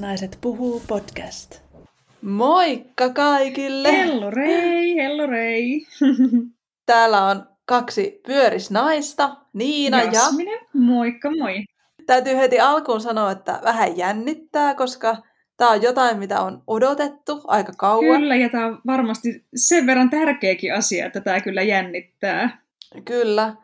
Pyörisnaiset 0.00 0.38
puhuu 0.40 0.82
podcast. 0.88 1.60
Moikka 2.22 3.08
kaikille! 3.08 3.92
Hello 3.92 4.30
Rei, 4.30 4.96
hello 4.96 5.26
Rei. 5.26 5.86
Täällä 6.86 7.24
on 7.24 7.48
kaksi 7.66 8.20
pyörisnaista, 8.26 9.36
Niina 9.52 10.02
Jasmine, 10.02 10.52
ja... 10.52 10.60
moikka 10.72 11.30
moi. 11.30 11.64
Täytyy 12.06 12.36
heti 12.36 12.60
alkuun 12.60 13.00
sanoa, 13.00 13.30
että 13.30 13.60
vähän 13.64 13.96
jännittää, 13.96 14.74
koska 14.74 15.16
tämä 15.56 15.70
on 15.70 15.82
jotain, 15.82 16.18
mitä 16.18 16.40
on 16.40 16.62
odotettu 16.66 17.40
aika 17.44 17.72
kauan. 17.76 18.20
Kyllä, 18.20 18.36
ja 18.36 18.48
tämä 18.48 18.66
on 18.66 18.80
varmasti 18.86 19.46
sen 19.54 19.86
verran 19.86 20.10
tärkeäkin 20.10 20.74
asia, 20.74 21.06
että 21.06 21.20
tämä 21.20 21.40
kyllä 21.40 21.62
jännittää. 21.62 22.62
Kyllä. 23.04 23.54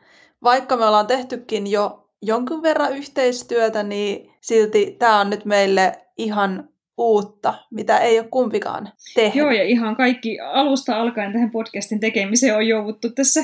Vaikka 0.42 0.76
me 0.76 0.84
ollaan 0.84 1.06
tehtykin 1.06 1.66
jo 1.66 2.08
jonkun 2.22 2.62
verran 2.62 2.96
yhteistyötä, 2.96 3.82
niin 3.82 4.30
silti 4.40 4.96
tämä 4.98 5.20
on 5.20 5.30
nyt 5.30 5.44
meille 5.44 6.05
ihan 6.18 6.68
uutta, 6.98 7.54
mitä 7.70 7.98
ei 7.98 8.18
ole 8.18 8.28
kumpikaan 8.30 8.92
tehnyt. 9.14 9.34
Joo, 9.34 9.50
ja 9.50 9.62
ihan 9.62 9.96
kaikki 9.96 10.40
alusta 10.40 11.00
alkaen 11.00 11.32
tähän 11.32 11.50
podcastin 11.50 12.00
tekemiseen 12.00 12.56
on 12.56 12.68
jouduttu 12.68 13.10
tässä 13.10 13.40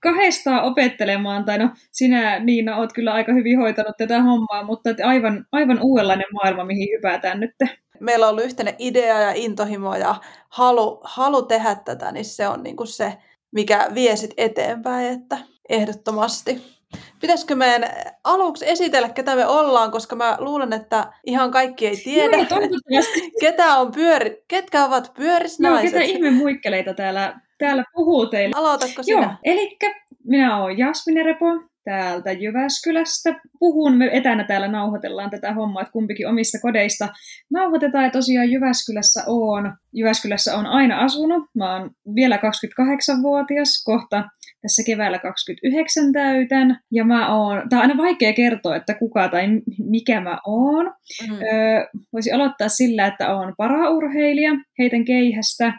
kahdestaan 0.00 0.64
opettelemaan, 0.64 1.44
tai 1.44 1.58
no 1.58 1.70
sinä 1.92 2.38
Niina 2.38 2.76
oot 2.76 2.92
kyllä 2.92 3.12
aika 3.12 3.32
hyvin 3.32 3.58
hoitanut 3.58 3.96
tätä 3.98 4.22
hommaa, 4.22 4.64
mutta 4.64 4.90
aivan, 5.04 5.46
aivan 5.52 5.78
uudenlainen 5.82 6.26
maailma, 6.32 6.64
mihin 6.64 6.88
hypätään 6.96 7.40
nyt. 7.40 7.54
Meillä 8.00 8.26
on 8.26 8.30
ollut 8.30 8.44
yhteinen 8.44 8.74
idea 8.78 9.20
ja 9.20 9.32
intohimo 9.34 9.96
ja 9.96 10.14
halu, 10.48 11.00
halu 11.04 11.42
tehdä 11.42 11.74
tätä, 11.74 12.12
niin 12.12 12.24
se 12.24 12.48
on 12.48 12.62
niin 12.62 12.76
kuin 12.76 12.86
se, 12.86 13.12
mikä 13.50 13.88
vie 13.94 14.16
sit 14.16 14.34
eteenpäin, 14.36 15.06
että 15.06 15.38
ehdottomasti. 15.68 16.75
Pitäisikö 17.20 17.54
meidän 17.54 17.90
aluksi 18.24 18.70
esitellä, 18.70 19.08
ketä 19.08 19.36
me 19.36 19.46
ollaan, 19.46 19.90
koska 19.90 20.16
mä 20.16 20.36
luulen, 20.40 20.72
että 20.72 21.12
ihan 21.26 21.50
kaikki 21.50 21.86
ei 21.86 21.96
tiedä, 21.96 22.36
Joo, 22.36 23.02
ketä 23.40 23.76
on 23.76 23.92
pyöri, 23.92 24.44
ketkä 24.48 24.84
ovat 24.84 25.12
pyörisnaiset. 25.14 25.92
Joo, 25.92 26.00
ketä 26.00 26.12
ihme 26.12 26.30
muikkeleita 26.30 26.94
täällä, 26.94 27.40
täällä 27.58 27.84
puhuu 27.94 28.26
teille. 28.26 28.56
Aloitatko 28.58 29.02
sinä? 29.02 29.22
Joo, 29.22 29.30
eli 29.44 29.78
minä 30.24 30.62
olen 30.62 30.78
Jasmine 30.78 31.22
Repo 31.22 31.46
täältä 31.86 32.32
Jyväskylästä. 32.32 33.40
Puhun, 33.58 33.96
me 33.96 34.08
etänä 34.12 34.44
täällä 34.44 34.68
nauhoitellaan 34.68 35.30
tätä 35.30 35.54
hommaa, 35.54 35.82
että 35.82 35.92
kumpikin 35.92 36.28
omista 36.28 36.58
kodeista 36.62 37.08
nauhoitetaan. 37.50 38.04
Ja 38.04 38.10
tosiaan 38.10 38.50
Jyväskylässä 38.50 39.22
on, 39.26 39.72
Jyväskylässä 39.92 40.56
on 40.56 40.66
aina 40.66 40.98
asunut. 40.98 41.42
Mä 41.54 41.76
oon 41.76 41.90
vielä 42.14 42.36
28-vuotias, 42.36 43.84
kohta 43.84 44.24
tässä 44.62 44.82
keväällä 44.86 45.18
29 45.18 46.12
täytän. 46.12 46.80
Ja 46.92 47.04
mä 47.04 47.36
oon, 47.36 47.68
tää 47.68 47.78
on 47.78 47.82
aina 47.82 48.02
vaikea 48.02 48.32
kertoa, 48.32 48.76
että 48.76 48.94
kuka 48.94 49.28
tai 49.28 49.46
mikä 49.78 50.20
mä 50.20 50.38
oon. 50.46 50.94
Mm. 51.28 51.34
Öö, 51.34 51.86
voisi 52.12 52.32
aloittaa 52.32 52.68
sillä, 52.68 53.06
että 53.06 53.36
oon 53.36 53.54
paraurheilija, 53.56 54.52
heitän 54.78 55.04
keihästä. 55.04 55.72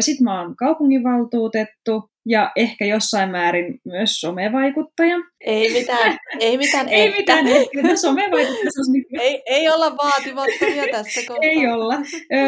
Sitten 0.00 0.24
mä 0.24 0.40
oon 0.40 0.56
kaupunginvaltuutettu 0.56 2.10
ja 2.26 2.52
ehkä 2.56 2.84
jossain 2.84 3.30
määrin 3.30 3.80
myös 3.84 4.20
somevaikuttaja. 4.20 5.16
Ei 5.40 5.72
mitään, 5.72 6.18
ei 6.40 6.58
mitään 6.58 6.88
Ei 6.98 7.14
mitään 7.18 7.46
ehkä, 7.46 7.96
somevaikuttaja 7.96 9.20
ei, 9.20 9.42
ei 9.46 9.68
olla 9.68 9.96
vaatimattomia 9.96 10.84
tässä 10.96 11.20
kohtaa. 11.28 11.50
Ei 11.50 11.66
olla. 11.66 11.94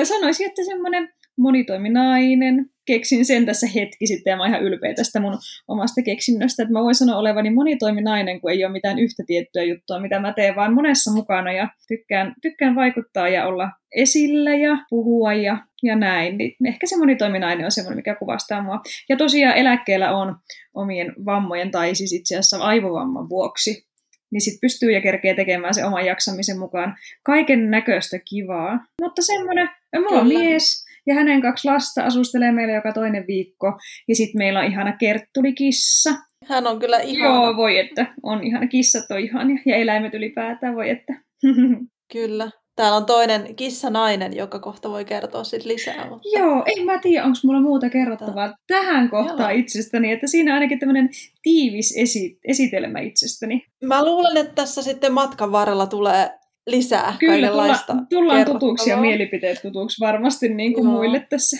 Sanoisin, 0.04 0.46
että 0.46 0.64
semmoinen 0.64 1.08
monitoiminainen, 1.38 2.70
keksin 2.86 3.24
sen 3.24 3.46
tässä 3.46 3.66
hetki 3.74 4.06
sitten 4.06 4.30
ja 4.30 4.36
mä 4.36 4.42
oon 4.42 4.48
ihan 4.48 4.62
ylpeä 4.62 4.94
tästä 4.94 5.20
mun 5.20 5.38
omasta 5.68 6.02
keksinnöstä, 6.02 6.62
että 6.62 6.72
mä 6.72 6.82
voin 6.82 6.94
sanoa 6.94 7.18
olevani 7.18 7.50
monitoiminainen, 7.50 8.40
kun 8.40 8.50
ei 8.50 8.64
ole 8.64 8.72
mitään 8.72 8.98
yhtä 8.98 9.22
tiettyä 9.26 9.62
juttua, 9.62 10.00
mitä 10.00 10.20
mä 10.20 10.32
teen, 10.32 10.56
vaan 10.56 10.74
monessa 10.74 11.12
mukana 11.12 11.52
ja 11.52 11.68
tykkään, 11.88 12.34
tykkään 12.42 12.74
vaikuttaa 12.74 13.28
ja 13.28 13.46
olla 13.46 13.70
esillä 13.94 14.54
ja 14.54 14.78
puhua 14.90 15.32
ja, 15.32 15.58
ja 15.82 15.96
näin. 15.96 16.38
Niin 16.38 16.56
ehkä 16.66 16.86
se 16.86 16.96
monitoiminainen 16.96 17.64
on 17.64 17.72
semmoinen, 17.72 17.98
mikä 17.98 18.14
kuvastaa 18.14 18.62
mua. 18.62 18.80
Ja 19.08 19.16
tosiaan 19.16 19.56
eläkkeellä 19.56 20.16
on 20.16 20.36
omien 20.74 21.14
vammojen 21.24 21.70
tai 21.70 21.94
siis 21.94 22.12
itse 22.12 22.34
asiassa 22.34 22.58
aivovamman 22.58 23.28
vuoksi 23.28 23.86
niin 24.30 24.40
sitten 24.40 24.60
pystyy 24.60 24.92
ja 24.92 25.00
kerkee 25.00 25.34
tekemään 25.34 25.74
se 25.74 25.84
oman 25.84 26.06
jaksamisen 26.06 26.58
mukaan 26.58 26.96
kaiken 27.22 27.70
näköistä 27.70 28.18
kivaa. 28.18 28.86
Mutta 29.02 29.22
semmoinen, 29.22 29.68
mulla 29.96 30.20
on 30.20 30.28
mies, 30.28 30.85
ja 31.06 31.14
hänen 31.14 31.42
kaksi 31.42 31.68
lasta 31.68 32.04
asustelee 32.04 32.52
meillä 32.52 32.74
joka 32.74 32.92
toinen 32.92 33.24
viikko. 33.26 33.66
Ja 34.08 34.16
sitten 34.16 34.38
meillä 34.38 34.60
on 34.60 34.66
ihana 34.66 34.92
Kerttuli-kissa. 34.92 36.10
Hän 36.44 36.66
on 36.66 36.78
kyllä 36.78 36.98
ihana. 36.98 37.34
Joo, 37.34 37.56
voi 37.56 37.78
että. 37.78 38.14
On 38.22 38.44
ihana. 38.44 38.66
Kissat 38.66 39.10
on 39.10 39.20
ihania. 39.20 39.62
Ja 39.66 39.76
eläimet 39.76 40.14
ylipäätään, 40.14 40.76
voi 40.76 40.90
että. 40.90 41.12
kyllä. 42.12 42.50
Täällä 42.76 42.96
on 42.96 43.06
toinen 43.06 43.56
kissa-nainen, 43.56 44.36
joka 44.36 44.58
kohta 44.58 44.90
voi 44.90 45.04
kertoa 45.04 45.44
sit 45.44 45.64
lisää. 45.64 46.08
Mutta... 46.10 46.28
Joo, 46.38 46.62
ei 46.66 46.84
mä 46.84 46.98
tiedä, 46.98 47.24
onko 47.24 47.38
mulla 47.44 47.60
muuta 47.60 47.90
kerrottavaa 47.90 48.54
tähän 48.66 49.10
kohtaan 49.10 49.52
Joo. 49.52 49.60
itsestäni, 49.60 50.12
että 50.12 50.26
siinä 50.26 50.50
on 50.50 50.54
ainakin 50.54 50.78
tämmöinen 50.78 51.08
tiivis 51.42 51.94
esi- 51.96 52.38
esitelmä 52.48 53.00
itsestäni. 53.00 53.64
Mä 53.84 54.04
luulen, 54.04 54.36
että 54.36 54.54
tässä 54.54 54.82
sitten 54.82 55.12
matkan 55.12 55.52
varrella 55.52 55.86
tulee 55.86 56.30
lisää 56.66 57.16
Kyllä, 57.18 57.32
kaikenlaista 57.32 57.92
tulla, 57.92 58.06
tullaan 58.10 58.44
tutuksi 58.44 58.90
ja 58.90 58.96
mielipiteet 58.96 59.62
tutuksi 59.62 60.00
varmasti 60.00 60.48
niin 60.48 60.74
kuin 60.74 60.86
muille 60.86 61.26
tässä. 61.30 61.56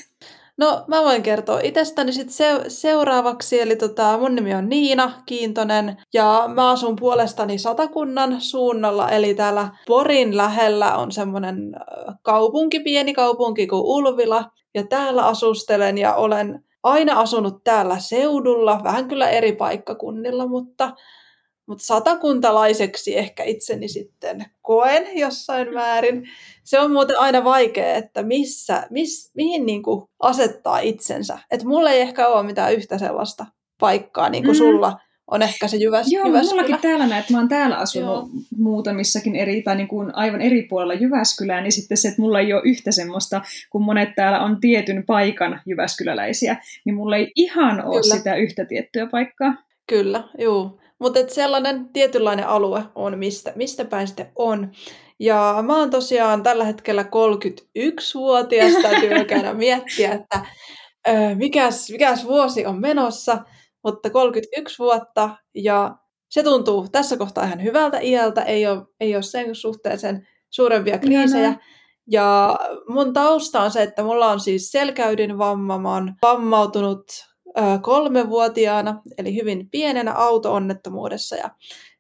No 0.59 0.85
mä 0.87 1.03
voin 1.03 1.23
kertoa 1.23 1.61
itsestäni 1.61 2.13
sit 2.13 2.31
se- 2.31 2.65
seuraavaksi, 2.69 3.61
eli 3.61 3.77
tota, 3.77 4.19
mun 4.19 4.35
nimi 4.35 4.55
on 4.55 4.69
Niina 4.69 5.13
Kiintonen 5.27 5.97
ja 6.15 6.45
mä 6.55 6.71
asun 6.71 6.97
puolestani 6.97 7.59
Satakunnan 7.59 8.41
suunnalla, 8.41 9.11
eli 9.11 9.35
täällä 9.35 9.69
Porin 9.87 10.37
lähellä 10.37 10.97
on 10.97 11.13
semmoinen 11.13 11.73
kaupunki, 12.23 12.81
pieni 12.81 13.15
kaupunki 13.15 13.67
kuin 13.67 13.83
Ulvila. 13.85 14.51
Ja 14.75 14.87
täällä 14.87 15.27
asustelen 15.27 15.99
ja 15.99 16.15
olen 16.15 16.65
aina 16.83 17.21
asunut 17.21 17.65
täällä 17.65 17.99
seudulla, 17.99 18.81
vähän 18.85 19.09
kyllä 19.09 19.31
eri 19.31 19.53
paikkakunnilla, 19.53 20.47
mutta 20.47 20.93
mutta 21.67 21.85
satakuntalaiseksi 21.85 23.19
ehkä 23.19 23.45
itseni 23.45 23.89
sitten 23.89 24.45
koen 24.63 25.19
jossain 25.19 25.75
määrin. 25.75 26.29
Se 26.65 26.81
on 26.81 26.93
muuten 26.93 27.21
aina 27.21 27.45
vaikea, 27.45 27.95
että 27.95 28.23
missä, 28.23 28.87
miss, 28.91 29.31
mihin 29.35 29.67
niin 29.67 29.83
kuin 29.83 30.09
asettaa 30.21 30.79
itsensä. 30.79 31.39
Että 31.51 31.67
mulla 31.67 31.91
ei 31.91 32.01
ehkä 32.01 32.29
ole 32.29 32.47
mitään 32.47 32.75
yhtä 32.75 32.99
sellaista 32.99 33.47
paikkaa, 33.81 34.29
niin 34.29 34.45
kuin 34.45 34.57
mm. 34.57 34.59
sulla 34.59 34.99
on 35.31 35.43
ehkä 35.43 35.69
se 35.69 35.77
Jyväs, 35.77 36.13
Joo, 36.13 36.27
Jyväskylä. 36.27 36.51
mullakin 36.51 36.79
täällä 36.83 37.07
näet, 37.07 37.31
mä 37.31 37.39
oon 37.39 37.49
täällä 37.49 37.77
asunut 37.77 38.09
Joo. 38.09 38.29
muutamissakin 38.59 39.37
eri, 39.37 39.63
tai 39.63 39.77
niin 39.77 39.89
kuin 39.89 40.15
aivan 40.15 40.41
eri 40.41 40.63
puolella 40.63 40.95
Jyväskylää, 40.95 41.61
niin 41.61 41.73
sitten 41.73 41.97
se, 41.97 42.09
että 42.09 42.23
mulla 42.23 42.41
ei 42.41 42.53
ole 42.53 42.63
yhtä 42.65 42.93
semmoista, 42.93 43.43
kun 43.71 43.83
monet 43.83 44.09
täällä 44.17 44.41
on 44.41 44.61
tietyn 44.61 45.05
paikan 45.07 45.61
Jyväskyläläisiä, 45.67 46.57
niin 46.85 46.95
mulla 46.95 47.17
ei 47.17 47.33
ihan 47.37 47.85
ole 47.85 48.01
Kyllä. 48.01 48.17
sitä 48.17 48.35
yhtä 48.37 48.65
tiettyä 48.65 49.07
paikkaa. 49.07 49.55
Kyllä, 49.87 50.25
joo. 50.39 50.79
Mutta 51.01 51.21
sellainen 51.29 51.89
tietynlainen 51.93 52.49
alue 52.49 52.83
on, 52.95 53.19
mistä, 53.19 53.53
mistä 53.57 53.85
päin 53.85 54.07
sitten 54.07 54.33
on. 54.37 54.71
Ja 55.21 55.57
mä 55.67 55.79
oon 55.79 55.91
tosiaan 55.91 56.43
tällä 56.43 56.65
hetkellä 56.65 57.03
31-vuotias, 57.03 58.73
täytyy 58.83 59.25
käydä 59.25 59.55
miettiä, 59.65 60.13
että 60.13 60.47
ö, 61.09 61.13
mikäs, 61.35 61.91
mikäs 61.91 62.25
vuosi 62.25 62.67
on 62.67 62.81
menossa, 62.81 63.39
mutta 63.85 64.11
31 64.11 64.79
vuotta 64.79 65.31
ja 65.55 65.97
se 66.29 66.43
tuntuu 66.43 66.89
tässä 66.93 67.17
kohtaa 67.17 67.45
ihan 67.45 67.63
hyvältä 67.63 67.99
iältä, 68.01 68.43
ei 68.43 68.67
ole, 68.67 68.83
ei 69.01 69.15
ole 69.15 69.23
sen 69.23 69.55
suhteen 69.55 69.99
sen 69.99 70.29
suurempia 70.51 70.99
kriisejä. 70.99 71.55
Ja 72.11 72.59
mun 72.89 73.13
tausta 73.13 73.63
on 73.63 73.71
se, 73.71 73.83
että 73.83 74.03
mulla 74.03 74.31
on 74.31 74.41
siis 74.41 74.71
selkäydinvamma, 74.71 75.79
mä 75.79 75.95
oon 75.95 76.15
vammautunut 76.23 77.05
kolmevuotiaana, 77.83 79.03
eli 79.19 79.35
hyvin 79.35 79.71
pienenä 79.71 80.13
auto-onnettomuudessa. 80.13 81.37
Ja 81.37 81.51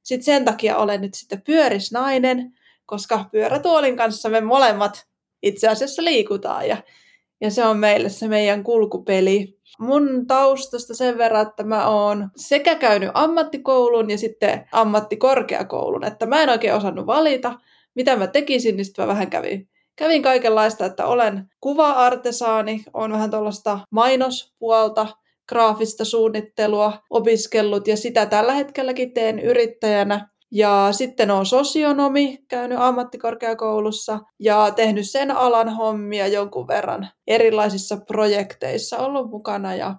sitten 0.02 0.24
sen 0.24 0.44
takia 0.44 0.76
olen 0.76 1.00
nyt 1.00 1.14
sitten 1.14 1.42
pyörisnainen, 1.42 2.52
koska 2.86 3.24
pyörätuolin 3.32 3.96
kanssa 3.96 4.28
me 4.28 4.40
molemmat 4.40 5.06
itse 5.42 5.68
asiassa 5.68 6.04
liikutaan. 6.04 6.68
Ja, 6.68 6.76
ja 7.40 7.50
se 7.50 7.64
on 7.64 7.78
meille 7.78 8.08
se 8.08 8.28
meidän 8.28 8.64
kulkupeli. 8.64 9.58
Mun 9.78 10.26
taustasta 10.26 10.94
sen 10.94 11.18
verran, 11.18 11.46
että 11.46 11.64
mä 11.64 11.88
oon 11.88 12.30
sekä 12.36 12.74
käynyt 12.74 13.10
ammattikoulun 13.14 14.10
ja 14.10 14.18
sitten 14.18 14.68
ammattikorkeakoulun, 14.72 16.04
että 16.04 16.26
mä 16.26 16.42
en 16.42 16.48
oikein 16.48 16.74
osannut 16.74 17.06
valita, 17.06 17.58
mitä 17.94 18.16
mä 18.16 18.26
tekisin, 18.26 18.76
niin 18.76 18.84
sitten 18.84 19.02
mä 19.04 19.08
vähän 19.08 19.30
kävin 19.30 19.68
kävin 19.96 20.22
kaikenlaista, 20.22 20.86
että 20.86 21.06
olen 21.06 21.50
kuva-artesaani, 21.60 22.84
on 22.94 23.12
vähän 23.12 23.30
tuollaista 23.30 23.78
mainospuolta, 23.90 25.06
graafista 25.48 26.04
suunnittelua 26.04 26.98
opiskellut 27.10 27.88
ja 27.88 27.96
sitä 27.96 28.26
tällä 28.26 28.52
hetkelläkin 28.52 29.14
teen 29.14 29.38
yrittäjänä. 29.38 30.28
Ja 30.50 30.88
sitten 30.90 31.30
on 31.30 31.46
sosionomi, 31.46 32.38
käynyt 32.48 32.78
ammattikorkeakoulussa 32.80 34.18
ja 34.40 34.70
tehnyt 34.76 35.10
sen 35.10 35.30
alan 35.30 35.68
hommia 35.68 36.26
jonkun 36.26 36.68
verran 36.68 37.08
erilaisissa 37.26 37.96
projekteissa 37.96 38.98
ollut 38.98 39.30
mukana. 39.30 39.74
Ja, 39.74 39.94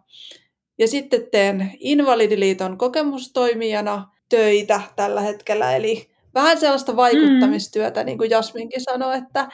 ja 0.79 0.87
sitten 0.87 1.27
teen 1.31 1.71
Invalidiliiton 1.79 2.77
kokemustoimijana 2.77 4.07
töitä 4.29 4.81
tällä 4.95 5.21
hetkellä, 5.21 5.75
eli 5.75 6.09
vähän 6.33 6.57
sellaista 6.57 6.95
vaikuttamistyötä, 6.95 7.99
mm. 7.99 8.05
niin 8.05 8.17
kuin 8.17 8.29
Jasminkin 8.29 8.81
sanoi, 8.81 9.17
että, 9.17 9.47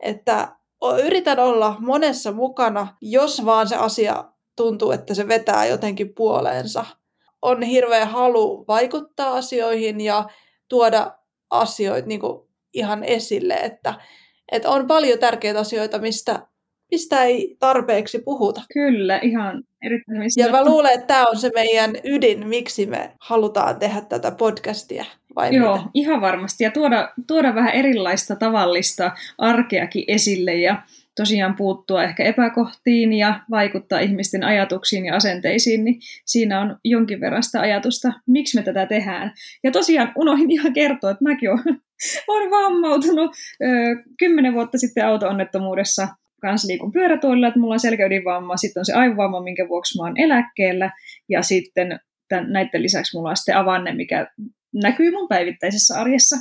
että 0.00 0.56
yritän 1.04 1.38
olla 1.38 1.76
monessa 1.80 2.32
mukana, 2.32 2.88
jos 3.00 3.44
vaan 3.44 3.68
se 3.68 3.76
asia 3.76 4.24
tuntuu, 4.56 4.90
että 4.90 5.14
se 5.14 5.28
vetää 5.28 5.66
jotenkin 5.66 6.14
puoleensa. 6.14 6.86
On 7.42 7.62
hirveä 7.62 8.06
halu 8.06 8.64
vaikuttaa 8.68 9.34
asioihin 9.34 10.00
ja 10.00 10.28
tuoda 10.68 11.12
asioita 11.50 12.08
niin 12.08 12.20
kuin 12.20 12.48
ihan 12.74 13.04
esille, 13.04 13.54
että, 13.54 13.94
että 14.52 14.70
on 14.70 14.86
paljon 14.86 15.18
tärkeitä 15.18 15.60
asioita, 15.60 15.98
mistä, 15.98 16.46
mistä 16.90 17.24
ei 17.24 17.56
tarpeeksi 17.58 18.18
puhuta. 18.18 18.62
Kyllä, 18.72 19.18
ihan 19.18 19.64
erittäin 19.82 20.20
Ja 20.36 20.50
mä 20.50 20.64
luulen, 20.64 20.94
että 20.94 21.06
tämä 21.06 21.26
on 21.26 21.36
se 21.36 21.50
meidän 21.54 21.92
ydin, 22.04 22.48
miksi 22.48 22.86
me 22.86 23.12
halutaan 23.20 23.78
tehdä 23.78 24.00
tätä 24.00 24.30
podcastia. 24.30 25.04
Vai 25.36 25.54
Joo, 25.54 25.76
mitä? 25.76 25.88
ihan 25.94 26.20
varmasti. 26.20 26.64
Ja 26.64 26.70
tuoda, 26.70 27.12
tuoda 27.26 27.54
vähän 27.54 27.74
erilaista 27.74 28.36
tavallista 28.36 29.12
arkeakin 29.38 30.04
esille 30.08 30.54
ja 30.54 30.82
tosiaan 31.16 31.56
puuttua 31.56 32.04
ehkä 32.04 32.24
epäkohtiin 32.24 33.12
ja 33.12 33.40
vaikuttaa 33.50 34.00
ihmisten 34.00 34.44
ajatuksiin 34.44 35.06
ja 35.06 35.16
asenteisiin, 35.16 35.84
niin 35.84 36.00
siinä 36.24 36.60
on 36.60 36.78
jonkin 36.84 37.20
verran 37.20 37.42
sitä 37.42 37.60
ajatusta, 37.60 38.12
miksi 38.26 38.58
me 38.58 38.62
tätä 38.62 38.86
tehdään. 38.86 39.32
Ja 39.64 39.70
tosiaan 39.70 40.12
unohdin 40.16 40.50
ihan 40.50 40.72
kertoa, 40.72 41.10
että 41.10 41.24
mäkin 41.24 41.50
olen, 41.50 41.80
olen 42.28 42.50
vammautunut 42.50 43.30
kymmenen 44.18 44.54
vuotta 44.54 44.78
sitten 44.78 45.06
auto-onnettomuudessa 45.06 46.08
kanssa 46.40 46.68
liikun 46.68 46.92
pyörätuolilla, 46.92 47.48
että 47.48 47.60
mulla 47.60 47.74
on 47.74 47.80
selkäydinvamma, 47.80 48.56
sitten 48.56 48.80
on 48.80 48.84
se 48.84 48.92
aivovamma, 48.92 49.42
minkä 49.42 49.68
vuoksi 49.68 49.98
mä 49.98 50.04
oon 50.04 50.20
eläkkeellä, 50.20 50.90
ja 51.28 51.42
sitten 51.42 52.00
tämän, 52.28 52.52
näiden 52.52 52.82
lisäksi 52.82 53.16
mulla 53.16 53.30
on 53.30 53.36
sitten 53.36 53.56
avanne, 53.56 53.94
mikä 53.94 54.26
näkyy 54.74 55.10
mun 55.10 55.28
päivittäisessä 55.28 56.00
arjessa 56.00 56.36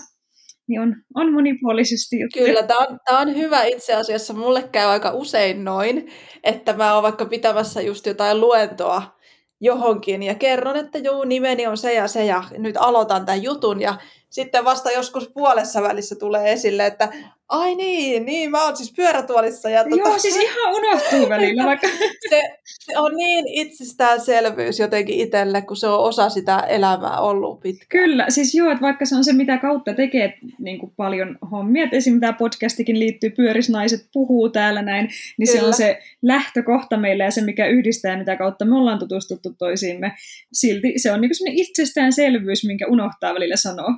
niin 0.67 0.81
on, 0.81 0.95
on 1.15 1.33
monipuolisesti 1.33 2.19
juttu. 2.19 2.39
Kyllä, 2.39 2.63
tämä 2.63 2.79
on, 2.79 2.99
tämä 3.05 3.19
on 3.19 3.35
hyvä 3.35 3.63
itse 3.63 3.93
asiassa. 3.93 4.33
Mulle 4.33 4.63
käy 4.63 4.87
aika 4.87 5.11
usein 5.11 5.63
noin, 5.63 6.07
että 6.43 6.73
mä 6.73 6.93
oon 6.93 7.03
vaikka 7.03 7.25
pitämässä 7.25 7.81
just 7.81 8.05
jotain 8.05 8.41
luentoa 8.41 9.15
johonkin 9.61 10.23
ja 10.23 10.35
kerron, 10.35 10.75
että 10.77 10.97
juu, 10.97 11.23
nimeni 11.23 11.67
on 11.67 11.77
se 11.77 11.93
ja 11.93 12.07
se 12.07 12.25
ja 12.25 12.43
nyt 12.57 12.75
aloitan 12.79 13.25
tämän 13.25 13.43
jutun 13.43 13.81
ja 13.81 13.97
sitten 14.29 14.65
vasta 14.65 14.91
joskus 14.91 15.31
puolessa 15.33 15.81
välissä 15.81 16.15
tulee 16.15 16.51
esille, 16.51 16.85
että 16.85 17.09
ai 17.49 17.75
niin, 17.75 18.25
niin 18.25 18.51
mä 18.51 18.65
oon 18.65 18.77
siis 18.77 18.93
pyörätuolissa. 18.95 19.69
Ja 19.69 19.83
tota... 19.83 19.95
Joo, 19.95 20.19
siis 20.19 20.37
ihan 20.37 20.75
unohtuu 20.75 21.29
välillä. 21.35 21.65
Vaikka... 21.65 21.87
se, 22.29 22.41
se 22.79 22.99
on 22.99 23.15
niin 23.15 23.47
itsestäänselvyys 23.47 24.79
jotenkin 24.79 25.19
itselle, 25.19 25.61
kun 25.61 25.77
se 25.77 25.87
on 25.87 25.99
osa 25.99 26.29
sitä 26.29 26.59
elämää 26.59 27.19
ollut 27.19 27.59
pitkään. 27.59 27.87
Kyllä, 27.89 28.25
siis 28.29 28.55
joo, 28.55 28.71
että 28.71 28.81
vaikka 28.81 29.05
se 29.05 29.15
on 29.15 29.23
se, 29.23 29.33
mitä 29.33 29.57
kautta 29.57 29.93
tekee 29.93 30.33
niin 30.59 30.79
kuin 30.79 30.93
paljon 30.97 31.37
hommia, 31.51 31.83
että 31.83 31.95
esimerkiksi 31.95 32.21
tämä 32.21 32.33
podcastikin 32.33 32.99
liittyy 32.99 33.29
Pyörisnaiset 33.29 34.07
puhuu 34.13 34.49
täällä 34.49 34.81
näin, 34.81 35.09
niin 35.37 35.47
Kyllä. 35.47 35.61
se 35.61 35.67
on 35.67 35.73
se 35.73 35.99
lähtökohta 36.21 36.97
meille 36.97 37.23
ja 37.23 37.31
se, 37.31 37.41
mikä 37.41 37.67
yhdistää, 37.67 38.17
mitä 38.17 38.35
kautta 38.35 38.65
me 38.65 38.77
ollaan 38.77 38.99
tutustuttu 38.99 39.55
toisiimme. 39.57 40.11
Silti 40.53 40.93
se 40.97 41.11
on 41.11 41.21
niin 41.21 41.31
kuin 41.39 41.53
itsestäänselvyys, 41.53 42.65
minkä 42.65 42.87
unohtaa 42.87 43.33
välillä 43.33 43.55
sanoa. 43.55 43.91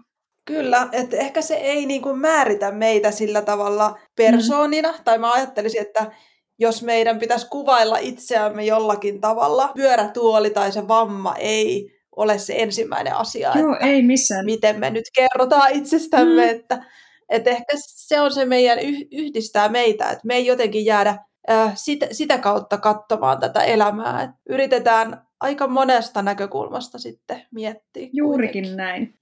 Kyllä, 0.48 0.88
että 0.92 1.18
ehkä 1.18 1.42
se 1.42 1.56
ei 1.56 1.86
niin 1.86 2.02
kuin 2.02 2.20
määritä 2.20 2.72
meitä 2.72 3.12
sillä 3.12 3.42
tavalla 3.42 4.00
persoonina, 4.16 4.92
mm. 4.92 4.98
tai 5.04 5.18
mä 5.18 5.34
ajattelisin, 5.34 5.82
että 5.82 6.12
jos 6.60 6.84
meidän 6.84 7.20
pitäisi 7.20 7.48
kuvailla 7.50 7.98
itseämme 7.98 8.66
jollakin 8.66 9.22
tavalla, 9.22 9.72
pyörätuoli 9.76 10.50
tai 10.50 10.72
se 10.72 10.88
vamma 10.88 11.36
ei 11.36 11.98
ole 12.16 12.38
se 12.38 12.54
ensimmäinen 12.58 13.16
asia, 13.16 13.52
Joo, 13.56 13.74
että 13.74 13.86
ei 13.86 14.02
missään. 14.02 14.46
miten 14.46 14.80
me 14.80 14.90
nyt 14.90 15.06
kerrotaan 15.16 15.72
itsestämme, 15.72 16.46
mm. 16.46 16.50
että, 16.50 16.84
että 17.30 17.50
ehkä 17.50 17.74
se 17.78 18.22
on 18.22 18.34
se 18.34 18.46
meidän 18.46 18.80
yhdistää 19.12 19.70
meitä, 19.70 20.10
että 20.10 20.28
me 20.28 20.36
ei 20.36 20.46
jotenkin 20.46 20.86
jäädä 20.86 21.18
äh, 21.50 21.72
sitä, 21.76 22.08
sitä 22.12 22.38
kautta 22.38 22.78
katsomaan 22.78 23.40
tätä 23.40 23.64
elämää, 23.64 24.24
että 24.24 24.36
yritetään 24.50 25.28
aika 25.40 25.68
monesta 25.68 26.22
näkökulmasta 26.22 27.00
sitten 27.00 27.42
miettiä. 27.52 28.10
Juurikin 28.14 28.52
kuitenkin. 28.52 28.78
näin. 28.78 29.14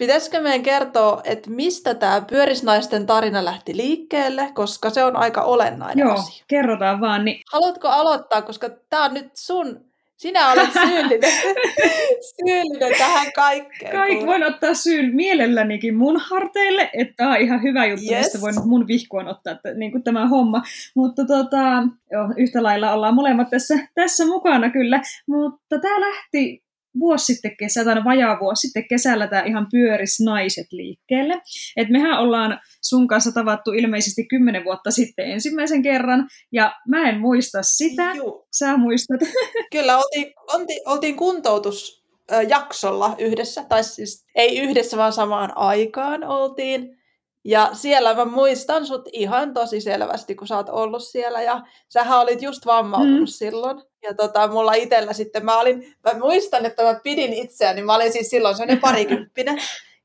Pitäisikö 0.00 0.40
meidän 0.40 0.62
kertoa, 0.62 1.20
että 1.24 1.50
mistä 1.50 1.94
tämä 1.94 2.20
pyörisnaisten 2.30 3.06
tarina 3.06 3.44
lähti 3.44 3.76
liikkeelle, 3.76 4.50
koska 4.54 4.90
se 4.90 5.04
on 5.04 5.16
aika 5.16 5.42
olennainen 5.42 6.06
Joo, 6.06 6.14
asia. 6.14 6.44
kerrotaan 6.48 7.00
vaan. 7.00 7.24
Niin... 7.24 7.40
Haluatko 7.52 7.88
aloittaa, 7.88 8.42
koska 8.42 8.70
tämä 8.90 9.04
on 9.04 9.14
nyt 9.14 9.30
sun, 9.34 9.84
sinä 10.16 10.52
olet 10.52 10.72
syyllinen, 10.72 11.32
syyllinen 12.36 12.98
tähän 12.98 13.32
kaikkeen. 13.32 13.92
Kaikki 13.92 14.26
voin 14.26 14.44
ottaa 14.44 14.74
syyn 14.74 15.14
mielellänikin 15.14 15.96
mun 15.96 16.20
harteille, 16.20 16.90
että 16.92 17.14
tämä 17.16 17.30
on 17.30 17.40
ihan 17.40 17.62
hyvä 17.62 17.86
juttu, 17.86 18.12
yes. 18.12 18.18
mistä 18.18 18.40
voin 18.40 18.68
mun 18.68 18.86
vihkuan 18.86 19.28
ottaa 19.28 19.52
että, 19.52 19.74
niin 19.74 19.92
kuin 19.92 20.02
tämä 20.02 20.28
homma. 20.28 20.62
Mutta 20.94 21.24
tota, 21.24 21.82
jo, 22.12 22.20
yhtä 22.36 22.62
lailla 22.62 22.92
ollaan 22.92 23.14
molemmat 23.14 23.50
tässä, 23.50 23.74
tässä 23.94 24.26
mukana 24.26 24.70
kyllä. 24.70 25.00
Mutta 25.26 25.78
tämä 25.78 26.00
lähti 26.00 26.69
vuosi 26.98 27.24
sitten 27.24 27.56
kesällä, 27.56 27.94
tai 27.94 28.04
vajaa 28.04 28.40
vuosi 28.40 28.60
sitten 28.60 28.88
kesällä 28.88 29.26
tämä 29.26 29.42
ihan 29.42 29.66
pyöris 29.70 30.20
naiset 30.24 30.66
liikkeelle. 30.72 31.40
Et 31.76 31.88
mehän 31.88 32.20
ollaan 32.20 32.60
sun 32.82 33.08
kanssa 33.08 33.32
tavattu 33.32 33.72
ilmeisesti 33.72 34.26
kymmenen 34.26 34.64
vuotta 34.64 34.90
sitten 34.90 35.30
ensimmäisen 35.30 35.82
kerran, 35.82 36.28
ja 36.52 36.74
mä 36.88 37.08
en 37.08 37.20
muista 37.20 37.62
sitä. 37.62 38.12
Juu. 38.14 38.46
Sä 38.58 38.76
muistat. 38.76 39.20
Kyllä, 39.72 39.98
oltiin, 39.98 40.32
oltiin, 40.54 40.80
oltiin 40.86 41.16
kuntoutusjaksolla 41.16 43.14
yhdessä, 43.18 43.64
tai 43.68 43.84
siis 43.84 44.26
ei 44.34 44.58
yhdessä, 44.58 44.96
vaan 44.96 45.12
samaan 45.12 45.56
aikaan 45.56 46.24
oltiin. 46.24 46.99
Ja 47.44 47.70
siellä 47.72 48.14
mä 48.14 48.24
muistan 48.24 48.86
sut 48.86 49.08
ihan 49.12 49.54
tosi 49.54 49.80
selvästi, 49.80 50.34
kun 50.34 50.46
sä 50.46 50.56
oot 50.56 50.68
ollut 50.68 51.04
siellä. 51.04 51.42
Ja 51.42 51.60
sähän 51.88 52.20
olit 52.20 52.42
just 52.42 52.66
vammautunut 52.66 53.20
mm. 53.20 53.26
silloin. 53.26 53.82
Ja 54.02 54.14
tota, 54.14 54.48
mulla 54.48 54.72
itsellä 54.72 55.12
sitten, 55.12 55.44
mä 55.44 55.60
olin, 55.60 55.94
mä 56.04 56.18
muistan, 56.18 56.66
että 56.66 56.82
mä 56.82 57.00
pidin 57.02 57.32
itseäni, 57.32 57.82
mä 57.82 57.94
olin 57.94 58.12
siis 58.12 58.30
silloin 58.30 58.56
sellainen 58.56 58.80
parikymppinen. 58.88 59.58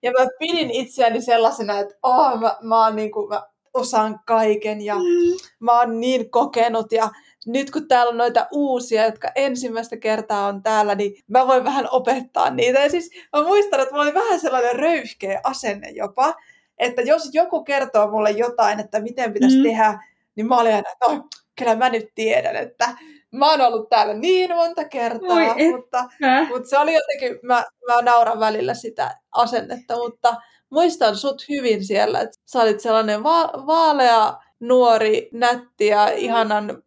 Ja 0.04 0.12
mä 0.12 0.28
pidin 0.40 0.72
itseäni 0.72 1.22
sellaisena, 1.22 1.80
että 1.80 1.96
oh, 2.04 2.40
mä, 2.40 2.58
mä, 2.62 2.86
oon 2.86 2.96
niin 2.96 3.12
kuin, 3.12 3.30
mä 3.30 3.44
osaan 3.74 4.20
kaiken 4.26 4.82
ja 4.82 4.96
mm. 4.96 5.38
mä 5.60 5.80
oon 5.80 6.00
niin 6.00 6.32
kokenut. 6.32 6.92
Ja 6.92 7.10
nyt 7.46 7.72
kun 7.72 7.88
täällä 7.88 8.10
on 8.10 8.18
noita 8.18 8.48
uusia, 8.52 9.06
jotka 9.06 9.28
ensimmäistä 9.36 9.98
kertaa 9.98 10.48
on 10.48 10.64
täällä, 10.64 10.96
niin 10.96 11.24
mä 11.28 11.48
voin 11.48 11.64
vähän 11.64 11.88
opettaa 11.92 12.50
niitä. 12.50 12.80
Ja 12.80 12.90
siis 12.90 13.10
mä 13.34 13.44
muistan, 13.44 13.80
että 13.80 13.94
mulla 13.94 14.04
oli 14.04 14.14
vähän 14.14 14.40
sellainen 14.40 14.76
röyhkeä 14.76 15.42
asenne 15.44 15.90
jopa 15.90 16.34
että 16.78 17.02
jos 17.02 17.30
joku 17.34 17.64
kertoo 17.64 18.12
mulle 18.12 18.32
jotain, 18.32 18.80
että 18.80 19.00
miten 19.00 19.34
pitäisi 19.34 19.58
mm. 19.58 19.64
tehdä, 19.64 20.00
niin 20.36 20.48
mä 20.48 20.58
olin 20.58 20.76
aina, 20.76 20.90
että 20.92 21.14
no, 21.14 21.28
kyllä 21.58 21.76
mä 21.76 21.90
nyt 21.90 22.06
tiedän, 22.16 22.56
että 22.56 22.98
mä 23.32 23.52
oon 23.52 23.62
ollut 23.62 23.90
täällä 23.90 24.14
niin 24.14 24.56
monta 24.56 24.84
kertaa, 24.84 25.38
Oi, 25.38 25.72
mutta, 25.72 26.10
mutta 26.50 26.70
se 26.70 26.78
oli 26.78 26.94
jotenkin, 26.94 27.40
mä, 27.44 27.66
mä 27.88 28.02
nauran 28.02 28.40
välillä 28.40 28.74
sitä 28.74 29.18
asennetta, 29.32 29.98
mutta 29.98 30.36
muistan 30.70 31.16
sut 31.16 31.50
hyvin 31.50 31.86
siellä, 31.86 32.20
että 32.20 32.38
sä 32.46 32.62
olit 32.62 32.80
sellainen 32.80 33.24
va- 33.24 33.54
vaalea, 33.68 34.34
nuori, 34.60 35.30
nätti 35.34 35.88
ja 35.88 36.08
ihanan 36.08 36.84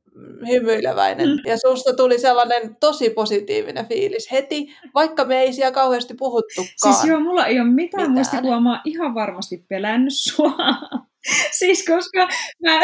hymyileväinen. 0.49 1.29
Mm. 1.29 1.39
Ja 1.47 1.59
susta 1.59 1.93
tuli 1.97 2.19
sellainen 2.19 2.77
tosi 2.81 3.11
positiivinen 3.11 3.87
fiilis 3.87 4.33
heti, 4.33 4.69
vaikka 4.95 5.25
me 5.25 5.41
ei 5.41 5.53
siellä 5.53 5.73
kauheasti 5.73 6.15
puhuttukaan. 6.15 6.69
Siis 6.77 7.05
joo, 7.05 7.21
mulla 7.21 7.47
ei 7.47 7.61
ole 7.61 7.69
mitään, 7.69 8.03
mitään. 8.03 8.13
muistikuvaa, 8.13 8.61
mä 8.61 8.71
oon 8.71 8.81
ihan 8.85 9.15
varmasti 9.15 9.65
pelännyt 9.69 10.15
sua. 10.17 10.53
siis 11.59 11.85
koska 11.87 12.29
mä, 12.63 12.81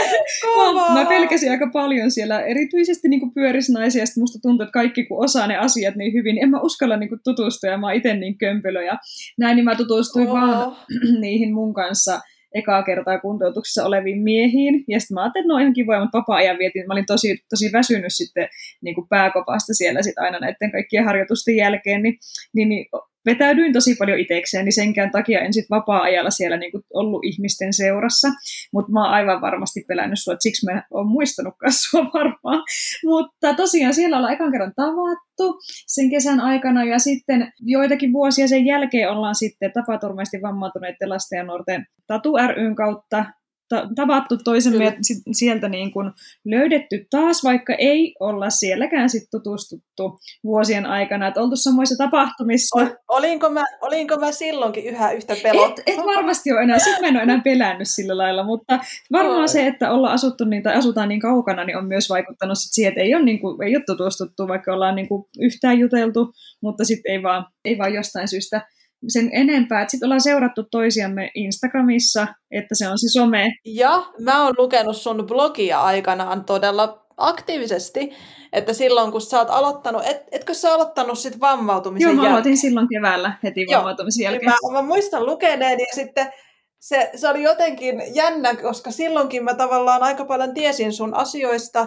mä, 0.75 1.01
mä 1.01 1.05
pelkäsin 1.09 1.51
aika 1.51 1.71
paljon 1.73 2.11
siellä, 2.11 2.41
erityisesti 2.41 3.09
niin 3.09 3.35
pyörisnaisia, 3.35 4.03
ja 4.03 4.07
musta 4.19 4.39
tuntuu, 4.43 4.65
että 4.65 4.73
kaikki 4.73 5.05
kun 5.05 5.25
osaa 5.25 5.47
ne 5.47 5.57
asiat 5.57 5.95
niin 5.95 6.13
hyvin, 6.13 6.43
en 6.43 6.51
mä 6.51 6.61
uskalla 6.61 6.97
niin 6.97 7.11
tutustua, 7.25 7.71
ja 7.71 7.79
mä 7.79 7.87
oon 7.87 7.97
itse 7.97 8.15
niin 8.15 8.39
kömpelö, 8.39 8.83
ja 8.83 8.99
näin, 9.39 9.57
niin 9.57 9.65
mä 9.65 9.75
tutustuin 9.75 10.29
oh. 10.29 10.35
vaan 10.35 10.77
niihin 11.21 11.55
mun 11.55 11.75
kanssa– 11.75 12.21
ekaa 12.55 12.83
kertaa 12.83 13.21
kuntoutuksessa 13.21 13.85
oleviin 13.85 14.23
miehiin. 14.23 14.85
Ja 14.89 15.01
sitten 15.01 15.15
mä 15.15 15.23
ajattelin, 15.23 15.45
että 15.45 15.53
no 15.53 15.59
ihan 15.59 15.73
kivoja, 15.73 16.01
mutta 16.01 16.19
vapaa-ajan 16.19 16.59
vietin. 16.59 16.87
Mä 16.87 16.95
olin 16.95 17.07
tosi, 17.07 17.45
tosi 17.51 17.73
väsynyt 17.73 18.13
sitten 18.13 18.49
niin 18.83 18.95
kuin 18.95 19.09
pääkopasta 19.09 19.75
siellä 19.75 20.03
sit 20.03 20.19
aina 20.19 20.39
näiden 20.39 20.73
kaikkien 20.73 21.05
harjoitusten 21.05 21.57
jälkeen. 21.57 22.03
Niin, 22.03 22.19
niin, 22.55 22.69
niin 22.69 22.87
vetäydyin 23.27 23.73
tosi 23.73 23.95
paljon 23.95 24.19
itsekseen, 24.19 24.65
niin 24.65 24.73
senkään 24.73 25.11
takia 25.11 25.41
en 25.41 25.53
sitten 25.53 25.77
vapaa-ajalla 25.77 26.31
siellä 26.31 26.57
niinku 26.57 26.81
ollut 26.95 27.25
ihmisten 27.25 27.73
seurassa, 27.73 28.29
mutta 28.73 28.93
mä 28.93 29.05
oon 29.05 29.15
aivan 29.15 29.41
varmasti 29.41 29.85
pelännyt 29.89 30.19
sua, 30.23 30.35
että 30.35 30.43
siksi 30.43 30.67
mä 30.67 30.83
oon 30.91 31.09
muistanutkaan 31.09 31.73
sua 31.73 32.05
varmaan. 32.15 32.63
Mutta 33.05 33.55
tosiaan 33.55 33.95
siellä 33.95 34.17
ollaan 34.17 34.35
ekan 34.35 34.53
kerran 34.53 34.73
tavattu 34.77 35.61
sen 35.87 36.11
kesän 36.11 36.41
aikana, 36.41 36.85
ja 36.85 36.99
sitten 36.99 37.53
joitakin 37.61 38.13
vuosia 38.13 38.49
sen 38.49 38.67
jälkeen 38.67 39.11
ollaan 39.11 39.35
sitten 39.35 39.73
tapaturmaisesti 39.73 40.43
vammautuneiden 40.43 41.11
lasten 41.11 41.37
ja 41.37 41.45
nuorten 41.45 41.87
Tatu 42.07 42.33
ryn 42.57 42.75
kautta 42.75 43.25
ta- 43.69 43.89
tavattu 43.95 44.37
toisemme 44.45 44.85
ja 44.85 44.93
sieltä 45.33 45.69
niin 45.69 45.93
kuin 45.93 46.11
löydetty 46.45 47.07
taas, 47.11 47.45
vaikka 47.45 47.75
ei 47.75 48.15
olla 48.21 48.51
sielläkään 48.51 49.11
sit 49.11 49.23
tutustuttu 49.31 50.19
vuosien 50.45 50.87
aikana, 50.87 51.29
että 51.29 51.41
oltu 51.41 51.57
samoissa 51.57 52.05
tapahtumissa. 52.05 52.81
Ol, 52.81 52.87
olinko, 53.09 53.51
mä, 53.51 53.65
olinko 53.81 54.17
mä 54.17 54.33
silloinkin 54.33 54.85
yhä 54.85 55.13
yhtä 55.13 55.37
pelottu? 55.43 55.83
Et, 55.87 55.99
et 55.99 56.07
varmasti 56.07 56.53
ole 56.53 56.63
enää, 56.63 56.79
sitten 56.79 57.01
mä 57.01 57.09
en 57.09 57.17
ole 57.17 57.23
enää 57.23 57.41
pelännyt 57.45 57.89
sillä 57.89 58.17
lailla, 58.17 58.45
mutta 58.45 58.79
varmaan 59.13 59.41
Oi. 59.41 59.49
se, 59.49 59.67
että 59.67 59.93
ollaan 59.93 60.15
asuttu 60.15 60.45
niin, 60.45 60.63
tai 60.63 60.75
asutaan 60.75 61.09
niin 61.09 61.21
kaukana, 61.21 61.65
niin 61.65 61.77
on 61.77 61.87
myös 61.87 62.11
vaikuttanut 62.11 62.59
sit 62.59 62.73
siihen, 62.73 62.89
että 62.89 63.03
ei 63.03 63.15
ole, 63.15 63.25
niin 63.25 63.41
kuin, 63.41 63.63
ei 63.63 63.77
ole 63.77 63.85
tutustuttu, 63.87 64.49
vaikka 64.49 64.75
ollaan 64.75 64.95
niin 64.95 65.09
kuin 65.09 65.25
yhtään 65.41 65.79
juteltu, 65.79 66.33
mutta 66.63 66.85
sitten 66.85 67.13
ei 67.13 67.23
vaan, 67.23 67.47
ei 67.65 67.79
vaan 67.79 67.95
jostain 67.95 68.29
syystä 68.29 68.67
sen 69.09 69.31
enempää. 69.33 69.89
Sitten 69.89 70.07
ollaan 70.07 70.21
seurattu 70.21 70.63
toisiamme 70.71 71.31
Instagramissa, 71.35 72.27
että 72.51 72.75
se 72.75 72.89
on 72.89 72.99
se 72.99 73.07
some. 73.13 73.53
Ja 73.65 74.03
mä 74.21 74.45
oon 74.45 74.55
lukenut 74.59 74.97
sun 74.97 75.27
blogia 75.27 75.81
aikanaan 75.81 76.45
todella 76.45 77.07
aktiivisesti, 77.17 78.13
että 78.53 78.73
silloin 78.73 79.13
kun 79.13 79.21
sä 79.21 79.39
oot 79.39 79.51
aloittanut, 79.51 80.03
et, 80.07 80.23
etkö 80.33 80.55
sä 80.55 80.75
aloittanut 80.75 81.19
sit 81.19 81.41
vammautumisen 81.41 82.05
Joo, 82.05 82.13
mä 82.13 82.17
jälkeen? 82.17 82.33
aloitin 82.33 82.57
silloin 82.57 82.89
keväällä 82.89 83.39
heti 83.43 83.67
vammautumisen 83.73 84.25
Joo, 84.25 84.33
jälkeen. 84.33 84.53
Mä, 84.73 84.73
mä 84.73 84.83
muistan 84.83 85.27
lukeneen 85.27 85.79
ja 85.81 85.87
sitten 85.95 86.33
se, 86.81 87.11
se 87.15 87.29
oli 87.29 87.43
jotenkin 87.43 88.03
jännä, 88.15 88.55
koska 88.55 88.91
silloinkin 88.91 89.45
mä 89.45 89.55
tavallaan 89.55 90.03
aika 90.03 90.25
paljon 90.25 90.55
tiesin 90.55 90.93
sun 90.93 91.15
asioista, 91.15 91.87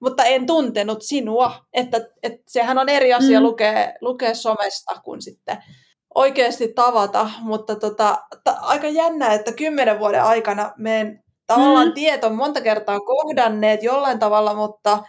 mutta 0.00 0.24
en 0.24 0.46
tuntenut 0.46 1.02
sinua. 1.02 1.66
Että, 1.72 2.00
että 2.22 2.42
sehän 2.46 2.78
on 2.78 2.88
eri 2.88 3.14
asia 3.14 3.40
mm. 3.40 3.46
lukea, 3.46 3.92
lukea 4.00 4.34
somesta 4.34 5.00
kuin 5.04 5.22
sitten 5.22 5.56
oikeasti 6.14 6.68
tavata, 6.68 7.30
mutta 7.40 7.76
tota, 7.76 8.18
ta, 8.44 8.56
aika 8.60 8.88
jännä, 8.88 9.32
että 9.32 9.52
kymmenen 9.52 9.98
vuoden 9.98 10.22
aikana 10.22 10.72
meidän 10.76 11.20
tavallaan 11.46 11.88
mm. 11.88 11.94
tiet 11.94 12.24
on 12.24 12.34
monta 12.34 12.60
kertaa 12.60 13.00
kohdanneet 13.00 13.82
jollain 13.82 14.18
tavalla, 14.18 14.54
mutta 14.54 15.02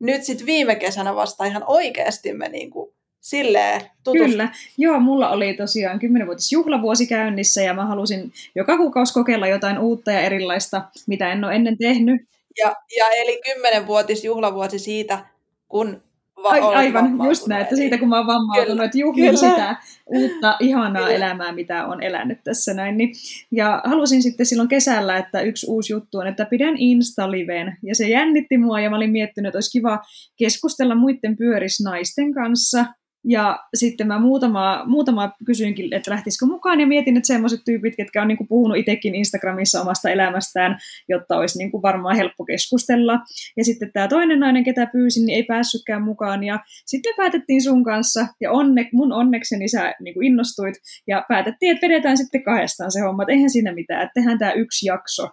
nyt 0.00 0.24
sitten 0.24 0.46
viime 0.46 0.74
kesänä 0.76 1.14
vasta 1.14 1.44
ihan 1.44 1.64
oikeasti 1.66 2.32
me 2.32 2.48
niinku 2.48 2.94
silleen 3.20 3.80
tutust... 4.04 4.24
Kyllä, 4.24 4.48
joo, 4.78 5.00
mulla 5.00 5.30
oli 5.30 5.54
tosiaan 5.54 6.00
10-vuotis 6.00 6.52
juhlavuosi 6.52 7.06
käynnissä 7.06 7.62
ja 7.62 7.74
mä 7.74 7.86
halusin 7.86 8.32
joka 8.54 8.76
kuukausi 8.76 9.14
kokeilla 9.14 9.46
jotain 9.46 9.78
uutta 9.78 10.12
ja 10.12 10.20
erilaista, 10.20 10.82
mitä 11.06 11.32
en 11.32 11.44
ole 11.44 11.54
ennen 11.54 11.78
tehnyt. 11.78 12.22
Ja, 12.58 12.76
ja 12.96 13.06
eli 13.10 13.40
10-vuotis 13.48 14.24
juhlavuosi 14.24 14.78
siitä, 14.78 15.26
kun 15.68 16.02
va- 16.42 16.68
Aivan, 16.76 17.18
just 17.24 17.46
näin, 17.46 17.62
että 17.62 17.76
siitä 17.76 17.98
kun 17.98 18.08
mä 18.08 18.16
oon 18.16 18.26
vammautunut, 18.26 18.84
että 18.84 18.98
juhlin 18.98 19.38
sitä 19.38 19.76
uutta 20.06 20.56
ihanaa 20.60 21.02
Kyllä. 21.02 21.16
elämää, 21.16 21.52
mitä 21.52 21.86
on 21.86 22.02
elänyt 22.02 22.38
tässä 22.44 22.74
näin. 22.74 22.96
Niin, 22.96 23.12
ja 23.50 23.82
halusin 23.84 24.22
sitten 24.22 24.46
silloin 24.46 24.68
kesällä, 24.68 25.16
että 25.16 25.40
yksi 25.40 25.66
uusi 25.70 25.92
juttu 25.92 26.18
on, 26.18 26.26
että 26.26 26.44
pidän 26.44 26.74
Insta-liven, 26.76 27.76
ja 27.82 27.94
se 27.94 28.08
jännitti 28.08 28.58
mua, 28.58 28.80
ja 28.80 28.90
mä 28.90 28.96
olin 28.96 29.10
miettinyt, 29.10 29.48
että 29.48 29.56
olisi 29.56 29.78
kiva 29.78 29.98
keskustella 30.38 30.94
muiden 30.94 31.36
pyörisnaisten 31.36 32.34
kanssa, 32.34 32.84
ja 33.24 33.58
sitten 33.74 34.06
mä 34.06 34.18
muutama, 34.18 34.84
muutama 34.86 35.32
kysyinkin, 35.46 35.94
että 35.94 36.10
lähtisikö 36.10 36.46
mukaan, 36.46 36.80
ja 36.80 36.86
mietin, 36.86 37.16
että 37.16 37.26
semmoiset 37.26 37.60
tyypit, 37.64 37.96
ketkä 37.96 38.22
on 38.22 38.28
niin 38.28 38.38
kuin 38.38 38.48
puhunut 38.48 38.76
itsekin 38.76 39.14
Instagramissa 39.14 39.80
omasta 39.80 40.10
elämästään, 40.10 40.78
jotta 41.08 41.36
olisi 41.36 41.58
niin 41.58 41.70
kuin 41.70 41.82
varmaan 41.82 42.16
helppo 42.16 42.44
keskustella. 42.44 43.18
Ja 43.56 43.64
sitten 43.64 43.92
tämä 43.92 44.08
toinen 44.08 44.40
nainen, 44.40 44.64
ketä 44.64 44.86
pyysin, 44.86 45.26
niin 45.26 45.36
ei 45.36 45.42
päässytkään 45.42 46.02
mukaan, 46.02 46.44
ja 46.44 46.58
sitten 46.86 47.14
päätettiin 47.16 47.62
sun 47.62 47.84
kanssa, 47.84 48.26
ja 48.40 48.52
onne, 48.52 48.88
mun 48.92 49.12
onnekseni 49.12 49.68
sä 49.68 49.94
niin 50.00 50.14
kuin 50.14 50.26
innostuit, 50.26 50.74
ja 51.06 51.24
päätettiin, 51.28 51.72
että 51.72 51.88
vedetään 51.88 52.16
sitten 52.16 52.42
kahdestaan 52.42 52.92
se 52.92 53.00
homma, 53.00 53.22
että 53.22 53.32
eihän 53.32 53.50
siinä 53.50 53.74
mitään, 53.74 54.02
että 54.02 54.12
tehdään 54.14 54.38
tämä 54.38 54.52
yksi 54.52 54.86
jakso 54.86 55.28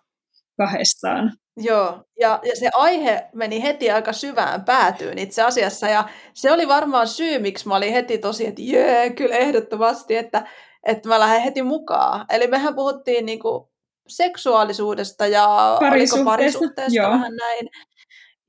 kahdestaan. 0.58 1.32
Joo, 1.58 2.04
ja, 2.20 2.40
ja 2.44 2.56
se 2.56 2.70
aihe 2.74 3.28
meni 3.34 3.64
heti 3.64 3.92
aika 3.92 4.14
syvään 4.14 4.66
päätyyn 4.66 5.18
itse 5.18 5.42
asiassa, 5.42 5.88
ja 5.88 6.10
se 6.34 6.52
oli 6.52 6.68
varmaan 6.68 7.08
syy, 7.08 7.40
miksi 7.40 7.68
mä 7.68 7.76
olin 7.76 7.94
heti 7.94 8.18
tosi, 8.18 8.48
että 8.48 8.62
jee, 8.62 9.10
kyllä 9.10 9.36
ehdottomasti, 9.36 10.16
että, 10.16 10.48
että 10.86 11.10
mä 11.10 11.20
lähden 11.20 11.42
heti 11.42 11.62
mukaan. 11.62 12.26
Eli 12.30 12.48
mehän 12.48 12.76
puhuttiin 12.76 13.26
niinku 13.26 13.72
seksuaalisuudesta 14.08 15.28
ja 15.28 15.48
oliko 15.94 16.24
parisuhteesta 16.26 16.96
Joo. 16.96 17.10
vähän 17.10 17.36
näin. 17.36 17.70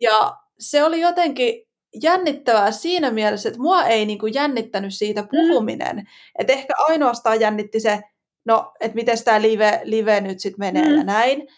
Ja 0.01 0.37
se 0.59 0.85
oli 0.85 1.01
jotenkin 1.01 1.67
jännittävää 2.03 2.71
siinä 2.71 3.11
mielessä, 3.11 3.49
että 3.49 3.61
mua 3.61 3.85
ei 3.85 4.07
niinku 4.07 4.27
jännittänyt 4.27 4.95
siitä 4.95 5.23
mm. 5.23 5.29
puhuminen. 5.31 5.97
Mm. 5.97 6.07
Että 6.39 6.53
ehkä 6.53 6.75
ainoastaan 6.79 7.41
jännitti 7.41 7.81
se, 7.81 8.01
no, 8.45 8.73
että 8.81 8.95
miten 8.95 9.25
tämä 9.25 9.43
live, 9.43 9.81
live 9.85 10.21
nyt 10.21 10.41
sitten 10.41 10.61
menee 10.67 10.89
mm. 10.89 10.97
ja 10.97 11.05
näin. 11.05 11.49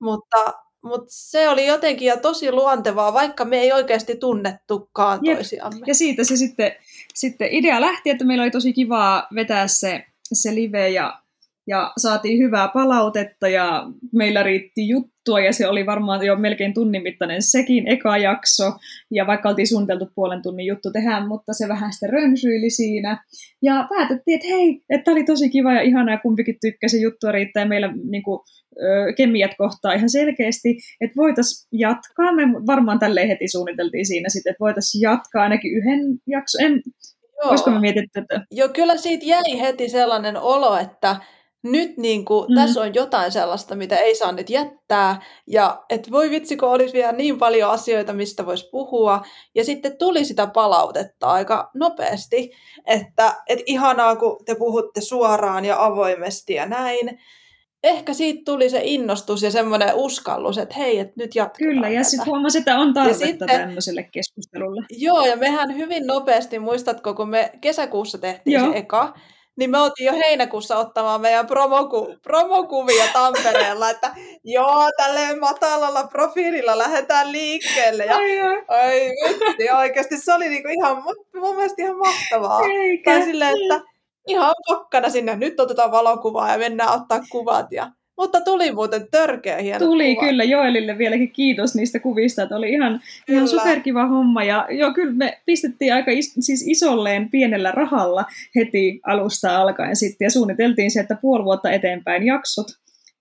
Mutta 0.00 0.64
mutta 0.84 1.06
se 1.08 1.48
oli 1.48 1.66
jotenkin 1.66 2.06
ja 2.06 2.16
tosi 2.16 2.52
luontevaa, 2.52 3.12
vaikka 3.12 3.44
me 3.44 3.56
ei 3.56 3.72
oikeasti 3.72 4.16
tunnettukaan 4.16 5.20
Jep. 5.22 5.36
toisiamme. 5.36 5.80
Ja 5.86 5.94
siitä 5.94 6.24
se 6.24 6.36
sitten, 6.36 6.72
sitten 7.14 7.48
idea 7.50 7.80
lähti, 7.80 8.10
että 8.10 8.24
meillä 8.24 8.42
oli 8.42 8.50
tosi 8.50 8.72
kivaa 8.72 9.26
vetää 9.34 9.68
se, 9.68 10.04
se 10.32 10.54
live 10.54 10.88
ja 10.88 11.20
ja 11.66 11.92
saatiin 11.98 12.38
hyvää 12.38 12.68
palautetta 12.68 13.48
ja 13.48 13.86
meillä 14.12 14.42
riitti 14.42 14.88
juttua 15.24 15.40
ja 15.40 15.52
se 15.52 15.68
oli 15.68 15.86
varmaan 15.86 16.26
jo 16.26 16.36
melkein 16.36 16.74
tunnin 16.74 17.02
mittainen 17.02 17.42
sekin 17.42 17.88
eka 17.88 18.18
jakso. 18.18 18.72
Ja 19.10 19.26
vaikka 19.26 19.48
oltiin 19.48 19.66
suunniteltu 19.66 20.08
puolen 20.14 20.42
tunnin 20.42 20.66
juttu 20.66 20.92
tehdä, 20.92 21.26
mutta 21.26 21.52
se 21.52 21.68
vähän 21.68 21.92
sitten 21.92 22.10
rönsyili 22.10 22.70
siinä. 22.70 23.24
Ja 23.62 23.86
päätettiin, 23.88 24.34
että 24.34 24.48
hei, 24.48 24.80
että 24.90 25.10
oli 25.10 25.24
tosi 25.24 25.50
kiva 25.50 25.72
ja 25.72 25.82
ihanaa 25.82 26.14
ja 26.14 26.20
kumpikin 26.20 26.56
tykkäsi 26.60 27.02
juttua 27.02 27.32
riittää. 27.32 27.62
Ja 27.62 27.68
meillä 27.68 27.92
niin 28.10 28.22
kuin, 28.22 28.40
kemiat 29.16 29.50
kohtaa 29.58 29.92
ihan 29.92 30.10
selkeästi, 30.10 30.76
että 31.00 31.16
voitaisiin 31.16 31.80
jatkaa, 31.80 32.32
me 32.32 32.42
varmaan 32.66 32.98
tälleen 32.98 33.28
heti 33.28 33.48
suunniteltiin 33.48 34.06
siinä 34.06 34.28
sitten, 34.28 34.50
että 34.50 34.64
voitaisiin 34.64 35.02
jatkaa 35.02 35.42
ainakin 35.42 35.76
yhden 35.76 36.00
jakson, 36.26 36.64
en, 36.64 36.82
Joo. 37.42 37.50
Olisiko 37.50 37.70
me 37.70 37.80
mietitty, 37.80 38.20
että... 38.20 38.44
Joo, 38.50 38.68
kyllä 38.68 38.96
siitä 38.96 39.24
jäi 39.26 39.60
heti 39.60 39.88
sellainen 39.88 40.36
olo, 40.36 40.78
että 40.78 41.16
nyt 41.64 41.96
niin 41.96 42.24
kuin, 42.24 42.48
mm. 42.48 42.54
tässä 42.54 42.80
on 42.80 42.94
jotain 42.94 43.32
sellaista, 43.32 43.74
mitä 43.74 43.96
ei 43.96 44.14
saa 44.14 44.32
nyt 44.32 44.50
jättää, 44.50 45.22
ja 45.46 45.84
että 45.88 46.10
voi 46.10 46.30
vitsi, 46.30 46.56
kun 46.56 46.68
olisi 46.68 46.92
vielä 46.92 47.12
niin 47.12 47.38
paljon 47.38 47.70
asioita, 47.70 48.12
mistä 48.12 48.46
voisi 48.46 48.68
puhua, 48.70 49.22
ja 49.54 49.64
sitten 49.64 49.98
tuli 49.98 50.24
sitä 50.24 50.46
palautetta 50.46 51.26
aika 51.26 51.70
nopeasti, 51.74 52.50
että 52.86 53.34
et 53.48 53.58
ihanaa, 53.66 54.16
kun 54.16 54.44
te 54.44 54.54
puhutte 54.54 55.00
suoraan 55.00 55.64
ja 55.64 55.84
avoimesti 55.84 56.54
ja 56.54 56.66
näin, 56.66 57.18
ehkä 57.84 58.14
siitä 58.14 58.42
tuli 58.44 58.70
se 58.70 58.80
innostus 58.82 59.42
ja 59.42 59.50
semmoinen 59.50 59.94
uskallus, 59.94 60.58
että 60.58 60.74
hei, 60.74 60.98
että 60.98 61.14
nyt 61.16 61.34
jatketaan 61.34 61.74
Kyllä, 61.74 61.88
ja 61.88 62.04
sitten 62.04 62.26
huomasi, 62.26 62.58
että 62.58 62.78
on 62.78 62.94
tarvetta 62.94 63.26
sitten, 63.26 63.48
tämmöiselle 63.48 64.02
keskustelulle. 64.02 64.86
Joo, 64.90 65.26
ja 65.26 65.36
mehän 65.36 65.76
hyvin 65.76 66.06
nopeasti, 66.06 66.58
muistatko, 66.58 67.14
kun 67.14 67.28
me 67.28 67.52
kesäkuussa 67.60 68.18
tehtiin 68.18 68.54
Joo. 68.54 68.72
se 68.72 68.78
eka, 68.78 69.14
niin 69.56 69.70
me 69.70 69.78
oltiin 69.80 70.06
jo 70.06 70.12
heinäkuussa 70.12 70.78
ottamaan 70.78 71.20
meidän 71.20 71.46
promoku, 71.46 72.16
promokuvia 72.22 73.04
Tampereella, 73.12 73.90
että 73.90 74.14
joo, 74.44 74.90
tälleen 74.96 75.40
matalalla 75.40 76.04
profiililla 76.04 76.78
lähdetään 76.78 77.32
liikkeelle. 77.32 78.04
Ja, 78.04 78.16
ai, 78.16 78.40
ai 78.68 79.10
vitsi, 79.28 79.70
oikeasti 79.70 80.18
se 80.18 80.34
oli 80.34 80.48
niinku 80.48 80.68
ihan, 80.68 81.02
mun 81.40 81.56
mielestä 81.56 81.82
ihan 81.82 81.96
mahtavaa. 81.98 82.60
Eikä. 82.62 83.10
Tai 83.10 83.22
silleen, 83.22 83.54
että 83.62 83.80
ihan 84.26 84.54
pakkana 84.68 85.10
sinne, 85.10 85.36
nyt 85.36 85.60
otetaan 85.60 85.92
valokuvaa 85.92 86.52
ja 86.52 86.58
mennään 86.58 86.92
ottaa 86.92 87.20
kuvat. 87.30 87.72
Ja 87.72 87.90
mutta 88.16 88.40
tuli 88.40 88.72
muuten 88.72 89.06
törkeä 89.10 89.58
hieno 89.58 89.78
Tuli 89.78 90.14
kuva. 90.14 90.26
kyllä 90.26 90.44
Joelille 90.44 90.98
vieläkin 90.98 91.32
kiitos 91.32 91.74
niistä 91.74 91.98
kuvista, 91.98 92.42
että 92.42 92.56
oli 92.56 92.72
ihan, 92.72 93.00
ihan 93.28 93.48
superkiva 93.48 94.06
homma. 94.06 94.44
Ja 94.44 94.66
joo, 94.70 94.92
kyllä 94.92 95.12
me 95.12 95.40
pistettiin 95.46 95.94
aika 95.94 96.10
is, 96.10 96.34
siis 96.40 96.64
isolleen 96.68 97.30
pienellä 97.30 97.70
rahalla 97.70 98.24
heti 98.56 99.00
alusta 99.06 99.60
alkaen 99.60 99.96
sitten 99.96 100.26
ja 100.26 100.30
suunniteltiin 100.30 100.90
se, 100.90 101.00
että 101.00 101.18
puoli 101.22 101.44
vuotta 101.44 101.70
eteenpäin 101.70 102.26
jaksot. 102.26 102.66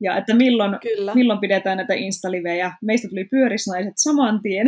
Ja 0.02 0.18
että 0.18 0.34
milloin, 0.34 0.78
kyllä. 0.82 1.16
milloin 1.16 1.40
pidetään 1.40 1.78
näitä 1.78 1.94
instalivejä. 1.94 2.74
Meistä 2.82 3.08
tuli 3.08 3.26
pyörisnaiset 3.26 3.94
saman 3.96 4.42
tien. 4.42 4.68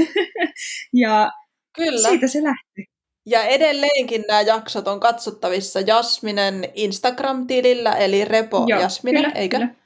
ja 0.94 1.32
Kyllä. 1.75 2.10
siitä 2.10 2.27
se 2.27 2.44
lähti. 2.44 2.96
Ja 3.25 3.44
edelleenkin 3.44 4.24
nämä 4.27 4.41
jaksot 4.41 4.88
on 4.88 5.00
katsottavissa 5.00 5.79
Jasminen 5.79 6.70
Instagram-tilillä, 6.74 7.94
eli 7.94 8.25
Repo 8.25 8.65
Joo, 8.67 8.79
Jasminen, 8.79 9.24
kyllä, 9.24 9.36
eikö? 9.36 9.58
Kyllä. 9.58 9.84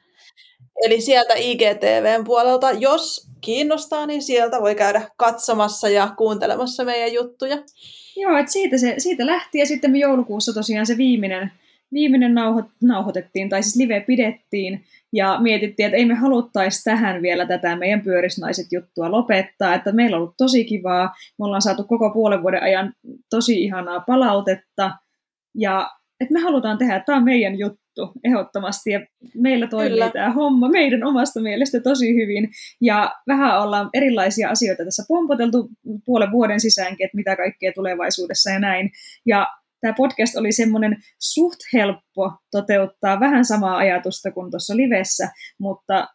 Eli 0.85 1.01
sieltä 1.01 1.33
IGTVn 1.37 2.23
puolelta, 2.23 2.71
jos 2.71 3.29
kiinnostaa, 3.41 4.05
niin 4.05 4.21
sieltä 4.21 4.61
voi 4.61 4.75
käydä 4.75 5.01
katsomassa 5.17 5.89
ja 5.89 6.13
kuuntelemassa 6.17 6.83
meidän 6.83 7.13
juttuja. 7.13 7.57
Joo, 8.17 8.37
että 8.37 8.51
siitä, 8.51 8.77
se, 8.77 8.95
siitä 8.97 9.25
lähti. 9.25 9.57
Ja 9.57 9.65
sitten 9.65 9.91
me 9.91 9.97
joulukuussa 9.97 10.53
tosiaan 10.53 10.85
se 10.85 10.97
viimeinen, 10.97 11.51
viimeinen 11.93 12.33
nauho, 12.33 12.63
nauhoitettiin, 12.83 13.49
tai 13.49 13.63
siis 13.63 13.75
live 13.75 14.01
pidettiin, 14.01 14.85
ja 15.13 15.37
mietittiin, 15.41 15.85
että 15.85 15.97
ei 15.97 16.05
me 16.05 16.13
haluttaisi 16.13 16.83
tähän 16.83 17.21
vielä 17.21 17.45
tätä 17.45 17.75
meidän 17.75 18.01
pyörisnaiset 18.01 18.65
juttua 18.71 19.11
lopettaa, 19.11 19.75
että 19.75 19.91
meillä 19.91 20.17
on 20.17 20.21
ollut 20.21 20.37
tosi 20.37 20.65
kivaa, 20.65 21.15
me 21.39 21.45
ollaan 21.45 21.61
saatu 21.61 21.83
koko 21.83 22.09
puolen 22.09 22.41
vuoden 22.41 22.63
ajan 22.63 22.93
tosi 23.29 23.63
ihanaa 23.63 23.99
palautetta, 23.99 24.91
ja 25.55 25.91
että 26.19 26.33
me 26.33 26.39
halutaan 26.39 26.77
tehdä, 26.77 26.95
että 26.95 27.05
tämä 27.05 27.17
on 27.17 27.23
meidän 27.23 27.59
juttu 27.59 28.11
ehdottomasti. 28.23 28.91
Ja 28.91 29.05
meillä 29.35 29.67
toimii 29.67 29.89
Kyllä. 29.89 30.09
tämä 30.09 30.33
homma 30.33 30.69
meidän 30.69 31.03
omasta 31.03 31.41
mielestä 31.41 31.79
tosi 31.79 32.15
hyvin. 32.15 32.49
Ja 32.81 33.15
vähän 33.27 33.61
ollaan 33.61 33.89
erilaisia 33.93 34.49
asioita 34.49 34.83
tässä 34.83 35.03
pompoteltu 35.07 35.69
puolen 36.05 36.31
vuoden 36.31 36.59
sisäänkin, 36.59 37.05
että 37.05 37.15
mitä 37.17 37.35
kaikkea 37.35 37.71
tulevaisuudessa 37.75 38.49
ja 38.49 38.59
näin. 38.59 38.89
Ja 39.25 39.47
tämä 39.81 39.93
podcast 39.97 40.35
oli 40.35 40.51
semmoinen 40.51 40.97
suht 41.19 41.59
helppo 41.73 42.33
toteuttaa 42.51 43.19
vähän 43.19 43.45
samaa 43.45 43.77
ajatusta 43.77 44.31
kuin 44.31 44.51
tuossa 44.51 44.77
livessä, 44.77 45.29
mutta 45.59 46.07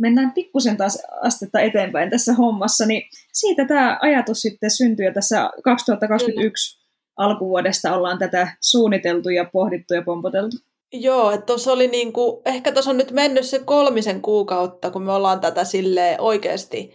mennään 0.00 0.32
pikkusen 0.32 0.76
taas 0.76 1.02
astetta 1.22 1.60
eteenpäin 1.60 2.10
tässä 2.10 2.32
hommassa, 2.32 2.86
niin 2.86 3.02
siitä 3.32 3.64
tämä 3.64 3.98
ajatus 4.02 4.40
sitten 4.40 4.70
syntyi 4.70 5.12
tässä 5.12 5.50
2021 5.64 6.77
alkuvuodesta 7.18 7.94
ollaan 7.94 8.18
tätä 8.18 8.56
suunniteltu 8.60 9.28
ja 9.28 9.44
pohdittu 9.52 9.94
ja 9.94 10.02
pompoteltu. 10.02 10.56
Joo, 10.92 11.30
että 11.30 11.46
tuossa 11.46 11.72
oli 11.72 11.88
niinku, 11.88 12.42
ehkä 12.44 12.72
tuossa 12.72 12.90
on 12.90 12.96
nyt 12.96 13.10
mennyt 13.10 13.44
se 13.44 13.58
kolmisen 13.58 14.22
kuukautta, 14.22 14.90
kun 14.90 15.02
me 15.02 15.12
ollaan 15.12 15.40
tätä 15.40 15.64
sille 15.64 16.16
oikeasti 16.20 16.94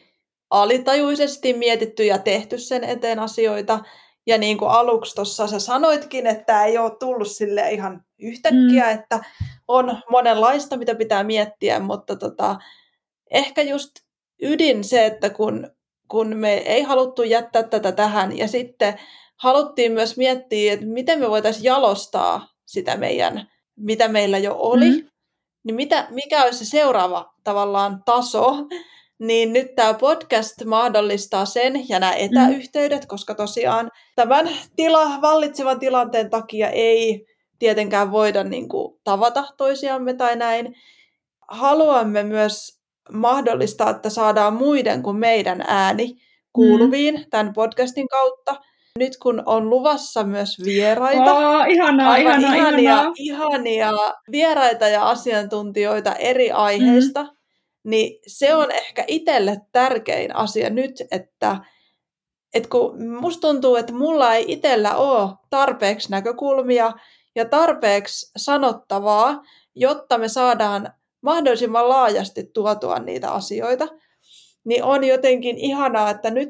alitajuisesti 0.50 1.54
mietitty 1.54 2.06
ja 2.06 2.18
tehty 2.18 2.58
sen 2.58 2.84
eteen 2.84 3.20
asioita. 3.20 3.80
Ja 4.28 4.38
niin 4.38 4.58
kuin 4.58 4.72
aluksi 4.72 5.16
tuossa 5.16 5.48
sä 5.48 5.60
sanoitkin, 5.60 6.28
että 6.28 6.66
ei 6.66 6.78
ole 6.78 6.92
tullut 7.00 7.28
sille 7.28 7.72
ihan 7.72 8.04
yhtäkkiä, 8.20 8.84
mm. 8.84 9.00
että 9.00 9.20
on 9.68 9.98
monenlaista, 10.10 10.78
mitä 10.78 10.96
pitää 10.96 11.24
miettiä, 11.24 11.80
mutta 11.80 12.16
tota, 12.16 12.56
ehkä 13.32 13.62
just 13.62 13.92
ydin 14.42 14.84
se, 14.84 15.06
että 15.06 15.30
kun, 15.30 15.72
kun 16.08 16.38
me 16.38 16.54
ei 16.54 16.82
haluttu 16.82 17.24
jättää 17.24 17.64
tätä 17.64 17.92
tähän 17.92 18.38
ja 18.38 18.48
sitten 18.48 19.00
haluttiin 19.36 19.92
myös 19.92 20.18
miettiä, 20.18 20.74
että 20.74 20.86
miten 20.86 21.20
me 21.20 21.30
voitaisiin 21.30 21.64
jalostaa 21.64 22.48
sitä 22.66 22.98
meidän, 22.98 23.48
mitä 23.76 24.08
meillä 24.08 24.38
jo 24.38 24.56
oli, 24.60 24.90
mm. 24.90 25.08
niin 25.64 25.76
mitä, 25.76 26.08
mikä 26.10 26.44
olisi 26.44 26.66
se 26.66 26.70
seuraava 26.70 27.34
tavallaan 27.44 28.04
taso, 28.06 28.56
niin 29.28 29.54
nyt 29.54 29.76
tämä 29.76 29.94
podcast 29.94 30.66
mahdollistaa 30.66 31.46
sen 31.46 31.90
ja 31.90 32.00
nämä 32.00 32.14
etäyhteydet, 32.14 33.02
mm. 33.02 33.08
koska 33.08 33.36
tosiaan 33.36 33.92
tämän 34.16 34.50
tila, 34.76 35.22
vallitsevan 35.22 35.80
tilanteen 35.80 36.30
takia 36.30 36.70
ei 36.70 37.26
tietenkään 37.60 38.12
voida 38.12 38.44
niin 38.44 38.70
kuin, 38.70 39.00
tavata 39.04 39.44
toisiamme 39.58 40.14
tai 40.14 40.36
näin. 40.36 40.76
Haluamme 41.48 42.24
myös 42.24 42.80
mahdollistaa, 43.12 43.90
että 43.90 44.10
saadaan 44.10 44.54
muiden 44.54 45.04
kuin 45.04 45.18
meidän 45.18 45.64
ääni 45.68 46.16
kuuluviin 46.54 47.16
mm. 47.16 47.26
tämän 47.30 47.54
podcastin 47.54 48.08
kautta. 48.08 48.56
Nyt 49.00 49.18
kun 49.18 49.44
on 49.46 49.70
luvassa 49.70 50.24
myös 50.24 50.58
vieraita, 50.66 51.34
oh, 51.34 51.66
ihanaa, 51.70 52.12
aivan 52.12 52.40
ihanaa, 52.40 52.56
ihania, 52.56 52.92
ihanaa. 52.92 53.14
ihania 53.16 53.92
vieraita 54.32 54.88
ja 54.88 55.10
asiantuntijoita 55.10 56.16
eri 56.16 56.52
aiheista, 56.52 57.24
mm 57.24 57.30
niin 57.84 58.20
se 58.28 58.56
on 58.56 58.72
ehkä 58.72 59.04
itselle 59.08 59.62
tärkein 59.72 60.36
asia 60.36 60.70
nyt, 60.70 60.92
että 61.12 61.58
et 62.54 62.68
kun 62.68 63.08
musta 63.08 63.48
tuntuu, 63.48 63.76
että 63.76 63.94
mulla 63.94 64.36
ei 64.36 64.46
itsellä 64.48 64.96
ole 64.96 65.30
tarpeeksi 65.50 66.12
näkökulmia 66.12 66.92
ja 67.36 67.46
tarpeeksi 67.46 68.32
sanottavaa, 68.38 69.42
jotta 69.76 70.18
me 70.18 70.28
saadaan 70.28 70.94
mahdollisimman 71.22 71.90
laajasti 71.90 72.44
tuotua 72.54 73.00
niitä 73.00 73.32
asioita, 73.32 73.88
niin 74.64 74.84
on 74.84 75.04
jotenkin 75.04 75.58
ihanaa, 75.58 76.10
että 76.10 76.32
nyt 76.32 76.50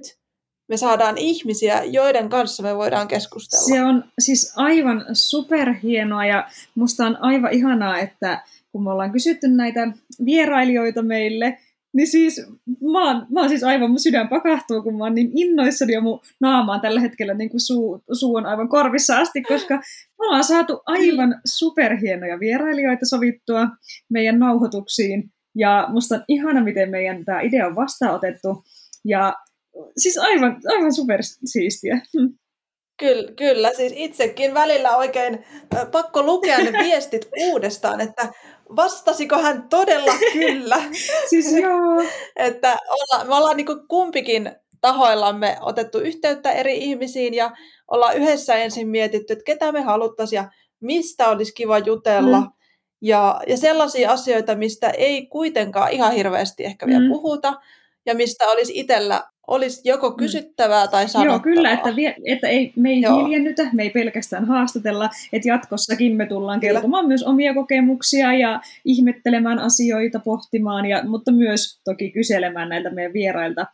me 0.69 0.77
saadaan 0.77 1.17
ihmisiä, 1.17 1.83
joiden 1.83 2.29
kanssa 2.29 2.63
me 2.63 2.75
voidaan 2.75 3.07
keskustella. 3.07 3.67
Se 3.67 3.83
on 3.83 4.03
siis 4.19 4.53
aivan 4.55 5.05
superhienoa 5.13 6.25
ja 6.25 6.47
musta 6.75 7.05
on 7.05 7.17
aivan 7.21 7.53
ihanaa, 7.53 7.99
että 7.99 8.43
kun 8.71 8.83
me 8.83 8.91
ollaan 8.91 9.11
kysytty 9.11 9.47
näitä 9.47 9.91
vierailijoita 10.25 11.01
meille, 11.01 11.57
niin 11.93 12.07
siis 12.07 12.45
mä 12.91 13.07
oon, 13.07 13.25
mä 13.29 13.39
oon 13.39 13.49
siis 13.49 13.63
aivan, 13.63 13.89
mun 13.89 13.99
sydän 13.99 14.27
pakahtuu, 14.27 14.81
kun 14.81 14.97
mä 14.97 15.03
oon 15.03 15.15
niin 15.15 15.31
innoissani 15.35 15.93
ja 15.93 16.01
mun 16.01 16.21
naama 16.39 16.73
on 16.73 16.81
tällä 16.81 16.99
hetkellä 16.99 17.33
niin 17.33 17.49
kuin 17.49 17.61
suu, 17.61 18.03
suu 18.11 18.35
on 18.35 18.45
aivan 18.45 18.69
korvissa 18.69 19.17
asti, 19.17 19.41
koska 19.41 19.75
me 20.19 20.25
ollaan 20.25 20.43
saatu 20.43 20.81
aivan 20.85 21.41
superhienoja 21.45 22.39
vierailijoita 22.39 23.05
sovittua 23.05 23.67
meidän 24.09 24.39
nauhoituksiin. 24.39 25.31
Ja 25.55 25.87
musta 25.89 26.15
on 26.15 26.23
ihana, 26.27 26.63
miten 26.63 26.89
meidän 26.89 27.25
tämä 27.25 27.41
idea 27.41 27.67
on 27.67 27.75
vastaanotettu. 27.75 28.63
Ja 29.05 29.33
siis 29.97 30.17
aivan, 30.17 30.61
aivan 30.67 30.93
supersiistiä. 30.93 31.95
Hm. 31.95 32.33
Kyllä, 32.99 33.31
kyllä, 33.31 33.71
siis 33.73 33.93
itsekin 33.95 34.53
välillä 34.53 34.97
oikein 34.97 35.45
pakko 35.91 36.23
lukea 36.23 36.57
ne 36.57 36.71
viestit 36.83 37.29
uudestaan, 37.39 38.01
että 38.01 38.33
vastasiko 38.75 39.37
hän 39.37 39.69
todella 39.69 40.13
kyllä? 40.33 40.83
siis 41.29 41.53
joo. 41.53 42.03
että 42.35 42.77
olla, 42.89 43.25
me 43.25 43.35
ollaan 43.35 43.57
niin 43.57 43.87
kumpikin 43.87 44.51
tahoillamme 44.81 45.57
otettu 45.61 45.99
yhteyttä 45.99 46.51
eri 46.51 46.77
ihmisiin 46.77 47.33
ja 47.33 47.51
ollaan 47.91 48.17
yhdessä 48.17 48.55
ensin 48.55 48.87
mietitty, 48.87 49.33
että 49.33 49.45
ketä 49.45 49.71
me 49.71 49.81
haluttaisiin 49.81 50.37
ja 50.37 50.51
mistä 50.79 51.29
olisi 51.29 51.53
kiva 51.53 51.79
jutella. 51.79 52.39
Mm. 52.39 52.47
Ja, 53.01 53.41
ja 53.47 53.57
sellaisia 53.57 54.11
asioita, 54.11 54.55
mistä 54.55 54.89
ei 54.89 55.25
kuitenkaan 55.25 55.91
ihan 55.91 56.13
hirveästi 56.13 56.65
ehkä 56.65 56.87
vielä 56.87 56.99
mm. 56.99 57.09
puhuta 57.09 57.53
ja 58.05 58.15
mistä 58.15 58.45
olisi 58.45 58.79
itsellä 58.79 59.23
olisi 59.47 59.81
joko 59.89 60.09
mm. 60.09 60.15
kysyttävää 60.15 60.87
tai 60.87 61.09
sanottavaa. 61.09 61.35
Joo, 61.35 61.39
kyllä, 61.39 61.71
että, 61.71 61.95
vie, 61.95 62.15
että 62.25 62.47
ei, 62.47 62.73
me 62.75 62.89
ei 62.89 63.01
Joo. 63.01 63.25
hiljennytä, 63.25 63.69
me 63.73 63.83
ei 63.83 63.89
pelkästään 63.89 64.45
haastatella, 64.45 65.09
että 65.33 65.47
jatkossakin 65.47 66.15
me 66.15 66.25
tullaan 66.25 66.59
kyllä. 66.59 66.73
kertomaan 66.73 67.07
myös 67.07 67.23
omia 67.23 67.53
kokemuksia 67.53 68.33
ja 68.33 68.61
ihmettelemään 68.85 69.59
asioita, 69.59 70.19
pohtimaan, 70.19 70.85
ja, 70.85 71.03
mutta 71.05 71.31
myös 71.31 71.79
toki 71.85 72.11
kyselemään 72.11 72.69
näiltä 72.69 72.89
meidän 72.89 73.13
vierailta 73.13 73.65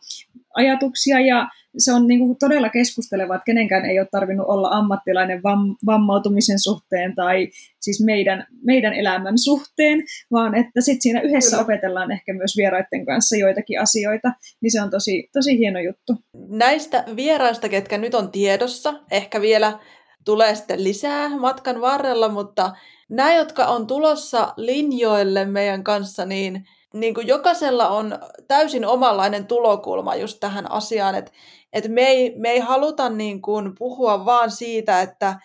ajatuksia 0.54 1.20
ja 1.20 1.48
se 1.78 1.92
on 1.92 2.06
niin 2.06 2.20
kuin 2.20 2.36
todella 2.38 2.68
keskusteleva, 2.68 3.34
että 3.34 3.44
kenenkään 3.44 3.84
ei 3.84 3.98
ole 3.98 4.08
tarvinnut 4.10 4.46
olla 4.48 4.68
ammattilainen 4.68 5.42
vam, 5.42 5.76
vammautumisen 5.86 6.58
suhteen 6.58 7.14
tai 7.14 7.48
siis 7.80 8.04
meidän, 8.04 8.46
meidän 8.64 8.92
elämän 8.92 9.38
suhteen, 9.38 10.02
vaan 10.32 10.54
että 10.54 10.80
sitten 10.80 11.02
siinä 11.02 11.20
yhdessä 11.20 11.50
Kyllä. 11.50 11.62
opetellaan 11.62 12.12
ehkä 12.12 12.34
myös 12.34 12.56
vieraiden 12.56 13.06
kanssa 13.06 13.36
joitakin 13.36 13.80
asioita, 13.80 14.32
niin 14.60 14.72
se 14.72 14.82
on 14.82 14.90
tosi, 14.90 15.28
tosi 15.32 15.58
hieno 15.58 15.80
juttu. 15.80 16.16
Näistä 16.48 17.04
vieraista, 17.16 17.68
ketkä 17.68 17.98
nyt 17.98 18.14
on 18.14 18.32
tiedossa, 18.32 18.94
ehkä 19.10 19.40
vielä 19.40 19.78
tulee 20.24 20.54
sitten 20.54 20.84
lisää 20.84 21.28
matkan 21.28 21.80
varrella, 21.80 22.28
mutta 22.28 22.72
nämä, 23.10 23.34
jotka 23.34 23.66
on 23.66 23.86
tulossa 23.86 24.54
linjoille 24.56 25.44
meidän 25.44 25.84
kanssa, 25.84 26.24
niin 26.24 26.64
niin 26.94 27.14
kuin 27.14 27.26
jokaisella 27.26 27.88
on 27.88 28.18
täysin 28.48 28.86
omanlainen 28.86 29.46
tulokulma 29.46 30.14
just 30.14 30.40
tähän 30.40 30.70
asiaan, 30.70 31.14
että, 31.14 31.32
että 31.72 31.88
me, 31.88 32.02
ei, 32.02 32.34
me 32.36 32.50
ei 32.50 32.58
haluta 32.58 33.08
niin 33.08 33.42
kuin 33.42 33.74
puhua 33.78 34.24
vaan 34.24 34.50
siitä, 34.50 35.00
että 35.00 35.40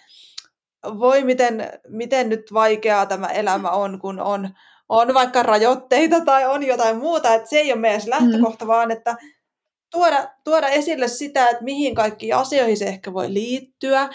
voi 0.99 1.23
miten, 1.23 1.79
miten 1.87 2.29
nyt 2.29 2.53
vaikeaa 2.53 3.05
tämä 3.05 3.27
elämä 3.27 3.69
on, 3.69 3.99
kun 3.99 4.19
on, 4.19 4.49
on 4.89 5.13
vaikka 5.13 5.43
rajoitteita 5.43 6.25
tai 6.25 6.45
on 6.45 6.63
jotain 6.63 6.97
muuta, 6.97 7.33
että 7.33 7.49
se 7.49 7.57
ei 7.59 7.71
ole 7.71 7.81
meidän 7.81 8.01
lähtökohta, 8.05 8.65
mm. 8.65 8.69
vaan 8.69 8.91
että 8.91 9.15
tuoda, 9.91 10.29
tuoda 10.43 10.67
esille 10.67 11.07
sitä, 11.07 11.49
että 11.49 11.63
mihin 11.63 11.95
kaikki 11.95 12.33
asioihin 12.33 12.77
se 12.77 12.85
ehkä 12.85 13.13
voi 13.13 13.33
liittyä, 13.33 14.09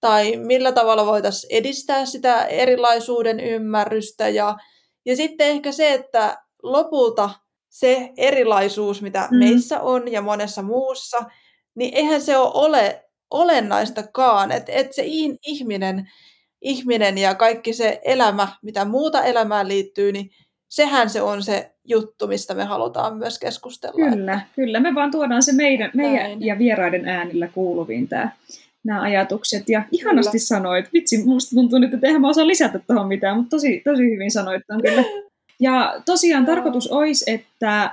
tai 0.00 0.36
millä 0.36 0.72
tavalla 0.72 1.06
voitaisiin 1.06 1.56
edistää 1.56 2.06
sitä 2.06 2.44
erilaisuuden 2.44 3.40
ymmärrystä, 3.40 4.28
ja, 4.28 4.56
ja 5.06 5.16
sitten 5.16 5.48
ehkä 5.48 5.72
se, 5.72 5.92
että 5.92 6.43
lopulta 6.64 7.30
se 7.68 8.12
erilaisuus, 8.16 9.02
mitä 9.02 9.28
mm. 9.30 9.38
meissä 9.38 9.80
on 9.80 10.12
ja 10.12 10.22
monessa 10.22 10.62
muussa, 10.62 11.24
niin 11.74 11.94
eihän 11.94 12.20
se 12.20 12.36
ole, 12.36 12.50
ole 12.54 13.04
olennaistakaan, 13.30 14.52
että 14.52 14.72
et 14.72 14.92
se 14.92 15.02
ihminen, 15.46 16.10
ihminen 16.62 17.18
ja 17.18 17.34
kaikki 17.34 17.72
se 17.72 18.00
elämä, 18.04 18.48
mitä 18.62 18.84
muuta 18.84 19.22
elämään 19.22 19.68
liittyy, 19.68 20.12
niin 20.12 20.30
sehän 20.68 21.10
se 21.10 21.22
on 21.22 21.42
se 21.42 21.70
juttu, 21.84 22.26
mistä 22.26 22.54
me 22.54 22.64
halutaan 22.64 23.16
myös 23.16 23.38
keskustella. 23.38 24.10
Kyllä, 24.10 24.32
että... 24.32 24.46
kyllä. 24.56 24.80
Me 24.80 24.94
vaan 24.94 25.10
tuodaan 25.10 25.42
se 25.42 25.52
meidän, 25.52 25.90
meidän 25.94 26.42
ja 26.42 26.58
vieraiden 26.58 27.08
äänillä 27.08 27.48
kuuluviin 27.48 28.08
tämä 28.08 28.30
nämä 28.84 29.02
ajatukset. 29.02 29.68
Ja 29.68 29.82
ihanasti 29.92 30.30
kyllä. 30.30 30.44
sanoit, 30.44 30.92
vitsi, 30.92 31.24
musta 31.24 31.54
tuntuu 31.54 31.78
nyt, 31.78 31.94
että 31.94 32.06
eihän 32.06 32.20
mä 32.20 32.28
osaa 32.28 32.46
lisätä 32.46 32.78
tuohon 32.78 33.08
mitään, 33.08 33.36
mutta 33.36 33.50
tosi, 33.50 33.82
tosi 33.84 34.02
hyvin 34.02 34.30
sanoit 34.30 34.62
on 34.70 34.82
kyllä. 34.82 35.04
Ja 35.60 36.02
tosiaan 36.06 36.46
tarkoitus 36.46 36.90
olisi, 36.92 37.30
että 37.30 37.90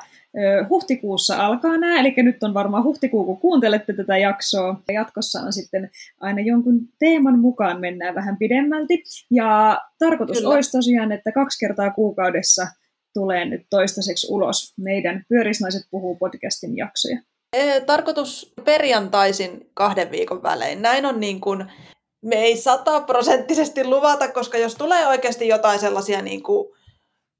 huhtikuussa 0.69 1.45
alkaa 1.45 1.77
nämä, 1.77 1.99
eli 1.99 2.13
nyt 2.17 2.43
on 2.43 2.53
varmaan 2.53 2.83
huhtikuu, 2.83 3.23
kun 3.25 3.37
kuuntelette 3.37 3.93
tätä 3.93 4.17
jaksoa. 4.17 4.81
Jatkossa 4.93 5.39
on 5.39 5.53
sitten 5.53 5.89
aina 6.19 6.41
jonkun 6.41 6.79
teeman 6.99 7.39
mukaan 7.39 7.79
mennään 7.79 8.15
vähän 8.15 8.37
pidemmälti. 8.37 9.03
Ja 9.31 9.81
tarkoitus 9.99 10.37
Kyllä. 10.37 10.49
olisi 10.49 10.71
tosiaan, 10.71 11.11
että 11.11 11.31
kaksi 11.31 11.59
kertaa 11.59 11.91
kuukaudessa 11.91 12.67
tulee 13.13 13.45
nyt 13.45 13.61
toistaiseksi 13.69 14.27
ulos 14.29 14.73
meidän 14.77 15.25
Pyörisnaiset 15.29 15.81
puhuu 15.91 16.15
podcastin 16.15 16.77
jaksoja. 16.77 17.21
Tarkoitus 17.85 18.53
perjantaisin 18.63 19.69
kahden 19.73 20.11
viikon 20.11 20.43
välein. 20.43 20.81
Näin 20.81 21.05
on 21.05 21.19
niin 21.19 21.41
kuin 21.41 21.65
me 22.25 22.35
ei 22.35 22.57
sataprosenttisesti 22.57 23.83
luvata, 23.83 24.27
koska 24.27 24.57
jos 24.57 24.75
tulee 24.75 25.07
oikeasti 25.07 25.47
jotain 25.47 25.79
sellaisia 25.79 26.21
niin 26.21 26.43
kuin 26.43 26.67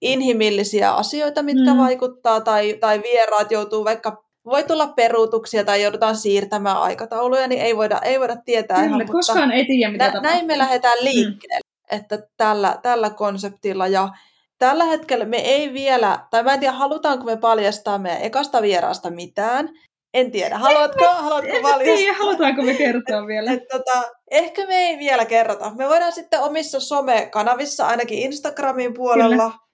inhimillisiä 0.01 0.91
asioita, 0.91 1.43
mitkä 1.43 1.73
mm. 1.73 1.79
vaikuttaa, 1.79 2.41
tai, 2.41 2.77
tai 2.79 3.01
vieraat 3.03 3.51
joutuu 3.51 3.85
vaikka 3.85 4.23
voi 4.45 4.63
tulla 4.63 4.87
peruutuksia 4.87 5.63
tai 5.63 5.83
joudutaan 5.83 6.15
siirtämään 6.15 6.77
aikatauluja, 6.77 7.47
niin 7.47 7.61
ei 7.61 7.77
voida, 7.77 7.99
ei 8.03 8.19
voida 8.19 8.35
tietää 8.45 8.83
Kyllä, 8.83 8.95
ihan, 8.95 9.07
koskaan 9.11 9.39
mutta 9.39 9.55
ei 9.55 9.65
tiedä, 9.65 9.91
mitä 9.91 10.03
nä, 10.05 10.11
tapahtuu. 10.11 10.31
näin 10.31 10.45
me 10.45 10.57
lähdetään 10.57 10.97
liikkeelle, 11.01 11.61
mm. 11.91 11.97
että 11.97 12.17
tällä, 12.37 12.79
tällä 12.81 13.09
konseptilla. 13.09 13.87
Ja 13.87 14.09
tällä 14.57 14.85
hetkellä 14.85 15.25
me 15.25 15.37
ei 15.37 15.73
vielä, 15.73 16.19
tai 16.31 16.43
mä 16.43 16.53
en 16.53 16.59
tiedä, 16.59 16.73
halutaanko 16.73 17.25
me 17.25 17.37
paljastaa 17.37 17.97
meidän 17.97 18.21
ekasta 18.21 18.61
vieraasta 18.61 19.09
mitään. 19.09 19.69
En 20.13 20.31
tiedä, 20.31 20.57
haluatko, 20.57 21.05
haluatko 21.05 21.49
En 21.49 21.61
paljastaa? 21.61 21.95
tiedä, 21.95 22.13
halutaanko 22.13 22.61
me 22.61 22.73
kertoa 22.73 23.27
vielä. 23.27 23.51
Et, 23.51 23.67
tota, 23.71 24.03
ehkä 24.31 24.65
me 24.65 24.75
ei 24.75 24.99
vielä 24.99 25.25
kerrota. 25.25 25.71
Me 25.77 25.89
voidaan 25.89 26.11
sitten 26.11 26.41
omissa 26.41 26.79
somekanavissa, 26.79 27.87
ainakin 27.87 28.19
Instagramin 28.19 28.93
puolella, 28.93 29.51
Kyllä. 29.51 29.70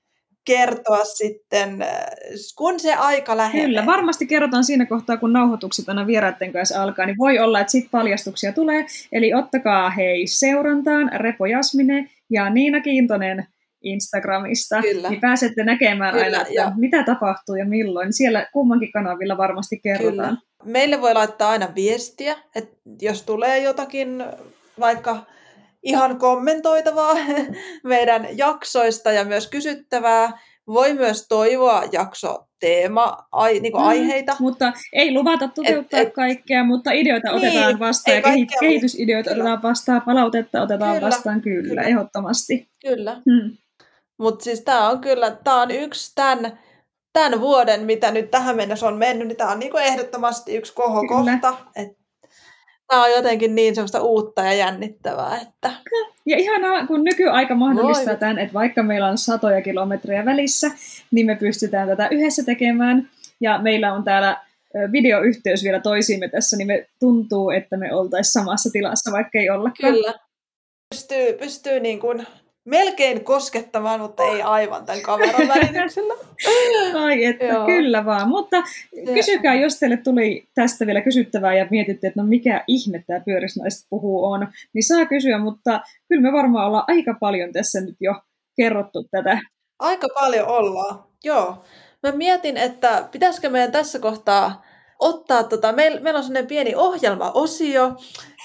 Kertoa 0.48 1.06
sitten, 1.06 1.82
äh, 1.82 1.90
kun 2.58 2.80
se 2.80 2.94
aika 2.94 3.38
lähenee. 3.38 3.66
Kyllä, 3.66 3.86
varmasti 3.86 4.28
kerrotaan 4.28 4.64
siinä 4.64 4.86
kohtaa, 4.86 5.18
kun 5.18 5.34
nauhoitukset 5.34 5.90
aina 5.90 6.08
vieraiden 6.08 6.54
kanssa 6.54 6.84
alkaa, 6.84 7.06
niin 7.06 7.18
voi 7.18 7.40
olla, 7.40 7.60
että 7.60 7.72
sitten 7.72 7.92
paljastuksia 7.92 8.52
tulee. 8.54 8.86
Eli 9.12 9.34
ottakaa 9.34 9.90
hei 9.90 10.28
seurantaan 10.28 11.12
Repo 11.14 11.46
Jasmine 11.46 12.10
ja 12.30 12.50
Niina 12.50 12.82
Kiintonen 12.82 13.48
Instagramista, 13.82 14.82
Kyllä. 14.82 15.10
niin 15.10 15.22
pääsette 15.22 15.64
näkemään 15.64 16.12
Kyllä, 16.14 16.26
aina, 16.26 16.42
että 16.42 16.54
ja- 16.54 16.72
mitä 16.76 17.04
tapahtuu 17.04 17.56
ja 17.56 17.66
milloin. 17.66 18.14
Siellä 18.14 18.48
kummankin 18.54 18.92
kanavilla 18.92 19.38
varmasti 19.38 19.80
kerrotaan. 19.84 20.38
Kyllä. 20.38 20.72
Meille 20.72 21.02
voi 21.02 21.14
laittaa 21.14 21.50
aina 21.50 21.68
viestiä, 21.76 22.36
että 22.56 22.78
jos 23.02 23.24
tulee 23.24 23.60
jotakin 23.60 24.24
vaikka 24.80 25.26
ihan 25.84 26.20
kommentoitavaa 26.20 27.16
meidän 27.84 28.28
jaksoista 28.38 29.12
ja 29.12 29.26
myös 29.26 29.48
kysyttävää, 29.48 30.40
voi 30.68 30.94
myös 30.94 31.28
toivoa 31.28 31.84
jakso 31.92 32.48
teema, 32.60 33.18
ai, 33.32 33.60
niin 33.60 33.74
Mm, 33.74 33.80
aiheita. 33.84 34.36
Mutta 34.40 34.74
ei 34.94 35.14
luvata 35.14 35.48
toteuttaa 35.48 36.00
Et- 36.00 36.08
et- 36.08 36.14
kaikkea, 36.14 36.64
mutta 36.64 36.92
ideoita 36.92 37.28
Niin, 37.32 37.48
otetaan 37.48 37.80
vastaan 37.80 38.16
ja 38.16 38.22
kaikkea, 38.22 38.60
kehitysideoita 38.60 39.30
kyllä. 39.30 39.44
otetaan 39.44 39.64
vastaan, 39.64 40.02
palautetta 40.02 40.62
otetaan 40.62 40.96
Kyllä, 40.96 41.08
vastaan, 41.08 41.42
kyllä, 41.42 41.68
kyllä. 41.70 41.82
ehdottomasti. 41.82 42.70
Kyllä. 42.88 43.14
Hmm. 43.14 43.58
Mutta 44.20 44.44
siis 44.44 44.62
tämä 44.62 44.90
on 44.90 45.00
kyllä, 45.02 45.32
tämä 45.44 45.62
on 45.62 45.72
yksi 45.72 46.12
tämän, 46.16 46.60
tämän 47.14 47.42
vuoden, 47.42 47.86
mitä 47.86 48.12
nyt 48.12 48.32
tähän 48.32 48.56
mennessä 48.56 48.88
on 48.88 48.98
mennyt, 48.98 49.28
niin 49.28 49.38
tämä 49.38 49.52
on 49.52 49.60
niinku 49.60 49.78
ehdottomasti 49.78 50.56
yksi 50.56 50.74
kohokohta. 50.74 51.58
Tämä 52.88 53.04
on 53.04 53.12
jotenkin 53.12 53.56
niin 53.56 53.76
semmoista 53.76 54.02
uutta 54.02 54.42
ja 54.42 54.54
jännittävää, 54.54 55.40
että 55.42 55.72
Ja 56.28 56.38
ihanaa, 56.38 56.88
kun 56.88 57.04
nykyaika 57.04 57.56
mahdollistaa 57.56 58.06
Voi. 58.06 58.18
tämän, 58.18 58.40
että 58.40 58.54
vaikka 58.54 58.84
meillä 58.84 59.08
on 59.08 59.18
satoja 59.18 59.62
kilometrejä 59.62 60.26
välissä, 60.26 60.72
niin 61.12 61.26
me 61.26 61.36
pystytään 61.36 61.88
tätä 61.88 62.08
yhdessä 62.12 62.44
tekemään. 62.44 63.10
Ja 63.42 63.60
meillä 63.60 63.94
on 63.94 64.04
täällä 64.04 64.38
videoyhteys 64.92 65.64
vielä 65.64 65.80
toisiimme 65.80 66.28
tässä, 66.28 66.58
niin 66.58 66.68
me 66.68 66.88
tuntuu, 67.00 67.50
että 67.50 67.78
me 67.78 67.96
oltaisiin 67.96 68.32
samassa 68.32 68.70
tilassa, 68.74 69.12
vaikka 69.12 69.40
ei 69.40 69.50
ollakaan. 69.50 69.94
Kyllä. 69.94 70.14
Pystyy, 70.96 71.34
pystyy 71.34 71.80
niin 71.80 72.00
kuin 72.00 72.28
melkein 72.68 73.24
koskettamaan, 73.24 74.00
mutta 74.00 74.24
ei 74.24 74.42
aivan 74.42 74.86
tämän 74.86 75.02
kameran 75.02 75.48
välityksellä. 75.48 76.14
Ai 77.06 77.26
että, 77.26 77.46
Joo. 77.46 77.66
kyllä 77.66 78.06
vaan. 78.06 78.30
Mutta 78.30 78.64
kysykää, 79.14 79.56
jos 79.56 79.80
teille 79.80 79.98
tuli 79.98 80.48
tästä 80.56 80.86
vielä 80.86 81.02
kysyttävää 81.02 81.54
ja 81.54 81.68
mietitte, 81.72 82.08
että 82.08 82.22
no 82.22 82.28
mikä 82.28 82.64
ihme 82.68 83.04
tämä 83.08 83.20
pyörisnaiset 83.20 83.88
puhuu 83.90 84.26
on, 84.26 84.48
niin 84.74 84.84
saa 84.84 85.06
kysyä, 85.06 85.38
mutta 85.38 85.82
kyllä 86.08 86.22
me 86.22 86.32
varmaan 86.32 86.68
ollaan 86.68 86.84
aika 86.88 87.14
paljon 87.20 87.54
tässä 87.54 87.82
nyt 87.82 87.96
jo 88.00 88.14
kerrottu 88.56 89.08
tätä. 89.12 89.40
Aika 89.80 90.08
paljon 90.14 90.48
ollaan, 90.48 91.04
joo. 91.24 91.64
Mä 92.04 92.12
mietin, 92.12 92.58
että 92.58 93.08
pitäisikö 93.12 93.50
meidän 93.50 93.72
tässä 93.72 94.00
kohtaa 94.00 94.64
ottaa, 95.00 95.44
tota, 95.44 95.72
meillä, 95.72 96.00
meillä 96.00 96.18
on 96.18 96.24
sellainen 96.24 96.48
pieni 96.48 96.76
ohjelmaosio, 96.76 97.96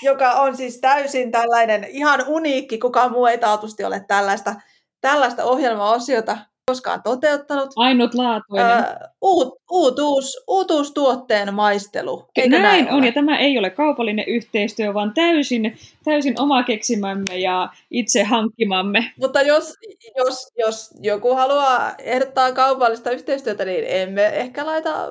joka 0.03 0.33
on 0.33 0.57
siis 0.57 0.81
täysin 0.81 1.31
tällainen 1.31 1.85
ihan 1.85 2.25
uniikki, 2.29 2.79
kukaan 2.79 3.13
muu 3.13 3.27
ei 3.27 3.39
taatusti 3.39 3.85
ole 3.85 4.05
tällaista, 4.09 4.55
tällaista 5.01 5.45
ohjelmaosiota 5.45 6.39
koskaan 6.67 7.03
toteuttanut. 7.03 7.71
Ainutlaatuinen. 7.77 8.67
Ää, 8.67 9.09
uut, 9.23 9.59
uutuus, 9.71 10.45
uutuustuotteen 10.49 11.55
maistelu. 11.55 12.25
Eikö 12.37 12.49
näin 12.49 12.63
näin 12.63 12.89
on, 12.89 12.99
ole? 12.99 13.07
ja 13.07 13.13
tämä 13.13 13.39
ei 13.39 13.59
ole 13.59 13.71
kaupallinen 13.71 14.25
yhteistyö, 14.29 14.95
vaan 14.95 15.15
täysin, 15.15 15.77
täysin 16.05 16.41
oma 16.41 16.63
keksimämme 16.63 17.39
ja 17.39 17.69
itse 17.91 18.23
hankkimamme. 18.23 19.13
Mutta 19.21 19.43
jos, 19.43 19.75
jos, 20.17 20.53
jos 20.57 20.91
joku 21.01 21.35
haluaa 21.35 21.95
ehdottaa 21.99 22.53
kaupallista 22.53 23.11
yhteistyötä, 23.11 23.65
niin 23.65 23.85
emme 23.87 24.27
ehkä 24.27 24.67
laita 24.67 25.09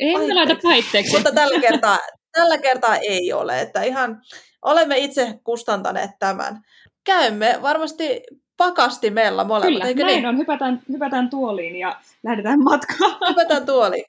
Ei 0.00 0.16
me 0.18 0.34
laita 0.34 0.56
paitteeksi. 0.62 1.12
Mutta 1.12 1.32
tällä 1.32 1.60
kertaa, 1.60 1.98
tällä 2.32 2.58
kertaa 2.58 2.96
ei 2.96 3.32
ole, 3.32 3.60
että 3.60 3.82
ihan 3.82 4.22
olemme 4.62 4.98
itse 4.98 5.34
kustantaneet 5.44 6.10
tämän. 6.18 6.60
Käymme 7.04 7.58
varmasti 7.62 8.22
pakastimella 8.56 9.44
molemmat, 9.44 9.72
Kyllä, 9.72 9.84
eikö 9.84 10.02
näin 10.04 10.14
niin? 10.16 10.26
on. 10.26 10.38
Hypätään, 10.38 10.82
hypätään 10.92 11.30
tuoliin 11.30 11.76
ja 11.76 11.96
lähdetään 12.22 12.62
matkaan. 12.62 13.16
Hypätään 13.30 13.66
tuoli. 13.66 14.04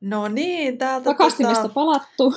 No 0.00 0.28
niin, 0.28 0.78
täältä 0.78 1.04
Pakastimesta 1.04 1.62
tota, 1.62 1.74
palattu. 1.74 2.34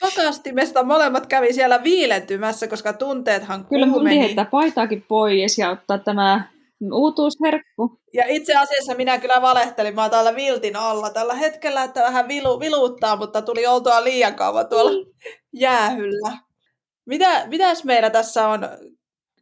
pakastimesta 0.00 0.82
molemmat 0.84 1.26
kävi 1.26 1.52
siellä 1.52 1.82
viilentymässä, 1.82 2.68
koska 2.68 2.92
tunteethan 2.92 3.64
Kyllä 3.64 3.86
kuumeni. 3.86 4.18
heittää 4.18 4.44
paitaakin 4.44 5.04
pois 5.08 5.58
ja 5.58 5.70
ottaa 5.70 5.98
tämä 5.98 6.51
uutuusherkku. 6.92 8.00
Ja 8.14 8.24
itse 8.28 8.54
asiassa 8.54 8.94
minä 8.94 9.18
kyllä 9.18 9.42
valehtelin, 9.42 9.94
mä 9.94 10.02
oon 10.02 10.10
täällä 10.10 10.34
viltin 10.34 10.76
alla 10.76 11.10
tällä 11.10 11.34
hetkellä, 11.34 11.82
että 11.84 12.02
vähän 12.02 12.28
vilu, 12.28 12.60
viluuttaa, 12.60 13.16
mutta 13.16 13.42
tuli 13.42 13.66
oltua 13.66 14.04
liian 14.04 14.34
kauan 14.34 14.66
tuolla 14.68 15.06
jäähyllä. 15.52 16.32
Mitä, 17.06 17.46
mitäs 17.46 17.84
meillä 17.84 18.10
tässä 18.10 18.48
on 18.48 18.68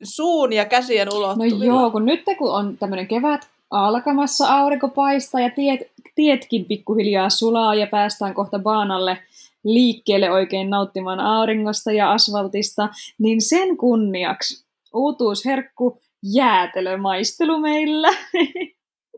suun 0.03 0.53
ja 0.53 0.65
käsien 0.65 1.09
No 1.09 1.17
ulottuvilla? 1.17 1.65
joo, 1.65 1.91
kun 1.91 2.05
nyt 2.05 2.21
kun 2.39 2.53
on 2.53 2.79
tämmöinen 2.79 3.09
kevät 3.09 3.49
alkamassa, 3.71 4.49
aurinko 4.59 4.89
paistaa 4.89 5.41
ja 5.41 5.51
tiet, 5.51 5.81
tietkin 6.15 6.65
pikkuhiljaa 6.65 7.31
sulaa 7.31 7.75
ja 7.75 7.87
päästään 7.87 8.35
kohta 8.35 8.59
baanalle 8.59 9.19
liikkeelle 9.65 10.31
oikein 10.31 10.71
nauttimaan 10.71 11.21
auringosta 11.21 11.93
ja 11.93 12.13
asfaltista, 12.13 12.89
niin 13.19 13.43
sen 13.43 13.77
kunniaksi 13.77 14.65
uutuusherkku 14.95 16.01
jäätelömaistelu 16.23 17.59
meillä. 17.59 18.09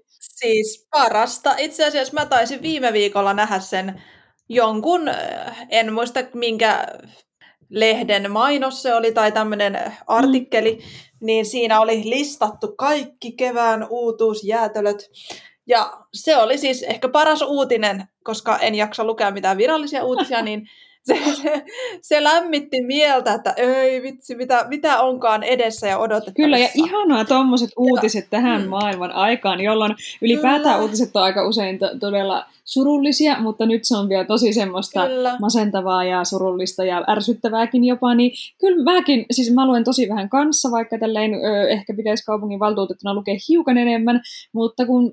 Siis 0.09 0.87
parasta. 0.91 1.55
Itse 1.59 1.87
asiassa 1.87 2.15
mä 2.15 2.27
taisin 2.27 2.63
viime 2.63 2.93
viikolla 2.93 3.35
nähdä 3.35 3.59
sen 3.59 4.03
jonkun, 4.49 5.09
äh, 5.09 5.67
en 5.69 5.93
muista 5.93 6.21
minkä 6.35 6.87
lehden 7.69 8.31
mainos 8.31 8.83
se 8.83 8.95
oli 8.95 9.13
tai 9.13 9.33
tämmöinen 9.33 9.93
artikkeli, 10.07 10.79
niin 11.21 11.47
siinä 11.47 11.81
oli 11.81 12.03
listattu 12.05 12.75
kaikki 12.79 13.33
kevään 13.33 13.87
uutuusjäätölöt. 13.91 15.11
Ja 15.67 15.93
se 16.15 16.37
oli 16.37 16.59
siis 16.59 16.83
ehkä 16.83 17.09
paras 17.09 17.43
uutinen, 17.43 18.05
koska 18.25 18.59
en 18.59 18.75
jaksa 18.75 19.05
lukea 19.05 19.31
mitään 19.31 19.59
virallisia 19.59 20.05
uutisia, 20.05 20.43
niin 20.49 20.69
se, 21.05 21.19
se, 21.43 21.65
se 22.01 22.25
lämmitti 22.25 22.83
mieltä, 22.83 23.35
että 23.35 23.55
ei 23.57 24.03
vitsi, 24.03 24.35
mitä, 24.35 24.67
mitä 24.69 25.01
onkaan 25.01 25.43
edessä 25.43 25.87
ja 25.89 25.99
odotettavissa. 25.99 26.33
Kyllä, 26.43 26.59
ja 26.59 26.69
ihanaa 26.75 27.25
tuommoiset 27.25 27.71
uutiset 27.77 28.27
tähän 28.31 28.63
Mm. 28.63 28.69
maailman 28.69 29.13
aikaan, 29.13 29.61
jolloin 29.61 29.95
ylipäätään 30.23 30.63
Kyllä. 30.63 30.79
uutiset 30.79 31.17
on 31.17 31.23
aika 31.23 31.49
usein 31.49 31.79
to- 31.79 31.99
todella 32.01 32.47
surullisia, 32.73 33.41
mutta 33.41 33.67
nyt 33.67 33.85
se 33.85 33.97
on 33.97 34.09
vielä 34.09 34.25
tosi 34.25 34.53
semmoista 34.53 35.07
Kyllä. 35.07 35.37
masentavaa 35.41 36.05
ja 36.05 36.25
surullista 36.25 36.85
ja 36.85 37.05
ärsyttävääkin 37.11 37.85
jopa, 37.85 38.15
niin 38.15 38.33
kyllä 38.61 38.85
mäkin, 38.85 39.27
siis 39.31 39.55
mä 39.55 39.67
luen 39.67 39.85
tosi 39.85 40.09
vähän 40.09 40.29
kanssa, 40.29 40.71
vaikka 40.71 40.99
tälleen 40.99 41.35
ö, 41.35 41.69
ehkä 41.69 41.95
pitäisi 41.97 42.25
kaupungin 42.25 42.61
valtuutettuna 42.61 43.15
lukea 43.15 43.37
hiukan 43.49 43.79
enemmän, 43.79 44.21
mutta 44.55 44.87
kun 44.87 45.13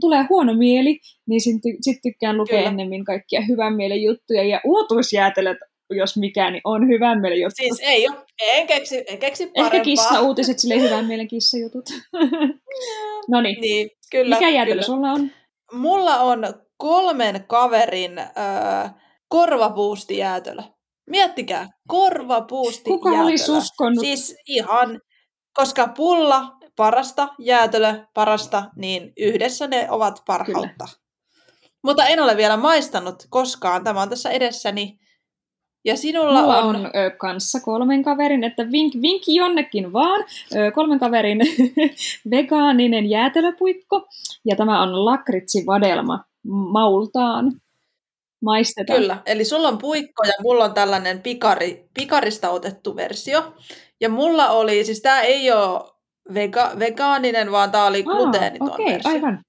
tulee 0.00 0.26
huono 0.30 0.54
mieli, 0.54 0.98
niin 1.28 1.40
sitten 1.40 1.76
sit 1.80 1.98
tykkään 2.02 2.36
lukea 2.36 2.58
Kyllä. 2.58 2.70
ennemmin 2.70 3.04
kaikkia 3.04 3.40
hyvän 3.48 3.74
mielen 3.74 4.02
juttuja, 4.02 4.44
ja 4.44 4.60
uutuusjäätelöt, 4.64 5.58
jos 5.90 6.16
mikään, 6.16 6.52
niin 6.52 6.62
on 6.64 6.88
hyvän 6.88 7.20
mielen 7.20 7.40
juttu. 7.40 7.54
Siis 7.56 7.80
ei 7.82 8.08
ole, 8.08 8.16
en 8.42 8.66
keksi, 8.66 9.04
en 9.08 9.18
keksi 9.18 9.46
parempaa. 9.46 9.64
Ehkä 9.66 9.84
kissa-uutiset, 9.84 10.58
silleen 10.58 10.82
hyvän 10.82 11.04
mielen 11.06 11.28
kissajutut. 11.28 11.84
no 13.30 13.40
niin, 13.40 13.60
Niin, 13.60 13.90
kyllä. 14.10 14.36
mikä 14.36 14.48
jäätelö 14.48 14.74
kyllä. 14.74 14.86
sulla 14.86 15.12
on? 15.12 15.30
Mulla 15.72 16.20
on 16.20 16.44
kolmen 16.76 17.44
kaverin 17.46 18.18
öö, 18.18 18.24
korvapuustijäätelö. 19.28 20.62
Miettikää, 21.10 21.68
korvapuustijäätelö. 21.88 23.12
Kuka 23.12 23.24
olisi 23.24 23.50
uskonut? 23.50 24.00
Siis 24.00 24.36
ihan, 24.46 25.00
koska 25.54 25.88
pulla 25.88 26.56
parasta, 26.76 27.28
jäätelö 27.38 27.94
parasta, 28.14 28.64
niin 28.76 29.12
yhdessä 29.16 29.66
ne 29.66 29.90
ovat 29.90 30.22
parhautta. 30.26 30.88
Mutta 31.84 32.06
en 32.06 32.20
ole 32.20 32.36
vielä 32.36 32.56
maistanut 32.56 33.14
koskaan. 33.30 33.84
Tämä 33.84 34.02
on 34.02 34.08
tässä 34.08 34.30
edessäni. 34.30 34.98
Ja 35.84 35.96
sinulla 35.96 36.40
Mulla 36.40 36.58
on... 36.58 36.76
on 36.76 36.86
ö, 36.86 37.10
kanssa 37.10 37.60
kolmen 37.60 38.02
kaverin, 38.02 38.44
että 38.44 38.70
vink, 38.72 38.94
vinkki 39.02 39.34
jonnekin 39.34 39.92
vaan. 39.92 40.24
Ö, 40.54 40.70
kolmen 40.70 40.98
kaverin 40.98 41.38
vegaaninen 42.30 43.10
jäätelöpuikko. 43.10 44.06
Ja 44.44 44.56
tämä 44.56 44.82
on 44.82 45.04
lakritsivadelma 45.04 46.24
maultaan. 46.44 47.52
Maistetaan. 48.42 48.98
Kyllä, 49.00 49.22
eli 49.26 49.44
sulla 49.44 49.68
on 49.68 49.78
puikko 49.78 50.22
ja 50.26 50.32
mulla 50.42 50.64
on 50.64 50.74
tällainen 50.74 51.22
pikari, 51.22 51.88
pikarista 51.94 52.50
otettu 52.50 52.96
versio. 52.96 53.54
Ja 54.00 54.08
mulla 54.08 54.48
oli, 54.50 54.84
siis 54.84 55.02
tämä 55.02 55.20
ei 55.20 55.52
ole 55.52 55.90
vega, 56.34 56.72
vegaaninen, 56.78 57.52
vaan 57.52 57.70
tämä 57.70 57.86
oli 57.86 58.02
gluteeniton 58.02 58.72
Okei, 58.72 58.84
okay, 58.84 58.92
versio. 58.94 59.10
aivan. 59.12 59.44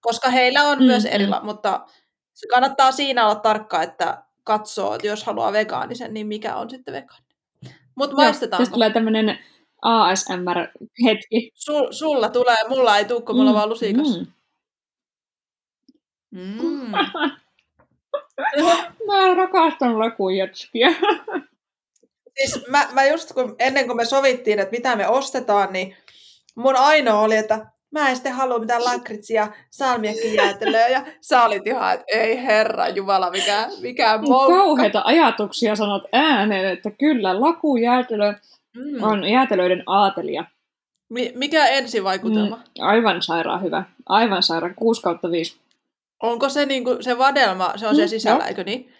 Koska 0.00 0.30
heillä 0.30 0.62
on 0.62 0.78
Mm, 0.78 0.84
myös 0.84 1.04
mm. 1.04 1.10
erila, 1.12 1.40
mutta 1.44 1.86
se 2.34 2.46
kannattaa 2.48 2.92
siinä 2.92 3.24
olla 3.24 3.34
tarkka, 3.34 3.82
että 3.82 4.22
katsoo, 4.44 4.94
että 4.94 5.06
jos 5.06 5.24
haluaa 5.24 5.52
vegaanisen, 5.52 6.14
niin 6.14 6.26
mikä 6.26 6.56
on 6.56 6.70
sitten 6.70 6.94
vegaaninen. 6.94 7.36
Mutta 7.96 8.14
Joo, 8.16 8.24
maistetaanko? 8.24 8.62
tästä 8.62 8.74
tulee 8.74 8.90
tämmöinen 8.90 9.38
ASMR-hetki. 9.82 11.50
Sul, 11.54 11.86
sulla 11.92 12.28
tulee, 12.28 12.56
mulla 12.68 12.98
ei 12.98 13.04
tule, 13.04 13.22
kun 13.22 13.36
mulla 13.36 13.50
on 13.50 13.54
Mm, 13.54 13.58
vaan 13.58 13.68
lusikas. 13.68 14.18
mm. 14.18 14.26
Mm. 16.36 16.92
Mä 19.06 19.34
rakastan 19.36 19.98
lakujatskia. 19.98 20.88
Siis 22.38 22.66
mä, 22.68 22.86
mä 22.92 23.04
just 23.04 23.32
kun, 23.32 23.56
ennen 23.58 23.86
kuin 23.86 23.96
me 23.96 24.04
sovittiin, 24.04 24.58
että 24.58 24.76
mitä 24.76 24.96
me 24.96 25.08
ostetaan, 25.08 25.72
niin 25.72 25.96
mun 26.54 26.76
ainoa 26.76 27.20
oli, 27.20 27.36
että 27.36 27.66
mä 27.90 28.08
en 28.08 28.16
sitten 28.16 28.32
halua 28.32 28.58
mitään 28.58 28.84
lakritsia, 28.84 29.48
salmiakkijäätelöä, 29.70 30.88
ja 30.88 31.02
sä 31.20 31.44
olit 31.44 31.66
ihan, 31.66 31.94
että 31.94 32.04
ei 32.08 32.42
herra 32.42 32.88
jumala, 32.88 33.30
mikä, 33.30 33.68
mikä 33.82 34.18
moukka. 34.18 34.54
Kauheita 34.56 35.02
ajatuksia 35.04 35.76
sanot 35.76 36.02
ääneen, 36.12 36.72
että 36.72 36.90
kyllä 36.90 37.40
lakujäätelö 37.40 38.34
Mm. 38.76 39.02
on 39.02 39.24
jäätelöiden 39.24 39.82
aatelia. 39.86 40.44
Mi- 41.10 41.32
mikä 41.34 41.66
ensivaikutelma? 41.66 42.56
Mm, 42.56 42.62
aivan 42.86 43.22
sairaan 43.22 43.62
hyvä. 43.62 43.84
Aivan 44.06 44.42
sairaan. 44.42 44.74
6 44.74 45.02
kautta 45.02 45.30
5. 45.30 45.56
Onko 46.22 46.48
se 46.48 46.66
niinku, 46.66 46.96
se 47.00 47.18
vadelma, 47.18 47.72
se 47.76 47.86
on 47.86 47.92
Mm, 47.92 47.96
se 47.96 48.08
sisällä, 48.08 48.38
joo. 48.38 48.48
eikö 48.48 48.64
niin? 48.64 48.92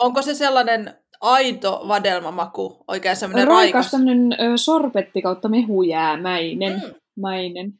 Onko 0.00 0.22
se 0.22 0.34
sellainen 0.34 0.94
aito 1.20 1.84
vadelmamaku, 1.88 2.84
oikein 2.88 3.16
semmoinen 3.16 3.46
Raikas 3.48 3.72
raikas? 3.74 3.90
tämmönen 3.90 4.32
ö, 4.40 4.56
sorbetti 4.56 5.22
kautta 5.22 5.48
mehujäämäinen. 5.48 6.72
Mm. 6.86 6.94
Mäinen. 7.20 7.72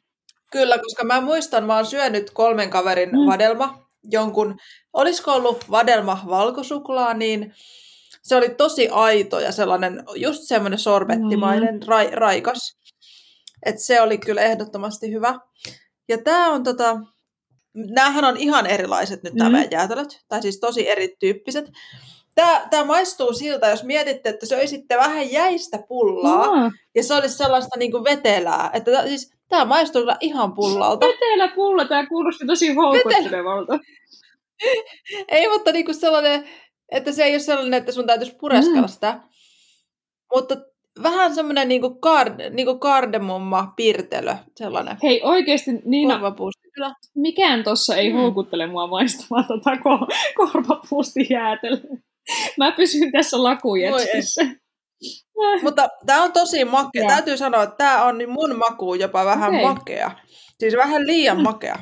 Kyllä, 0.52 0.78
koska 0.78 1.04
mä 1.04 1.20
muistan, 1.20 1.64
mä 1.64 1.76
oon 1.76 1.86
syönyt 1.86 2.30
kolmen 2.30 2.70
kaverin 2.70 3.08
Mm. 3.10 3.26
vadelma, 3.26 3.88
jonkun, 4.04 4.56
olisiko 4.92 5.32
ollut 5.32 5.70
vadelma 5.70 6.20
valkosuklaa, 6.28 7.14
niin 7.14 7.54
se 8.22 8.36
oli 8.36 8.48
tosi 8.48 8.88
aito 8.88 9.40
ja 9.40 9.52
sellainen, 9.52 10.04
just 10.14 10.42
semmoinen 10.42 10.78
sorbettimainen, 10.78 11.74
mm. 11.74 11.80
ra, 11.86 11.98
raikas. 12.12 12.76
Et 13.66 13.78
se 13.78 14.00
oli 14.00 14.18
kyllä 14.18 14.40
ehdottomasti 14.42 15.12
hyvä. 15.12 15.38
Ja 16.08 16.18
tää 16.18 16.48
on 16.48 16.62
tota, 16.62 17.00
näähän 17.90 18.24
on 18.24 18.36
ihan 18.36 18.66
erilaiset 18.66 19.22
nyt 19.22 19.34
nämä 19.34 19.48
Mm. 19.50 19.52
meidän 19.52 19.70
jäätelöt, 19.70 20.24
tai 20.28 20.42
siis 20.42 20.60
tosi 20.60 20.88
erityyppiset. 20.90 21.70
Tää, 22.34 22.68
tää 22.70 22.84
maistuu 22.84 23.32
siltä, 23.32 23.68
jos 23.70 23.84
mietitte, 23.84 24.28
että 24.28 24.46
söisitte 24.46 24.96
vähän 24.96 25.32
jäistä 25.32 25.78
pullaa, 25.88 26.44
Aa, 26.44 26.70
ja 26.94 27.02
se 27.04 27.14
olisi 27.14 27.36
sellaista 27.36 27.78
niin 27.78 27.90
kuin 27.90 28.04
vetelää. 28.04 28.70
Että 28.72 29.02
siis, 29.08 29.32
tää 29.48 29.64
maistuu 29.64 30.02
kyllä 30.02 30.16
ihan 30.20 30.52
pullalta. 30.54 31.06
vetelä 31.06 31.48
pulla, 31.54 31.84
tää 31.84 32.06
kuulosti 32.06 32.46
tosi 32.46 32.74
houkuttelevalta. 32.74 33.78
Ei, 35.28 35.48
mutta 35.48 35.72
niin 35.72 35.84
kuin 35.84 35.94
sellainen, 35.94 36.48
että 36.92 37.12
se 37.12 37.24
ei 37.24 37.32
ole 37.32 37.38
sellainen, 37.38 37.74
että 37.78 37.92
sun 37.92 38.06
täytyisi 38.06 38.34
pureskella 38.40 38.80
Mm. 38.86 38.88
sitä. 38.88 39.20
Mutta 40.34 40.56
vähän 41.02 41.34
semmoinen 41.34 41.68
niin 41.68 41.80
kuin, 41.80 42.00
kard, 42.00 42.50
niin 42.50 42.66
kuin 42.66 42.80
kardemumma 42.80 43.72
piirtelö, 43.76 44.34
sellainen. 44.56 44.96
Hei 45.02 45.20
oikeesti 45.24 45.70
Niina. 45.84 46.20
Kyllä. 46.74 46.94
mikään 47.14 47.64
tossa 47.64 47.96
ei 47.96 48.12
Mm. 48.12 48.18
houkuttele 48.18 48.66
mua 48.66 48.86
maistamaan 48.86 49.44
tota 49.48 49.70
ko- 49.74 50.34
korvapuusti 50.34 51.26
jäätelöä. 51.30 51.80
Mä 52.58 52.72
pysyn 52.72 53.12
tässä 53.12 53.42
lakujätskissä. 53.42 54.42
Mutta 55.62 55.88
tämä 56.06 56.22
on 56.22 56.32
tosi 56.32 56.64
makea. 56.64 57.02
Joo. 57.02 57.08
Täytyy 57.08 57.36
sanoa, 57.36 57.62
että 57.62 57.76
tämä 57.76 58.04
on 58.04 58.18
niin 58.18 58.30
mun 58.30 58.58
makuun 58.58 59.00
jopa 59.00 59.24
vähän 59.24 59.48
Okei. 59.54 59.66
makea. 59.66 60.10
Siis 60.58 60.76
vähän 60.76 61.06
liian 61.06 61.42
makea. 61.42 61.76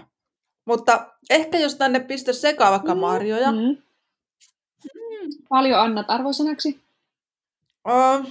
Mutta 0.64 1.06
ehkä 1.30 1.58
jos 1.58 1.74
tänne 1.74 2.00
pistä 2.00 2.32
sekaan 2.32 2.72
vaikka 2.72 2.94
Mm, 2.94 3.00
marjoja. 3.00 3.52
Mm. 3.52 3.58
Mm. 3.58 5.30
Paljon 5.48 5.80
annat 5.80 6.06
arvosanaksi? 6.10 6.80
Uh, 7.88 8.26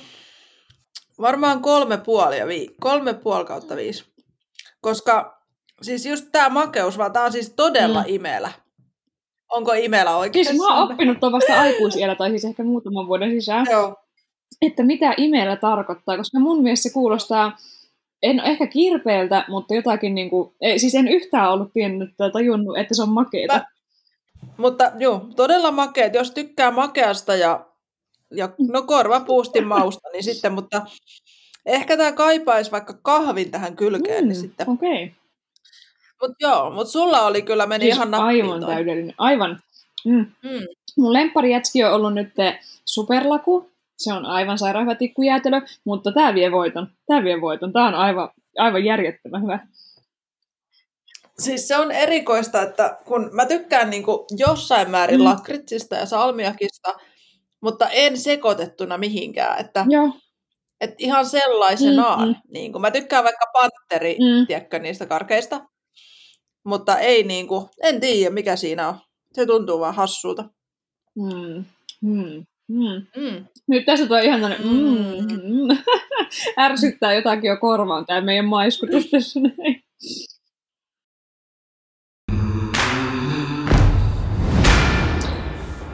varmaan 1.21 1.62
kolme 1.62 1.97
puoli, 1.97 2.38
ja 2.38 2.47
vi- 2.47 2.75
kolme 2.80 3.13
puoli 3.13 3.45
kautta 3.45 3.75
viisi. 3.75 4.06
Koska 4.82 5.41
siis 5.82 6.06
just 6.06 6.25
tämä 6.32 6.49
makeus, 6.49 6.97
vaan 6.97 7.13
tämä 7.13 7.25
on 7.25 7.32
siis 7.32 7.49
todella 7.56 8.01
Mm. 8.01 8.06
imelä. 8.08 8.51
Onko 9.51 9.73
imelä 9.73 10.15
oikein? 10.17 10.45
Siis 10.45 10.58
mä 10.58 10.80
oon 10.80 10.91
oppinut 10.91 11.19
tuon 11.19 11.32
vasta 11.32 11.60
aikuisiellä, 11.62 12.15
tai 12.15 12.30
siis 12.30 12.45
ehkä 12.45 12.63
muutaman 12.63 13.08
vuoden 13.08 13.32
sisään, 13.32 13.65
Joo. 13.71 13.95
että 14.62 14.84
mitä 14.84 15.13
imeellä 15.17 15.56
tarkoittaa, 15.56 16.17
koska 16.17 16.39
mun 16.39 16.63
mielestä 16.63 16.84
se 16.89 16.93
kuulostaa, 16.93 17.58
en 18.23 18.39
ehkä 18.39 18.67
kirpeältä, 18.67 19.45
mutta 19.47 19.75
jotakin 19.75 20.15
niin 20.15 20.30
kuin, 20.30 20.54
siis 20.78 20.95
en 20.95 21.08
yhtään 21.08 21.51
ollut 21.51 21.73
tiennyt 21.73 22.10
tai 22.17 22.32
tajunnut, 22.32 22.78
että 22.78 22.93
se 22.95 23.01
on 23.01 23.10
makeeta. 23.10 23.54
Mä- 23.54 23.65
Mutta 24.58 24.91
joo, 24.99 25.28
todella 25.36 25.71
makeet. 25.71 26.13
Jos 26.13 26.32
tykkää 26.32 26.71
makeasta 26.71 27.36
ja, 27.36 27.64
ja 28.36 28.50
no 28.71 28.82
korvapuustin 28.82 29.67
mausta, 29.67 30.10
niin 30.13 30.24
sitten, 30.24 30.54
mutta 30.54 30.86
ehkä 31.65 31.98
tämä 31.98 32.12
kaipaisi 32.12 32.71
vaikka 32.71 32.93
kahvin 33.02 33.52
tähän 33.52 33.76
kylkeen, 33.76 34.24
mm. 34.24 34.28
niin 34.28 34.41
sitten. 34.41 34.69
Okei. 34.69 35.04
Okay. 35.04 35.15
Mutta 36.21 36.36
joo, 36.39 36.69
mutta 36.69 36.91
sulla 36.91 37.21
oli 37.21 37.41
kyllä, 37.41 37.65
meni 37.65 37.86
Siis 37.86 37.95
ihan 37.95 38.13
aivan 38.13 38.60
toi. 38.60 38.69
täydellinen. 38.69 39.15
Aivan. 39.17 39.63
Mm. 40.06 40.26
Mm. 40.43 40.67
Mun 40.98 41.13
lempparijätski 41.13 41.84
on 41.84 41.93
ollut 41.93 42.13
nyt 42.13 42.34
superlaku. 42.86 43.71
Se 43.98 44.13
on 44.13 44.26
aivan 44.26 44.58
sairaan 44.58 44.86
hyvä 44.86 44.95
tikkujäätelö, 44.95 45.62
mutta 45.86 46.12
tää 46.12 46.34
vie 46.34 46.52
voiton. 46.52 46.88
Tää 47.08 47.24
vie 47.24 47.41
voiton. 47.41 47.74
Tää 47.74 47.84
on 47.84 47.95
aivan, 47.95 48.30
aivan 48.58 48.86
järjettömän 48.86 49.41
hyvä. 49.41 49.60
Siis 51.39 51.67
se 51.67 51.78
on 51.78 51.91
erikoista, 51.91 52.62
että 52.62 52.98
kun 53.06 53.30
mä 53.32 53.45
tykkään 53.45 53.89
niinku 53.89 54.26
jossain 54.38 54.91
määrin 54.91 55.19
mm. 55.19 55.26
lakritsista 55.26 55.95
ja 55.95 56.06
salmiakista, 56.06 56.93
mutta 57.65 57.89
en 57.89 58.17
sekoitettuna 58.17 58.97
mihinkään. 58.97 59.60
Että 59.60 59.86
Joo. 59.89 60.10
et 60.82 60.91
ihan 60.97 61.25
sellaisenaan. 61.25 62.19
Mm, 62.19 62.25
Mm, 62.28 62.32
mm. 62.34 62.41
Niin 62.54 62.71
kun 62.71 62.82
mä 62.82 62.91
tykkään 62.91 63.23
vaikka 63.23 63.45
panteri, 63.54 64.13
Mm. 64.19 64.47
tiedätkö, 64.47 64.80
niistä 64.80 65.06
karkeista. 65.06 65.62
Mutta 66.65 66.99
ei 66.99 67.23
niinku, 67.23 67.69
en 67.84 67.99
tiedä 67.99 68.30
mikä 68.34 68.56
siinä 68.56 68.88
on. 68.88 68.95
Se 69.34 69.45
tuntuu 69.45 69.80
vaan 69.80 69.95
hassulta. 69.95 70.43
Mm. 71.15 71.65
Mm. 72.01 72.45
Mm. 72.67 73.08
Mm. 73.17 73.45
Nyt 73.67 73.86
tässä 73.86 74.06
tulee 74.08 74.23
ihan 74.25 74.41
tämmönen, 74.41 74.67
mm. 74.67 74.97
Mm. 75.34 75.67
Mm. 75.67 75.78
ärsyttää 76.60 77.13
jotakin 77.13 77.47
jo 77.47 77.58
korvaan 77.58 78.06
tää 78.06 78.21
meidän 78.21 78.45
maiskutus 78.45 79.06
tässä 79.12 79.39
näin. 79.39 79.84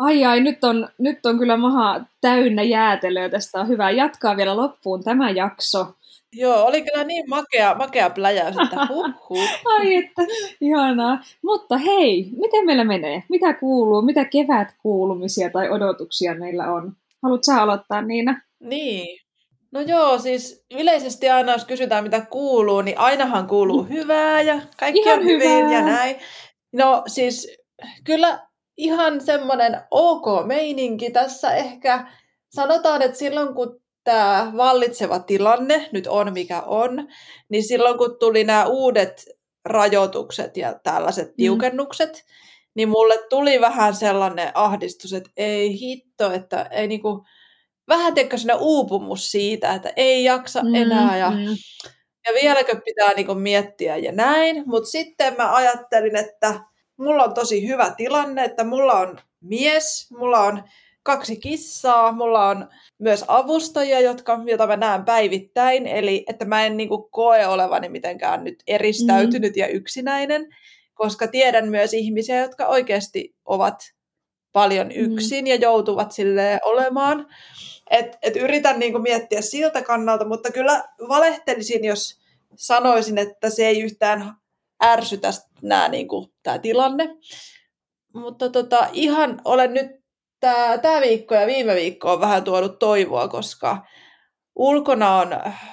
Ai 0.01 0.25
ai, 0.25 0.39
nyt 0.39 0.63
on, 0.63 0.87
nyt 0.97 1.25
on 1.25 1.39
kyllä 1.39 1.57
maha 1.57 2.01
täynnä 2.21 2.63
jäätelöä. 2.63 3.29
Tästä 3.29 3.59
on 3.59 3.67
hyvä 3.67 3.91
jatkaa 3.91 4.37
vielä 4.37 4.57
loppuun 4.57 5.03
tämä 5.03 5.29
jakso. 5.29 5.87
Joo, 6.33 6.65
oli 6.65 6.81
kyllä 6.81 7.03
niin 7.03 7.29
makea, 7.29 7.75
makea 7.75 8.09
pläjäys, 8.09 8.55
että 8.63 8.87
huh. 9.29 9.39
Ai 9.65 9.95
että, 9.95 10.21
ihanaa. 10.61 11.19
Mutta 11.43 11.77
hei, 11.77 12.29
miten 12.37 12.65
meillä 12.65 12.83
menee? 12.83 13.23
Mitä 13.29 13.53
kuuluu? 13.53 14.01
Mitä 14.01 14.25
kevätkuulumisia 14.25 15.49
tai 15.49 15.69
odotuksia 15.69 16.35
meillä 16.35 16.73
on? 16.73 16.93
Haluatko 17.23 17.43
sä 17.43 17.61
aloittaa, 17.61 18.01
Niina? 18.01 18.41
Niin. 18.59 19.19
No 19.71 19.81
joo, 19.81 20.19
siis 20.19 20.65
yleisesti 20.71 21.29
aina 21.29 21.51
jos 21.51 21.65
kysytään 21.65 22.03
mitä 22.03 22.21
kuuluu, 22.21 22.81
niin 22.81 22.97
ainahan 22.97 23.47
kuuluu 23.47 23.83
hyvää 23.83 24.41
ja 24.41 24.61
kaikki 24.79 24.99
Ihan 24.99 25.19
on 25.19 25.25
hyvin 25.25 25.49
hyvää. 25.65 25.73
ja 25.73 25.81
näin. 25.81 26.15
No 26.71 27.03
siis 27.07 27.57
kyllä 28.03 28.39
ihan 28.81 29.21
semmoinen 29.21 29.81
ok 29.91 30.25
meininki 30.45 31.11
tässä 31.11 31.53
ehkä. 31.53 32.07
Sanotaan, 32.49 33.01
että 33.01 33.17
silloin 33.17 33.55
kun 33.55 33.81
tämä 34.03 34.51
vallitseva 34.57 35.19
tilanne 35.19 35.89
nyt 35.91 36.07
on 36.07 36.33
mikä 36.33 36.61
on, 36.61 37.07
niin 37.49 37.63
silloin 37.63 37.97
kun 37.97 38.17
tuli 38.19 38.43
nämä 38.43 38.65
uudet 38.65 39.25
rajoitukset 39.65 40.57
ja 40.57 40.79
tällaiset 40.83 41.35
tiukennukset, 41.35 42.25
niin 42.75 42.89
mulle 42.89 43.17
tuli 43.29 43.61
vähän 43.61 43.95
sellainen 43.95 44.51
ahdistus, 44.53 45.13
että 45.13 45.29
ei 45.37 45.79
hitto, 45.79 46.31
että 46.31 46.63
ei 46.71 46.87
niinku, 46.87 47.25
vähän 47.87 48.13
teikö 48.13 48.37
sinne 48.37 48.53
uupumus 48.59 49.31
siitä, 49.31 49.73
että 49.73 49.93
ei 49.95 50.23
jaksa 50.23 50.63
mm, 50.63 50.75
enää 50.75 51.17
ja, 51.17 51.31
mm. 51.31 51.55
ja 52.27 52.33
vieläkö 52.41 52.81
pitää 52.85 53.13
niinku 53.13 53.35
miettiä 53.35 53.97
ja 53.97 54.11
näin. 54.11 54.63
Mutta 54.65 54.89
sitten 54.89 55.35
mä 55.37 55.55
ajattelin, 55.55 56.15
että 56.15 56.70
mulla 57.03 57.23
on 57.23 57.33
tosi 57.33 57.67
hyvä 57.67 57.93
tilanne, 57.97 58.43
että 58.43 58.63
mulla 58.63 58.93
on 58.93 59.19
mies, 59.41 60.11
mulla 60.17 60.39
on 60.39 60.63
kaksi 61.03 61.35
kissaa, 61.35 62.11
mulla 62.11 62.47
on 62.49 62.67
myös 62.99 63.25
avustajia, 63.27 63.99
jotka, 63.99 64.39
joita 64.45 64.67
mä 64.67 64.77
näen 64.77 65.05
päivittäin, 65.05 65.87
eli 65.87 66.23
että 66.27 66.45
mä 66.45 66.65
en 66.65 66.77
niin 66.77 66.89
kuin, 66.89 67.03
koe 67.11 67.47
olevani 67.47 67.89
mitenkään 67.89 68.43
nyt 68.43 68.63
eristäytynyt 68.67 69.55
mm. 69.55 69.59
ja 69.59 69.67
yksinäinen, 69.67 70.47
koska 70.93 71.27
tiedän 71.27 71.69
myös 71.69 71.93
ihmisiä, 71.93 72.39
jotka 72.39 72.65
oikeasti 72.65 73.35
ovat 73.45 73.93
paljon 74.51 74.87
mm. 74.87 74.93
yksin 74.95 75.45
mm. 75.45 75.47
ja 75.47 75.55
joutuvat 75.55 76.11
sille 76.11 76.59
olemaan. 76.65 77.27
Et, 77.89 78.17
et 78.21 78.35
yritän 78.35 78.79
niin 78.79 78.91
kuin, 78.91 79.01
miettiä 79.01 79.41
siltä 79.41 79.81
kannalta, 79.81 80.25
mutta 80.25 80.51
kyllä 80.51 80.83
valehtelisin, 81.07 81.85
jos 81.85 82.21
sanoisin, 82.55 83.17
että 83.17 83.49
se 83.49 83.67
ei 83.67 83.81
yhtään 83.81 84.33
ärsytä 84.83 85.31
nämä, 85.63 85.87
niin 85.87 86.07
kuin, 86.07 86.27
tämä 86.43 86.59
tilanne. 86.59 87.09
Mutta 88.13 88.49
tota, 88.49 88.87
ihan 88.93 89.41
olen 89.45 89.73
nyt 89.73 89.91
tämä, 90.39 90.77
tämä 90.77 91.01
viikko 91.01 91.35
ja 91.35 91.47
viime 91.47 91.75
viikko 91.75 92.13
on 92.13 92.19
vähän 92.19 92.43
tuonut 92.43 92.79
toivoa, 92.79 93.27
koska 93.27 93.85
ulkona 94.55 95.15
on, 95.15 95.29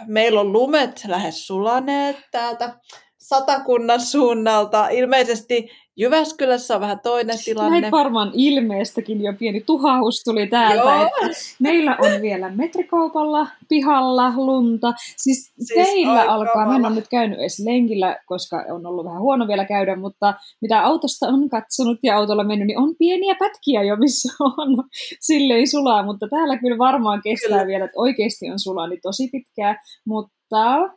meillä 0.07 0.41
on 0.41 0.53
lumet 0.53 1.05
lähes 1.07 1.47
sulaneet 1.47 2.17
täältä 2.31 2.79
satakunnan 3.29 4.01
suunnalta. 4.01 4.89
Ilmeisesti 4.89 5.71
Jyväskylässä 6.01 6.75
on 6.75 6.81
vähän 6.81 7.01
toinen 7.01 7.39
tilanne. 7.45 7.81
Näin 7.81 7.91
varmaan 7.91 8.31
ilmeestäkin 8.35 9.23
jo 9.23 9.33
pieni 9.39 9.61
tuhahus 9.61 10.23
tuli 10.25 10.47
täältä. 10.47 11.03
Että 11.03 11.37
meillä 11.59 11.97
on 12.03 12.23
vielä 12.23 12.51
metrikaupalla 12.51 13.47
pihalla 13.69 14.33
lunta. 14.37 14.93
Siis, 15.17 15.53
siis 15.61 15.89
teillä 15.89 16.23
alkaa, 16.23 16.67
mä 16.67 16.77
en 16.77 16.87
ole 16.87 16.95
nyt 16.95 17.09
käynyt 17.09 17.39
edes 17.39 17.59
lenkillä, 17.65 18.19
koska 18.27 18.65
on 18.71 18.87
ollut 18.87 19.05
vähän 19.05 19.21
huono 19.21 19.49
vielä 19.49 19.65
käydä, 19.65 19.97
mutta 19.97 20.35
mitä 20.61 20.83
autosta 20.83 21.29
on 21.29 21.49
katsonut 21.49 21.99
ja 22.03 22.17
autolla 22.17 22.45
mennyt, 22.45 22.67
niin 22.67 22.79
on 22.79 22.97
pieniä 22.99 23.35
pätkiä 23.39 23.83
jo, 23.83 23.97
missä 23.97 24.33
on 24.59 24.85
silleen 25.21 25.69
sulaa, 25.69 26.03
mutta 26.03 26.29
täällä 26.29 26.59
kyllä 26.59 26.79
varmaan 26.79 27.21
kestää 27.23 27.49
kyllä. 27.49 27.67
vielä, 27.67 27.85
että 27.85 28.01
oikeasti 28.01 28.51
on 28.51 28.59
sulaa 28.59 28.87
niin 28.87 29.01
tosi 29.03 29.29
pitkää, 29.33 29.83
mutta, 30.07 30.38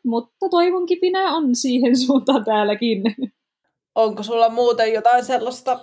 mutta 0.05 0.49
toivon 0.51 0.85
kipinää 0.85 1.35
on 1.35 1.55
siihen 1.55 1.97
suuntaan 1.97 2.45
täälläkin. 2.45 3.03
Onko 3.95 4.23
sulla 4.23 4.49
muuten 4.49 4.93
jotain 4.93 5.25
sellaista 5.25 5.79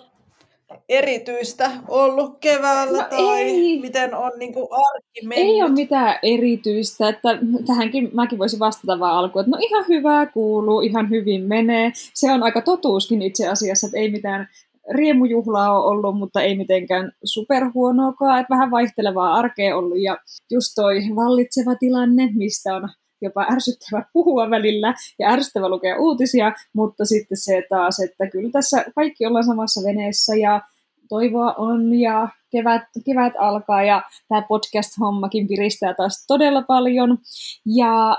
erityistä 0.88 1.70
ollut 1.88 2.38
keväällä 2.40 3.02
no 3.02 3.08
tai 3.10 3.42
ei. 3.42 3.80
miten 3.80 4.14
on 4.14 4.32
niin 4.38 4.52
kuin 4.52 4.68
arki 4.70 5.26
mennyt? 5.26 5.48
Ei 5.48 5.62
ole 5.62 5.70
mitään 5.70 6.18
erityistä, 6.22 7.08
että 7.08 7.28
tähänkin 7.66 8.10
mäkin 8.12 8.38
voisin 8.38 8.58
vastata 8.58 9.00
vaan 9.00 9.16
alkuun, 9.16 9.44
että 9.44 9.50
no 9.50 9.58
ihan 9.60 9.84
hyvää 9.88 10.26
kuuluu, 10.26 10.80
ihan 10.80 11.10
hyvin 11.10 11.42
menee. 11.44 11.92
Se 11.94 12.32
on 12.32 12.42
aika 12.42 12.60
totuuskin 12.60 13.22
itse 13.22 13.48
asiassa, 13.48 13.86
että 13.86 13.98
ei 13.98 14.10
mitään 14.10 14.48
riemujuhlaa 14.90 15.80
ole 15.80 15.86
ollut, 15.90 16.18
mutta 16.18 16.42
ei 16.42 16.56
mitenkään 16.56 17.12
superhuonoakaan, 17.24 18.40
että 18.40 18.54
vähän 18.54 18.70
vaihtelevaa 18.70 19.34
arkea 19.34 19.76
ollut 19.76 19.98
ja 20.00 20.18
just 20.50 20.72
toi 20.74 21.00
vallitseva 21.16 21.74
tilanne, 21.74 22.30
mistä 22.34 22.76
on 22.76 22.88
jopa 23.22 23.46
ärsyttävä 23.52 24.04
puhua 24.12 24.50
välillä 24.50 24.94
ja 25.18 25.30
ärsyttävä 25.30 25.68
lukea 25.68 25.98
uutisia, 25.98 26.52
mutta 26.72 27.04
sitten 27.04 27.38
se 27.38 27.62
taas, 27.68 28.00
että 28.00 28.30
kyllä 28.30 28.50
tässä 28.50 28.84
kaikki 28.94 29.26
ollaan 29.26 29.44
samassa 29.44 29.80
veneessä 29.88 30.36
ja 30.36 30.60
toivoa 31.08 31.52
on 31.52 31.94
ja 31.94 32.28
kevät, 32.50 32.82
kevät 33.06 33.32
alkaa 33.38 33.82
ja 33.82 34.02
tämä 34.28 34.42
podcast-hommakin 34.42 35.48
piristää 35.48 35.94
taas 35.94 36.24
todella 36.26 36.62
paljon. 36.62 37.18
Ja, 37.66 38.18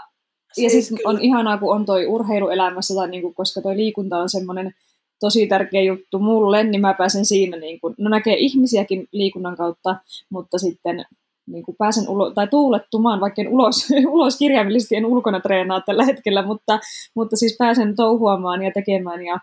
siis 0.53 0.73
ja 0.73 0.81
sitten 0.81 1.07
on 1.07 1.21
ihanaa, 1.21 1.57
kun 1.57 1.75
on 1.75 1.85
toi 1.85 2.05
urheiluelämässä, 2.05 2.93
tai 2.95 3.09
niinku, 3.09 3.33
koska 3.33 3.61
toi 3.61 3.77
liikunta 3.77 4.17
on 4.17 4.29
semmoinen 4.29 4.73
tosi 5.19 5.47
tärkeä 5.47 5.81
juttu 5.81 6.19
mulle, 6.19 6.63
niin 6.63 6.81
mä 6.81 6.93
pääsen 6.93 7.25
siinä, 7.25 7.57
niin 7.57 7.79
kuin, 7.81 7.95
no 7.97 8.09
näkee 8.09 8.35
ihmisiäkin 8.37 9.07
liikunnan 9.11 9.57
kautta, 9.57 9.95
mutta 10.29 10.57
sitten 10.57 11.05
niin 11.51 11.63
kuin 11.63 11.75
pääsen 11.77 12.09
ulo, 12.09 12.31
tai 12.31 12.47
tuulettumaan, 12.47 13.19
vaikka 13.19 13.41
en 13.41 13.47
ulos, 13.47 13.87
ulos 14.15 14.37
kirjaimellisesti 14.37 14.95
en 14.95 15.05
ulkona 15.05 15.39
treenaa 15.39 15.81
tällä 15.81 16.05
hetkellä, 16.05 16.45
mutta, 16.45 16.79
mutta 17.15 17.35
siis 17.35 17.55
pääsen 17.59 17.95
touhuamaan 17.95 18.63
ja 18.63 18.71
tekemään 18.71 19.25
ja 19.25 19.39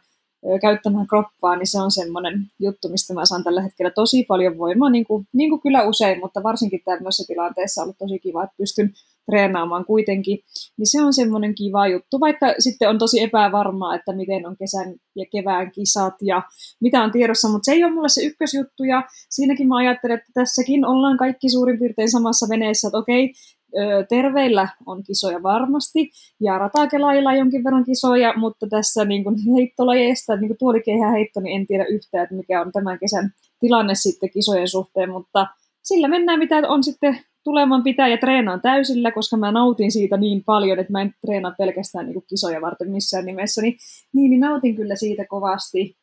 käyttämään 0.60 1.06
kroppaa, 1.06 1.56
niin 1.56 1.66
se 1.66 1.80
on 1.80 1.90
semmoinen 1.90 2.46
juttu, 2.60 2.88
mistä 2.88 3.14
mä 3.14 3.24
saan 3.24 3.44
tällä 3.44 3.62
hetkellä 3.62 3.90
tosi 3.90 4.24
paljon 4.28 4.58
voimaa, 4.58 4.90
niin 4.90 5.04
kuin, 5.04 5.26
niin 5.32 5.50
kuin 5.50 5.60
kyllä 5.60 5.82
usein, 5.82 6.20
mutta 6.20 6.42
varsinkin 6.42 6.80
tämmöisessä 6.84 7.24
tilanteessa 7.26 7.82
on 7.82 7.84
ollut 7.84 7.98
tosi 7.98 8.18
kiva, 8.18 8.44
että 8.44 8.56
pystyn 8.56 8.92
treenaamaan 9.30 9.84
kuitenkin, 9.84 10.38
niin 10.78 10.86
se 10.90 11.02
on 11.02 11.12
semmoinen 11.12 11.54
kiva 11.54 11.88
juttu, 11.88 12.20
vaikka 12.20 12.54
sitten 12.58 12.88
on 12.88 12.98
tosi 12.98 13.20
epävarmaa, 13.22 13.94
että 13.94 14.12
miten 14.12 14.46
on 14.46 14.56
kesän 14.56 14.94
ja 15.16 15.26
kevään 15.32 15.72
kisat 15.72 16.14
ja 16.22 16.42
mitä 16.80 17.02
on 17.02 17.12
tiedossa, 17.12 17.48
mutta 17.48 17.64
se 17.64 17.72
ei 17.72 17.84
ole 17.84 17.92
mulle 17.92 18.08
se 18.08 18.24
ykkösjuttu. 18.24 18.84
Ja 18.84 19.02
siinäkin 19.30 19.68
mä 19.68 19.76
ajattelen, 19.76 20.18
että 20.18 20.30
tässäkin 20.34 20.84
ollaan 20.84 21.16
kaikki 21.16 21.50
suurin 21.50 21.78
piirtein 21.78 22.10
samassa 22.10 22.46
veneessä, 22.48 22.88
että 22.88 22.98
okei, 22.98 23.32
terveillä 24.08 24.68
on 24.86 25.02
kisoja 25.02 25.42
varmasti, 25.42 26.10
ja 26.40 26.58
ratakelailla 26.58 27.34
jonkin 27.34 27.64
verran 27.64 27.84
kisoja, 27.84 28.34
mutta 28.36 28.66
tässä 28.70 29.04
niin 29.04 29.24
kuin 29.24 29.36
heittolajeista, 29.56 30.36
niin 30.36 30.48
kuin 30.48 30.58
tuolikehä 30.58 31.10
heitto, 31.10 31.40
niin 31.40 31.60
en 31.60 31.66
tiedä 31.66 31.84
yhtään, 31.84 32.24
että 32.24 32.36
mikä 32.36 32.60
on 32.60 32.72
tämän 32.72 32.98
kesän 32.98 33.30
tilanne 33.60 33.94
sitten 33.94 34.30
kisojen 34.30 34.68
suhteen, 34.68 35.10
mutta 35.10 35.46
sillä 35.82 36.08
mennään, 36.08 36.38
mitä 36.38 36.56
on 36.68 36.84
sitten 36.84 37.18
tuleman 37.46 37.82
pitää 37.82 38.08
ja 38.08 38.18
treenaan 38.18 38.60
täysillä, 38.60 39.12
koska 39.12 39.36
mä 39.36 39.52
nautin 39.52 39.92
siitä 39.92 40.16
niin 40.16 40.44
paljon, 40.44 40.78
että 40.78 40.92
mä 40.92 41.02
en 41.02 41.14
treenaa 41.26 41.54
pelkästään 41.58 42.06
niin 42.06 42.22
kisoja 42.28 42.60
varten 42.60 42.90
missään 42.90 43.26
nimessä, 43.26 43.62
niin, 43.62 43.76
niin, 44.12 44.30
niin 44.30 44.40
nautin 44.40 44.76
kyllä 44.76 44.96
siitä 44.96 45.24
kovasti. 45.28 45.96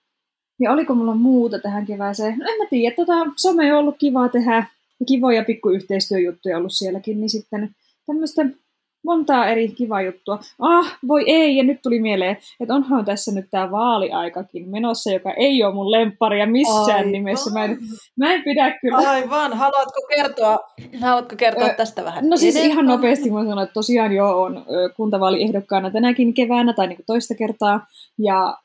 Ja 0.60 0.71
oliko 0.71 0.95
mulla 0.95 1.15
muuta 1.15 1.60
tähän 1.60 1.86
kevääseen? 1.86 2.38
No 2.39 2.45
en 2.51 2.58
mä 2.58 2.65
tiedä, 2.69 2.95
tota, 2.95 3.13
some 3.36 3.73
on 3.73 3.79
ollut 3.79 3.95
kiva 3.99 4.29
tehdä 4.29 4.56
ja 4.99 5.06
kivoja 5.06 5.43
pikkuyhteistyöjuttuja 5.43 6.58
ollut 6.58 6.73
sielläkin, 6.73 7.19
niin 7.19 7.29
sitten 7.29 7.69
tämmöistä 8.06 8.45
montaa 9.03 9.47
eri 9.47 9.67
kivaa 9.67 10.01
juttua. 10.01 10.39
Ah, 10.59 10.97
voi 11.07 11.23
ei, 11.27 11.57
ja 11.57 11.63
nyt 11.63 11.81
tuli 11.81 11.99
mieleen, 11.99 12.37
että 12.59 12.73
onhan 12.73 13.05
tässä 13.05 13.31
nyt 13.31 13.45
tämä 13.51 13.71
vaaliaikakin 13.71 14.69
menossa, 14.69 15.11
joka 15.11 15.33
ei 15.33 15.63
ole 15.63 15.73
mun 15.73 15.91
lempparia 15.91 16.45
missään 16.47 16.97
Aivan. 16.97 17.11
nimessä. 17.11 17.51
Mä 17.51 17.65
en, 17.65 17.77
mä 18.17 18.33
en 18.33 18.43
pidä 18.43 18.77
kyllä. 18.81 18.97
Aivan, 18.97 19.53
haluatko 19.53 20.07
kertoa, 20.15 20.59
haluatko 21.01 21.35
kertoa 21.35 21.69
tästä 21.69 22.03
vähän? 22.03 22.29
No 22.29 22.37
siis 22.37 22.55
ihan 22.55 22.85
nopeasti 22.85 23.31
mä 23.31 23.43
sanon, 23.43 23.63
että 23.63 23.73
tosiaan 23.73 24.13
jo 24.13 24.41
on 24.41 24.65
kuntavaaliehdokkaana 24.95 25.91
tänäkin 25.91 26.33
keväänä 26.33 26.73
tai 26.73 26.87
niin 26.87 26.99
toista 27.05 27.35
kertaa, 27.35 27.87
ja 28.19 28.57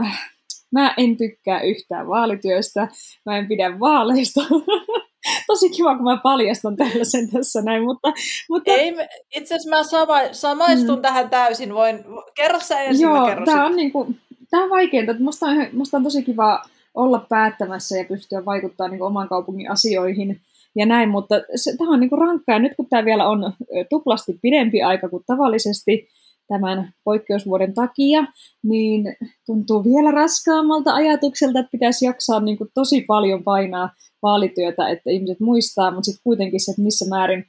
äh, 0.00 0.32
mä 0.72 0.94
en 0.96 1.16
tykkää 1.16 1.60
yhtään 1.60 2.08
vaalityöstä, 2.08 2.88
mä 3.26 3.38
en 3.38 3.48
pidä 3.48 3.80
vaaleista. 3.80 4.40
tosi 5.46 5.70
kiva, 5.70 5.96
kun 5.96 6.04
mä 6.04 6.16
paljastan 6.16 6.76
tällaisen 6.76 7.30
tässä 7.30 7.62
näin, 7.62 7.82
mutta... 7.82 8.12
mutta... 8.48 8.70
Ei, 8.70 8.94
itse 9.36 9.54
asiassa 9.54 9.70
mä 9.70 9.82
sama, 9.82 10.18
samaistun 10.32 10.98
mm. 10.98 11.02
tähän 11.02 11.30
täysin, 11.30 11.74
voin, 11.74 12.04
kerro 12.34 12.60
sä 12.60 12.80
ensin, 12.80 13.02
Joo, 13.02 13.28
mä 13.28 13.36
tää 13.44 13.64
on, 13.64 13.76
niinku, 13.76 14.14
tää 14.50 14.60
on 14.60 14.70
vaikeinta, 14.70 15.14
musta 15.18 15.46
on, 15.46 15.66
musta 15.72 15.96
on 15.96 16.02
tosi 16.02 16.22
kiva 16.22 16.62
olla 16.94 17.26
päättämässä 17.28 17.98
ja 17.98 18.04
pystyä 18.04 18.44
vaikuttamaan 18.44 18.90
niinku 18.90 19.04
oman 19.04 19.28
kaupungin 19.28 19.70
asioihin 19.70 20.40
ja 20.76 20.86
näin, 20.86 21.08
mutta 21.08 21.34
tämä 21.78 21.90
on 21.90 22.00
niinku 22.00 22.16
rankkaa, 22.16 22.54
ja 22.54 22.58
nyt 22.58 22.72
kun 22.76 22.86
tämä 22.90 23.04
vielä 23.04 23.28
on 23.28 23.52
tuplasti 23.90 24.38
pidempi 24.42 24.82
aika 24.82 25.08
kuin 25.08 25.24
tavallisesti, 25.26 26.08
tämän 26.52 26.92
poikkeusvuoden 27.04 27.74
takia, 27.74 28.24
niin 28.62 29.16
tuntuu 29.46 29.84
vielä 29.84 30.10
raskaammalta 30.10 30.94
ajatukselta, 30.94 31.58
että 31.58 31.70
pitäisi 31.70 32.04
jaksaa 32.04 32.40
niin 32.40 32.58
kuin 32.58 32.70
tosi 32.74 33.00
paljon 33.00 33.44
painaa 33.44 33.90
vaalityötä, 34.22 34.88
että 34.88 35.10
ihmiset 35.10 35.40
muistaa, 35.40 35.90
mutta 35.90 36.04
sitten 36.04 36.22
kuitenkin 36.24 36.60
se, 36.60 36.70
että 36.70 36.82
missä 36.82 37.08
määrin 37.08 37.44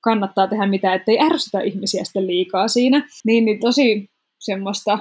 kannattaa 0.00 0.46
tehdä 0.46 0.66
mitä, 0.66 0.94
ettei 0.94 1.18
ärsytä 1.20 1.60
ihmisiä 1.60 2.04
sitten 2.04 2.26
liikaa 2.26 2.68
siinä. 2.68 3.08
Niin, 3.24 3.44
niin 3.44 3.60
tosi 3.60 4.10
semmoista 4.40 4.98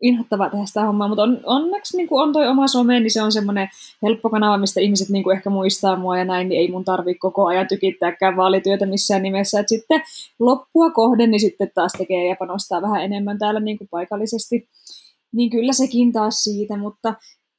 inhottavaa 0.00 0.50
tehdä 0.50 0.66
sitä 0.66 0.84
hommaa, 0.84 1.08
mutta 1.08 1.22
on, 1.22 1.40
onneksi 1.44 1.96
niin 1.96 2.08
kuin 2.08 2.22
on 2.22 2.32
toi 2.32 2.48
oma 2.48 2.68
some, 2.68 3.00
niin 3.00 3.10
se 3.10 3.22
on 3.22 3.32
semmoinen 3.32 3.68
helppo 4.02 4.30
kanava, 4.30 4.58
mistä 4.58 4.80
ihmiset 4.80 5.08
niin 5.08 5.24
kuin 5.24 5.36
ehkä 5.36 5.50
muistaa 5.50 5.96
mua 5.96 6.18
ja 6.18 6.24
näin, 6.24 6.48
niin 6.48 6.60
ei 6.60 6.70
mun 6.70 6.84
tarvi 6.84 7.14
koko 7.14 7.46
ajan 7.46 7.68
tykittääkään 7.68 8.36
vaalityötä 8.36 8.86
missään 8.86 9.22
nimessä. 9.22 9.60
Et 9.60 9.68
sitten 9.68 10.02
loppua 10.38 10.90
kohden, 10.90 11.30
niin 11.30 11.40
sitten 11.40 11.70
taas 11.74 11.92
tekee 11.98 12.28
ja 12.28 12.36
panostaa 12.38 12.82
vähän 12.82 13.04
enemmän 13.04 13.38
täällä 13.38 13.60
niin 13.60 13.78
kuin 13.78 13.88
paikallisesti. 13.88 14.68
Niin 15.32 15.50
kyllä 15.50 15.72
sekin 15.72 16.12
taas 16.12 16.44
siitä, 16.44 16.76
mutta 16.76 17.14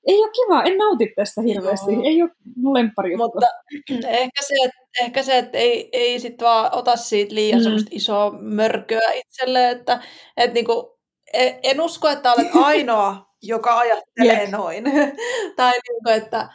ei 0.08 0.18
ole 0.18 0.32
kiva, 0.32 0.64
en 0.64 0.78
nauti 0.78 1.14
tästä 1.16 1.42
hirveästi. 1.42 1.94
Joo. 1.94 2.04
Ei 2.04 2.22
ole 2.22 2.32
mun 2.56 2.74
lemppari 2.74 3.18
Mutta 3.18 3.48
ehkä 4.08 4.44
se, 4.48 4.54
että, 4.64 4.80
ehkä 5.02 5.24
se, 5.24 5.38
että 5.38 5.58
ei, 5.58 5.90
ei 5.94 6.20
sit 6.20 6.42
vaan 6.42 6.76
ota 6.76 6.96
siitä 6.96 7.36
liian 7.36 7.62
mm. 7.62 7.86
isoa 7.92 8.32
mörköä 8.42 9.12
itselle, 9.14 9.70
että, 9.70 10.02
että 10.38 10.54
niinku, 10.54 10.97
en 11.34 11.82
usko, 11.82 12.08
että 12.08 12.34
olet 12.34 12.48
ainoa, 12.70 13.26
joka 13.42 13.78
ajattelee 13.78 14.42
yep. 14.42 14.50
noin. 14.50 14.84
tai 15.58 15.72
niinku, 15.72 16.10
että, 16.10 16.50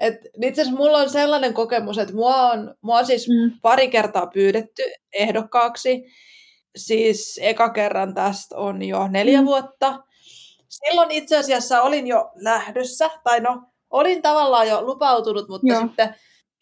et, 0.00 0.14
itse 0.42 0.62
asiassa 0.62 0.78
mulla 0.78 0.98
on 0.98 1.10
sellainen 1.10 1.54
kokemus, 1.54 1.98
että 1.98 2.14
mua 2.14 2.36
on, 2.36 2.74
mua 2.80 2.98
on 2.98 3.06
siis 3.06 3.28
mm. 3.28 3.58
pari 3.62 3.88
kertaa 3.88 4.26
pyydetty 4.26 4.82
ehdokkaaksi. 5.12 6.04
Siis 6.76 7.40
eka 7.42 7.70
kerran 7.70 8.14
tästä 8.14 8.56
on 8.56 8.82
jo 8.82 9.08
neljä 9.08 9.40
mm. 9.40 9.46
vuotta 9.46 10.02
silloin 10.72 11.10
itse 11.10 11.36
asiassa 11.36 11.82
olin 11.82 12.06
jo 12.06 12.30
lähdössä, 12.34 13.10
tai 13.24 13.40
no, 13.40 13.62
olin 13.90 14.22
tavallaan 14.22 14.68
jo 14.68 14.82
lupautunut, 14.82 15.48
mutta 15.48 15.66
Joo. 15.72 15.80
sitten 15.80 16.14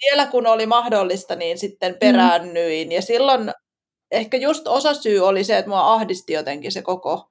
vielä 0.04 0.26
kun 0.26 0.46
oli 0.46 0.66
mahdollista, 0.66 1.36
niin 1.36 1.58
sitten 1.58 1.96
peräännyin. 2.00 2.88
Mm. 2.88 2.92
Ja 2.92 3.02
silloin 3.02 3.52
ehkä 4.11 4.36
just 4.36 4.66
osa 4.66 4.94
syy 4.94 5.20
oli 5.20 5.44
se, 5.44 5.58
että 5.58 5.68
mua 5.68 5.92
ahdisti 5.92 6.32
jotenkin 6.32 6.72
se 6.72 6.82
koko 6.82 7.30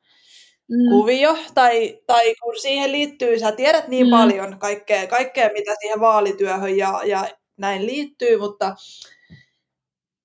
mm. 0.70 0.90
kuvio, 0.90 1.38
tai, 1.54 2.00
tai 2.08 2.36
kun 2.36 2.60
siihen 2.60 2.92
liittyy, 2.92 3.40
sä 3.40 3.52
tiedät 3.52 3.88
niin 3.88 4.08
mm. 4.08 4.12
paljon 4.12 4.60
kaikkea, 4.60 5.08
kaikkea, 5.08 5.50
mitä 5.54 5.76
siihen 5.82 6.00
vaalityöhön 6.00 6.78
ja, 6.78 7.02
ja 7.06 7.26
näin 7.58 7.86
liittyy, 7.86 8.38
mutta, 8.38 8.76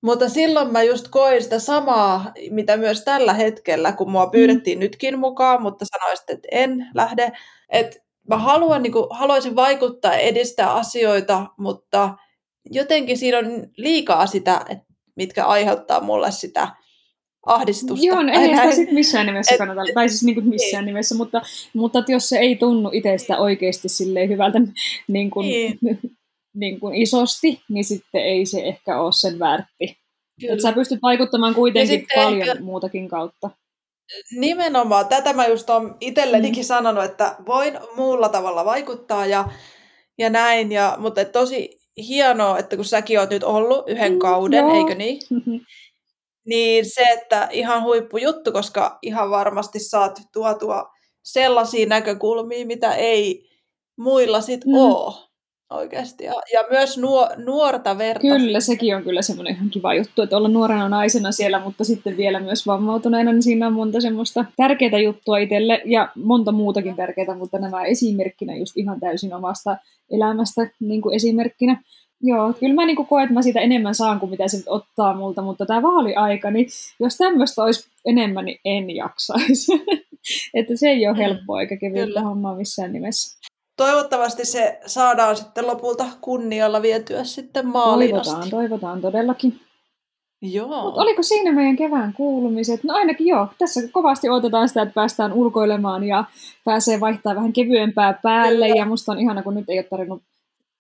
mutta 0.03 0.29
silloin 0.29 0.73
mä 0.73 0.83
just 0.83 1.09
koin 1.09 1.43
sitä 1.43 1.59
samaa, 1.59 2.33
mitä 2.51 2.77
myös 2.77 3.05
tällä 3.05 3.33
hetkellä, 3.33 3.93
kun 3.93 4.11
mua 4.11 4.25
mm. 4.25 4.31
pyydettiin 4.31 4.79
mm. 4.79 4.81
nytkin 4.81 5.19
mukaan, 5.19 5.63
mutta 5.63 5.85
sanoisit, 5.85 6.31
että 6.31 6.49
en 6.53 6.87
lähde, 6.95 7.33
että 7.69 7.99
mä 8.29 8.39
haluan, 8.39 8.83
niin 8.83 8.93
kuin, 8.93 9.07
haluaisin 9.11 9.57
vaikuttaa 9.57 10.13
ja 10.13 10.19
edistää 10.19 10.73
asioita, 10.73 11.47
mutta 11.57 12.15
jotenkin 12.71 13.19
siinä 13.19 13.39
on 13.39 13.67
liikaa 13.77 14.27
sitä, 14.27 14.65
että 14.69 14.85
mitkä 15.17 15.47
aiheuttaa 15.47 16.01
mulle 16.01 16.31
sitä 16.31 16.69
ahdistusta. 17.47 18.07
Joo, 18.07 18.23
no 18.23 18.33
ei 18.33 18.49
sitä 18.49 18.71
sit 18.71 18.93
missään 18.93 19.27
nimessä 19.27 19.55
et, 19.55 19.59
kannata, 19.59 19.81
tai 19.95 20.09
siis 20.09 20.23
niin 20.23 20.35
kuin 20.35 20.49
missään 20.49 20.85
ei. 20.85 20.87
nimessä, 20.87 21.15
mutta, 21.15 21.43
mutta 21.75 21.99
että 21.99 22.13
jos 22.13 22.29
se 22.29 22.39
ei 22.39 22.57
tunnu 22.57 22.91
itsestä 22.93 23.39
oikeasti 23.39 23.89
silleen 23.89 24.29
hyvältä 24.29 24.59
niin 25.09 25.31
kuin, 25.31 25.47
niin. 25.53 25.79
niin 26.55 26.81
kuin 26.81 26.95
isosti, 26.95 27.61
niin 27.69 27.85
sitten 27.85 28.25
ei 28.25 28.47
se 28.47 28.61
ehkä 28.61 29.01
ole 29.01 29.13
sen 29.13 29.39
väärti. 29.39 29.99
Että 30.43 30.63
sä 30.63 30.73
pystyt 30.73 31.03
vaikuttamaan 31.03 31.55
kuitenkin 31.55 32.07
paljon 32.15 32.49
ehkä, 32.49 32.61
muutakin 32.61 33.09
kautta. 33.09 33.51
Nimenomaan. 34.37 35.09
Tätä 35.09 35.33
mä 35.33 35.47
just 35.47 35.71
oon 35.71 35.97
itsellenikin 36.01 36.65
mm. 36.65 36.67
sanonut, 36.67 37.05
että 37.05 37.37
voin 37.47 37.79
muulla 37.97 38.29
tavalla 38.29 38.65
vaikuttaa 38.65 39.27
ja, 39.27 39.49
ja 40.19 40.31
näin, 40.31 40.73
ja, 40.73 40.97
mutta 40.99 41.25
tosi 41.25 41.81
hienoa, 41.97 42.59
että 42.59 42.77
kun 42.77 42.85
säkin 42.85 43.21
oot 43.21 43.31
nyt 43.31 43.45
ollut 43.45 43.89
yhden 43.89 44.13
mm, 44.13 44.19
kauden, 44.19 44.65
joo. 44.65 44.75
eikö 44.75 44.95
niin? 44.95 45.21
Niin 46.47 46.85
se, 46.85 47.03
että 47.03 47.49
ihan 47.53 47.83
huippujuttu, 47.83 48.53
koska 48.53 48.99
ihan 49.03 49.31
varmasti 49.31 49.79
saat 49.81 50.21
tuotua 50.33 50.91
sellaisia 51.23 51.87
näkökulmia, 51.87 52.67
mitä 52.67 52.95
ei 52.95 53.49
muilla 53.97 54.41
sit 54.41 54.65
mm. 54.65 54.75
ole 54.75 55.15
oikeasti. 55.71 56.25
Ja, 56.25 56.33
ja 56.53 56.65
myös 56.71 56.99
nuo, 56.99 57.31
nuorta 57.37 57.99
verta. 57.99 58.21
Kyllä, 58.21 58.61
sekin 58.61 58.97
on 58.97 59.03
kyllä 59.03 59.23
semmoinen 59.23 59.55
ihan 59.55 59.71
kiva 59.71 59.95
juttu, 59.95 60.23
että 60.23 60.37
olla 60.37 60.49
nuorena 60.49 60.89
naisena 60.89 61.33
siellä, 61.33 61.61
mutta 61.61 61.85
sitten 61.85 62.17
vielä 62.17 62.41
myös 62.41 62.67
vammautuneena, 62.67 63.33
niin 63.33 63.43
siinä 63.43 63.67
on 63.67 63.73
monta 63.73 64.01
semmoista 64.01 64.45
tärkeää 64.57 64.99
juttua 64.99 65.39
itselle 65.39 65.83
ja 65.85 66.09
monta 66.15 66.53
muutakin 66.53 66.97
tärkeää, 66.97 67.37
mutta 67.39 67.59
nämä 67.59 67.85
esimerkkinä 67.85 68.57
just 68.57 68.77
ihan 68.77 69.01
täysin 69.01 69.35
omasta 69.35 69.77
elämästä 70.11 70.71
niin 70.81 71.03
kuin 71.03 71.15
esimerkkinä. 71.15 71.83
Joo, 72.27 72.53
kyllä 72.61 72.75
mä 72.75 72.87
niin 72.87 73.07
koen, 73.07 73.23
että 73.23 73.35
mä 73.35 73.43
siitä 73.43 73.61
enemmän 73.61 73.95
saan 73.95 74.21
kuin 74.21 74.31
mitä 74.31 74.49
se 74.49 74.57
nyt 74.57 74.69
ottaa 74.69 75.17
multa, 75.17 75.43
mutta 75.43 75.67
tämä 75.67 75.83
vaaliaika, 75.83 76.51
niin 76.51 76.67
jos 77.01 77.17
tämmöistä 77.17 77.63
olisi 77.63 77.89
enemmän, 78.05 78.45
niin 78.45 78.61
en 78.65 78.91
jaksaisi. 78.91 79.73
että 80.55 80.77
se 80.77 80.89
ei 80.89 81.07
ole 81.07 81.17
mm, 81.17 81.21
helppoa 81.21 81.61
eikä 81.61 81.77
kevyttä 81.77 82.23
hommaa 82.23 82.57
missään 82.57 82.93
nimessä. 82.93 83.39
Toivottavasti 83.77 84.45
se 84.45 84.81
saadaan 84.87 85.37
sitten 85.37 85.67
lopulta 85.67 86.05
kunnialla 86.21 86.83
vietyä 86.83 87.25
sitten 87.25 87.67
maaliin 87.67 88.11
Toivotaan, 88.11 88.39
asti. 88.39 88.51
toivotaan 88.51 89.01
todellakin. 89.01 89.61
Joo. 90.43 90.83
Mut 90.83 90.99
oliko 90.99 91.23
siinä 91.23 91.53
meidän 91.53 91.77
kevään 91.77 92.13
kuulumiset? 92.13 92.85
No 92.85 92.95
ainakin 92.95 93.27
joo. 93.27 93.49
Tässä 93.59 93.81
kovasti 93.93 94.29
odotetaan 94.29 94.69
sitä, 94.69 94.83
että 94.83 94.95
päästään 94.95 95.33
ulkoilemaan 95.33 96.05
ja 96.05 96.25
pääsee 96.65 97.01
vaihtaa 97.01 97.35
vähän 97.35 97.53
kevyempää 97.53 98.19
päälle. 98.23 98.67
Kyllä. 98.67 98.81
Ja 98.81 98.85
musta 98.87 99.13
on 99.13 99.21
ihana, 99.21 99.43
kun 99.43 99.55
nyt 99.55 99.71
ei 99.71 99.79
ole 99.79 99.87
tarvinnut 99.91 100.23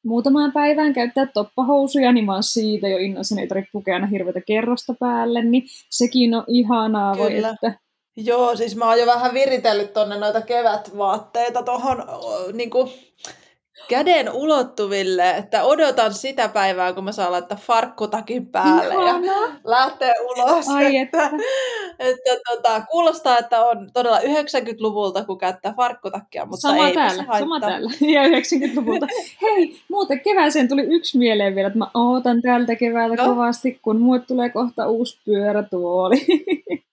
muutamaan 0.04 0.52
päivään 0.52 0.92
käyttää 0.92 1.26
toppahousuja, 1.26 2.12
niin 2.12 2.24
mä 2.24 2.32
oon 2.32 2.42
siitä 2.42 2.88
jo 2.88 2.98
innoissani, 2.98 3.40
ei 3.40 3.48
tarvitse 3.48 3.70
pukea 3.72 3.94
aina 3.94 4.06
hirveätä 4.06 4.40
kerrosta 4.40 4.94
päälle, 5.00 5.44
niin 5.44 5.62
sekin 5.90 6.34
on 6.34 6.44
ihanaa. 6.48 7.18
Voi, 7.18 7.36
että... 7.36 7.78
Joo, 8.16 8.56
siis 8.56 8.76
mä 8.76 8.88
oon 8.88 8.98
jo 8.98 9.06
vähän 9.06 9.34
viritellyt 9.34 9.92
tonne 9.92 10.18
noita 10.18 10.40
kevätvaatteita 10.40 11.62
tohon 11.62 12.04
niin 12.52 12.70
kuin, 12.70 12.90
käden 13.88 14.32
ulottuville, 14.32 15.30
että 15.30 15.64
odotan 15.64 16.14
sitä 16.14 16.48
päivää, 16.48 16.92
kun 16.92 17.04
mä 17.04 17.12
saan 17.12 17.32
laittaa 17.32 17.58
farkkutakin 17.60 18.46
päälle 18.46 18.94
Ihana. 18.94 19.26
ja 19.26 19.34
lähteä 19.64 20.12
ulos. 20.22 20.68
Ai 20.68 20.96
että, 20.96 21.24
että, 21.26 21.34
että 21.98 22.36
tota, 22.50 22.80
kuulostaa, 22.90 23.38
että 23.38 23.64
on 23.64 23.90
todella 23.92 24.18
90-luvulta, 24.18 25.24
kun 25.24 25.38
käyttää 25.38 25.74
farkkutakkia, 25.76 26.46
mutta 26.46 26.60
sama 26.60 26.88
ei 26.88 26.94
täällä, 26.94 27.24
sama 27.38 27.60
täällä. 27.60 27.90
Ja 28.14 28.22
90-luvulta. 28.28 29.06
Hei, 29.42 29.80
muuten 29.88 30.20
kevääseen 30.20 30.68
tuli 30.68 30.82
yksi 30.82 31.18
mieleen 31.18 31.54
vielä, 31.54 31.66
että 31.66 31.78
mä 31.78 31.90
ootan 31.94 32.42
tältä 32.42 32.76
keväältä 32.76 33.22
no. 33.22 33.28
kovasti, 33.28 33.78
kun 33.82 34.00
mulle 34.00 34.20
tulee 34.20 34.48
kohta 34.48 34.88
uusi 34.88 35.20
pyörätuoli. 35.24 36.26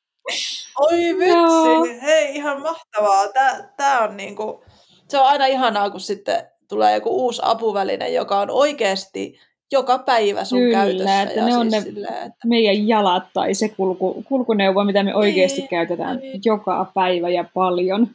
Oi 0.80 0.98
vitsi, 0.98 2.02
hei 2.02 2.36
ihan 2.36 2.62
mahtavaa. 2.62 3.28
Tää, 3.28 3.74
tää 3.78 4.00
on 4.00 4.18
niinku, 4.18 4.64
se 5.08 5.20
on 5.20 5.26
aina 5.26 5.46
ihanaa, 5.46 5.90
kun 5.90 6.00
sitten 6.00 6.48
tulee 6.76 6.96
joku 6.96 7.10
uusi 7.10 7.42
apuväline, 7.46 8.10
joka 8.10 8.40
on 8.40 8.50
oikeasti 8.50 9.40
joka 9.72 9.98
päivä 9.98 10.44
sun 10.44 10.60
Kyllä, 10.60 10.78
käytössä. 10.78 11.22
että 11.22 11.36
ja 11.36 11.46
ne 11.46 11.52
siis 11.52 11.60
on 11.60 11.68
ne 11.68 11.82
silleen, 11.82 12.14
että... 12.14 12.48
meidän 12.48 12.88
jalat 12.88 13.24
tai 13.34 13.54
se 13.54 13.70
kulku, 13.70 14.24
kulkuneuvo, 14.28 14.84
mitä 14.84 15.04
me 15.04 15.16
oikeasti 15.16 15.62
niin, 15.62 15.70
käytetään 15.70 16.18
niin. 16.18 16.42
joka 16.46 16.92
päivä 16.94 17.30
ja 17.30 17.46
paljon. 17.54 18.08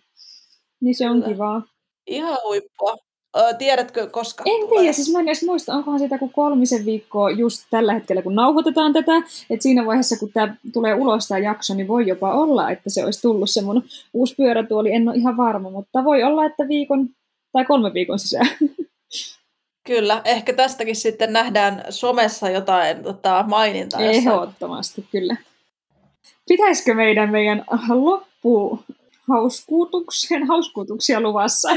Niin 0.81 0.95
se 0.95 1.05
Kyllä. 1.05 1.17
on 1.17 1.33
kivaa. 1.33 1.63
Ihan 2.07 2.39
huippua. 2.45 2.97
Ö, 3.37 3.55
tiedätkö, 3.55 4.07
koska 4.07 4.45
En 4.47 4.61
tulee? 4.61 4.81
tiedä, 4.81 4.93
siis 4.93 5.13
mä 5.13 5.21
en 5.21 5.29
edes 5.29 5.45
muista, 5.47 5.75
onkohan 5.75 5.99
siitä 5.99 6.19
kuin 6.19 6.33
kolmisen 6.33 6.85
viikkoa 6.85 7.31
just 7.31 7.63
tällä 7.71 7.95
hetkellä, 7.95 8.23
kun 8.23 8.35
nauhoitetaan 8.35 8.93
tätä. 8.93 9.17
Että 9.51 9.63
siinä 9.63 9.87
vaiheessa, 9.87 10.17
kun 10.19 10.33
tämä 10.33 10.57
tulee 10.73 10.95
ulos 10.95 11.29
tämä 11.29 11.39
jakso, 11.39 11.75
niin 11.75 11.89
voi 11.89 12.07
jopa 12.07 12.35
olla, 12.35 12.71
että 12.71 12.91
se 12.91 13.05
olisi 13.05 13.23
tullut 13.23 13.51
se 13.51 13.63
mun 13.63 13.83
uusi 14.15 14.35
pyörätuoli. 14.35 14.93
En 14.93 15.09
ole 15.09 15.17
ihan 15.17 15.37
varma, 15.37 15.71
mutta 15.71 16.05
voi 16.05 16.23
olla, 16.23 16.45
että 16.45 16.69
viikon 16.69 17.09
tai 17.57 17.65
kolme 17.65 17.95
viikon 17.95 18.19
sisään. 18.19 18.49
Kyllä, 19.87 20.23
ehkä 20.25 20.53
tästäkin 20.53 20.97
sitten 20.97 21.33
nähdään 21.33 21.85
somessa 21.91 22.51
jotain 22.51 23.03
tota, 23.03 23.45
mainintaa. 23.49 24.01
Ehdottomasti, 24.01 25.07
kyllä. 25.13 25.37
Pitäisikö 26.49 26.95
meidän 26.95 27.31
meidän 27.31 27.65
loppu 27.89 28.79
hauskuutuksen, 29.29 30.47
hauskuutuksia 30.47 31.21
luvassa? 31.21 31.69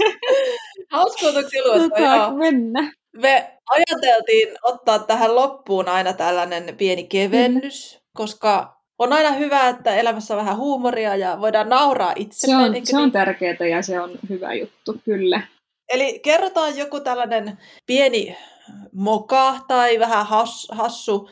hauskuutuksia 0.92 1.62
luvassa, 1.64 1.88
tota, 1.88 2.00
joo. 2.00 2.34
Mennä. 2.34 2.92
Me 3.12 3.52
ajateltiin 3.66 4.48
ottaa 4.62 4.98
tähän 4.98 5.34
loppuun 5.34 5.88
aina 5.88 6.12
tällainen 6.12 6.76
pieni 6.76 7.04
kevennys, 7.04 7.94
mm. 7.94 8.00
koska 8.12 8.77
on 8.98 9.12
aina 9.12 9.30
hyvä, 9.30 9.68
että 9.68 9.96
elämässä 9.96 10.34
on 10.34 10.40
vähän 10.40 10.56
huumoria 10.56 11.16
ja 11.16 11.40
voidaan 11.40 11.68
nauraa 11.68 12.12
itselleen. 12.16 12.72
Se 12.72 12.78
on, 12.78 12.86
se 12.86 12.96
on 12.96 13.02
niin? 13.02 13.12
tärkeää 13.12 13.66
ja 13.70 13.82
se 13.82 14.00
on 14.00 14.10
hyvä 14.28 14.54
juttu, 14.54 14.96
kyllä. 15.04 15.42
Eli 15.88 16.18
kerrotaan 16.18 16.76
joku 16.76 17.00
tällainen 17.00 17.58
pieni 17.86 18.36
moka 18.92 19.54
tai 19.68 19.98
vähän 19.98 20.26
has, 20.26 20.68
hassu 20.70 21.30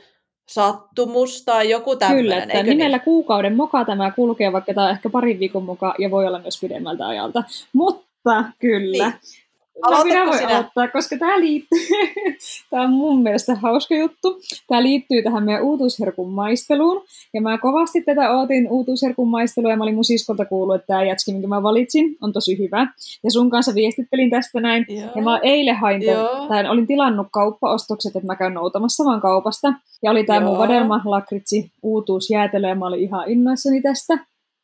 sattumus 0.49 1.45
tai 1.45 1.71
joku 1.71 1.97
tämmöinen. 1.97 2.25
Kyllä, 2.25 2.43
että 2.43 2.63
nimellä 2.63 2.97
niin? 2.97 3.05
kuukauden 3.05 3.57
moka 3.57 3.85
tämä 3.85 4.11
kulkee, 4.11 4.53
vaikka 4.53 4.75
tämä 4.75 4.87
on 4.87 4.93
ehkä 4.93 5.11
parin 5.11 5.39
viikon 5.39 5.63
moka 5.63 5.95
ja 5.99 6.11
voi 6.11 6.27
olla 6.27 6.39
myös 6.39 6.61
pidemmältä 6.61 7.07
ajalta. 7.07 7.45
Mutta 7.73 8.45
kyllä. 8.59 9.09
Niin. 9.09 9.46
No 9.91 10.05
minä 10.05 10.27
voin 10.27 10.39
sinä? 10.39 10.51
aloittaa, 10.51 10.89
koska 10.89 11.17
tämä 11.19 11.41
liittyy, 11.41 11.79
tämä 12.71 12.83
on 12.83 12.91
mun 12.91 13.23
mielestä 13.23 13.55
hauska 13.55 13.95
juttu. 13.95 14.41
Tämä 14.69 14.83
liittyy 14.83 15.23
tähän 15.23 15.45
meidän 15.45 15.63
uutuusherkun 15.63 16.33
maisteluun. 16.33 17.05
Ja 17.35 17.41
mä 17.41 17.59
kovasti 17.59 18.03
tätä 18.03 18.31
ootin 18.31 18.69
uutuusherkun 18.71 19.29
maistelua 19.29 19.71
ja 19.71 19.77
mä 19.77 19.85
olin 19.85 19.95
mun 19.95 20.05
siskolta 20.05 20.45
kuullut, 20.45 20.77
että 20.77 20.87
tämä 20.87 21.05
jätski, 21.05 21.33
minkä 21.33 21.49
mä 21.49 21.63
valitsin, 21.63 22.17
on 22.21 22.33
tosi 22.33 22.59
hyvä. 22.59 22.87
Ja 23.25 23.31
sun 23.31 23.51
kanssa 23.51 23.75
viestittelin 23.75 24.31
tästä 24.31 24.61
näin. 24.61 24.87
Joo. 24.89 25.11
Ja 25.15 25.23
mä 25.23 25.41
eilen 25.43 25.77
hain, 25.77 26.03
tämän, 26.49 26.71
olin 26.71 26.87
tilannut 26.87 27.27
kauppaostokset, 27.33 28.17
että 28.17 28.27
mä 28.27 28.37
käyn 28.37 28.55
noutamassa 28.55 29.05
vaan 29.05 29.21
kaupasta. 29.21 29.73
Ja 30.03 30.11
oli 30.11 30.25
tämä 30.25 30.47
mun 30.47 30.59
vadelma, 30.59 31.01
lakritsi, 31.05 31.71
uutuusjäätelö 31.83 32.69
ja 32.69 32.75
mä 32.75 32.87
olin 32.87 33.01
ihan 33.01 33.31
innoissani 33.31 33.83
tästä. 33.83 34.19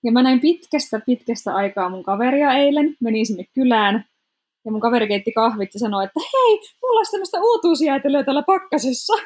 Ja 0.05 0.13
mä 0.13 0.23
näin 0.23 0.41
pitkästä, 0.41 1.01
pitkästä 1.07 1.55
aikaa 1.55 1.89
mun 1.89 2.03
kaveria 2.03 2.53
eilen, 2.53 2.97
menin 3.01 3.27
sinne 3.27 3.45
kylään, 3.55 4.05
ja 4.65 4.73
mun 4.73 4.81
kaveri 4.81 5.09
keitti 5.09 5.33
kahvit 5.33 5.75
ja 5.75 5.81
sanoi, 5.81 6.05
että 6.05 6.21
hei, 6.21 6.61
mulla 6.83 6.99
olisi 6.99 7.11
tämmöistä 7.11 7.39
uutuusjäätelöä 7.41 8.25
täällä 8.25 8.43
pakkasessa. 8.43 9.13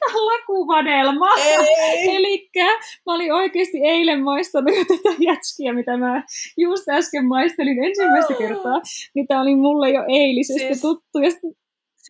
Tämä 0.00 0.20
on 0.20 0.26
lakuvadelma. 0.26 1.28
Eli 2.08 2.50
mä 3.06 3.14
olin 3.14 3.32
oikeasti 3.32 3.78
eilen 3.84 4.22
maistanut 4.22 4.76
jo 4.76 4.84
tätä 4.84 5.16
jätskiä, 5.18 5.72
mitä 5.72 5.96
mä 5.96 6.22
just 6.56 6.88
äsken 6.88 7.26
maistelin 7.26 7.84
ensimmäistä 7.84 8.34
kertaa. 8.34 8.80
Niin 9.14 9.26
tämä 9.26 9.42
oli 9.42 9.54
mulle 9.54 9.90
jo 9.90 10.04
eilisestä 10.08 10.66
siis, 10.66 10.80
tuttu. 10.80 11.18
Ja 11.18 11.30
sitten 11.30 11.50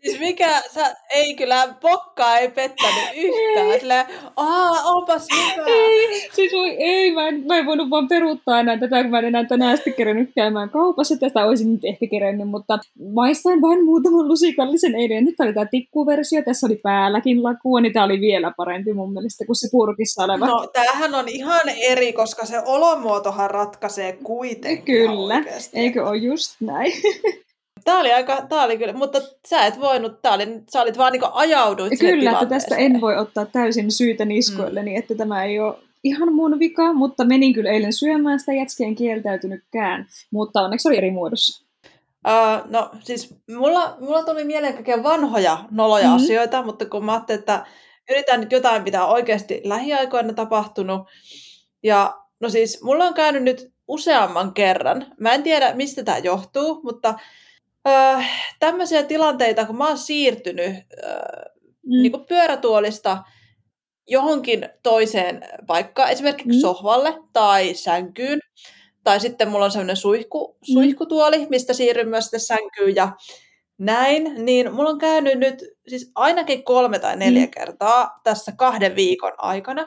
Siis 0.03 0.21
mikä, 0.21 0.63
sä, 0.75 0.97
ei 1.11 1.35
kyllä, 1.35 1.75
pokkaa 1.81 2.39
ei 2.39 2.49
pettänyt 2.49 3.05
yhtään. 3.17 3.81
Silleen, 3.81 4.07
aa, 4.37 4.83
onpas 4.85 5.27
hyvä. 5.35 5.67
Ei, 5.67 6.29
siis 6.33 6.53
voi 6.53 6.71
ei, 6.71 7.13
mä 7.13 7.29
en, 7.29 7.45
mä 7.47 7.57
en 7.57 7.67
voinut 7.67 7.91
vaan 7.91 8.09
peruuttaa 8.09 8.61
enää 8.61 8.79
tätä, 8.79 9.03
kun 9.03 9.11
mä 9.11 9.19
en 9.19 9.25
enää 9.25 9.45
tänään 9.45 9.77
sitten 9.77 9.95
kerännyt 9.95 10.31
käymään 10.35 10.71
kaupassa. 10.71 11.17
Tästä 11.17 11.47
olisin 11.47 11.73
nyt 11.73 11.85
ehkä 11.85 12.07
kerännyt, 12.11 12.49
mutta 12.49 12.79
maistoin 13.13 13.63
vain 13.63 13.85
muutaman 13.85 14.29
lusikallisen 14.29 14.95
eilen. 14.95 15.25
Nyt 15.25 15.41
oli 15.41 15.53
tämä 15.53 15.67
tikkuversio, 15.67 16.43
tässä 16.43 16.67
oli 16.67 16.77
päälläkin 16.77 17.43
lakua, 17.43 17.81
niin 17.81 17.93
tämä 17.93 18.05
oli 18.05 18.21
vielä 18.21 18.53
parempi 18.57 18.93
mun 18.93 19.13
mielestä 19.13 19.47
kuin 19.47 19.57
se 19.57 19.69
purkissa 19.73 20.25
oleva. 20.25 20.47
No 20.47 20.67
tämähän 20.73 21.15
on 21.15 21.29
ihan 21.29 21.69
eri, 21.81 22.13
koska 22.13 22.47
se 22.47 22.59
olomuotohan 22.67 23.51
ratkaisee 23.51 24.19
kuitenkin 24.25 24.85
Kyllä, 24.85 25.39
oikeasti. 25.39 25.79
eikö 25.79 26.09
ole 26.09 26.17
just 26.17 26.57
näin? 26.61 26.93
Tämä 27.85 28.01
oli 28.01 28.13
aika, 28.13 28.47
tämä 28.49 28.63
oli 28.63 28.79
kyllä, 28.79 28.93
mutta 28.93 29.21
sä 29.49 29.67
et 29.67 29.81
voinut, 29.81 30.23
tämä 30.23 30.35
oli, 30.35 30.45
sä 30.73 30.83
olit 30.83 30.99
vaan 30.99 31.13
niin 31.13 31.23
ajauduit 31.33 31.99
Kyllä, 32.01 32.31
että 32.31 32.47
tästä 32.47 32.77
en 32.77 33.01
voi 33.01 33.17
ottaa 33.17 33.47
täysin 33.47 33.91
syytä 33.91 34.25
niskoilleni, 34.25 34.91
mm. 34.91 34.97
että 34.99 35.15
tämä 35.15 35.45
ei 35.45 35.61
ole 35.61 35.75
ihan 36.05 36.33
mun 36.33 36.59
vika, 36.59 36.93
mutta 36.93 37.25
menin 37.25 37.53
kyllä 37.53 37.71
eilen 37.71 37.93
syömään 37.93 38.41
sitä 38.41 38.53
jätskiä, 38.53 38.87
en 38.87 38.95
kieltäytynytkään, 38.95 40.07
mutta 40.31 40.61
onneksi 40.63 40.89
oli 40.89 40.97
eri 40.97 41.11
muodossa. 41.11 41.65
Uh, 42.27 42.71
no 42.71 42.91
siis 43.01 43.35
mulla, 43.57 43.97
mulla 44.01 44.23
tuli 44.25 44.45
mieleen 44.45 44.75
kaikkia 44.75 45.03
vanhoja 45.03 45.59
noloja 45.71 46.05
Mhm. 46.05 46.13
mm-hmm. 46.13 46.25
asioita, 46.25 46.63
mutta 46.63 46.87
kun 46.87 47.05
mä 47.05 47.13
ajattelin, 47.13 47.39
että 47.39 47.67
yritän 48.11 48.41
nyt 48.41 48.53
jotain, 48.53 48.83
mitä 48.83 49.05
on 49.05 49.13
oikeasti 49.13 49.61
lähiaikoina 49.65 50.33
tapahtunut. 50.33 51.09
Ja 51.83 52.15
no 52.41 52.49
siis 52.49 52.83
mulla 52.83 53.05
on 53.05 53.15
käynyt 53.15 53.43
nyt 53.43 53.73
useamman 53.89 54.55
kerran. 54.55 55.07
Mä 55.21 55.33
en 55.33 55.43
tiedä, 55.43 55.75
mistä 55.75 56.05
tämä 56.05 56.19
johtuu, 56.19 56.81
mutta 56.83 57.15
uh, 57.89 58.25
tämmöisiä 58.61 59.03
tilanteita, 59.03 59.65
kun 59.65 59.77
mä 59.79 59.89
oon 59.89 59.99
siirtynyt 59.99 60.71
uh, 60.77 61.59
Mm. 61.83 62.03
niin 62.03 62.13
kuin 62.13 62.25
pyörätuolista 62.27 63.23
johonkin 64.07 64.69
toiseen 64.83 65.43
paikkaan, 65.67 66.11
esimerkiksi 66.11 66.49
Mm. 66.49 66.55
mm. 66.55 66.61
sohvalle 66.61 67.15
tai 67.33 67.75
sänkyyn, 67.75 68.41
tai 69.05 69.21
sitten 69.21 69.49
mulla 69.49 69.65
on 69.65 69.71
sellainen 69.71 69.97
suihku, 69.97 70.59
suihkutuoli, 70.73 71.47
mistä 71.51 71.73
siirryn 71.73 72.09
myös 72.09 72.25
sitten 72.25 72.41
sänkyyn 72.41 72.97
ja 72.97 73.13
näin, 73.79 74.35
niin 74.45 74.75
mulla 74.75 74.91
on 74.91 74.99
käynyt 74.99 75.39
nyt 75.39 75.65
siis 75.89 76.11
ainakin 76.15 76.65
kolme 76.65 76.99
tai 76.99 77.17
neljä 77.17 77.45
Mm. 77.47 77.51
kertaa 77.51 78.21
tässä 78.25 78.53
kahden 78.57 78.97
viikon 78.97 79.33
aikana, 79.39 79.87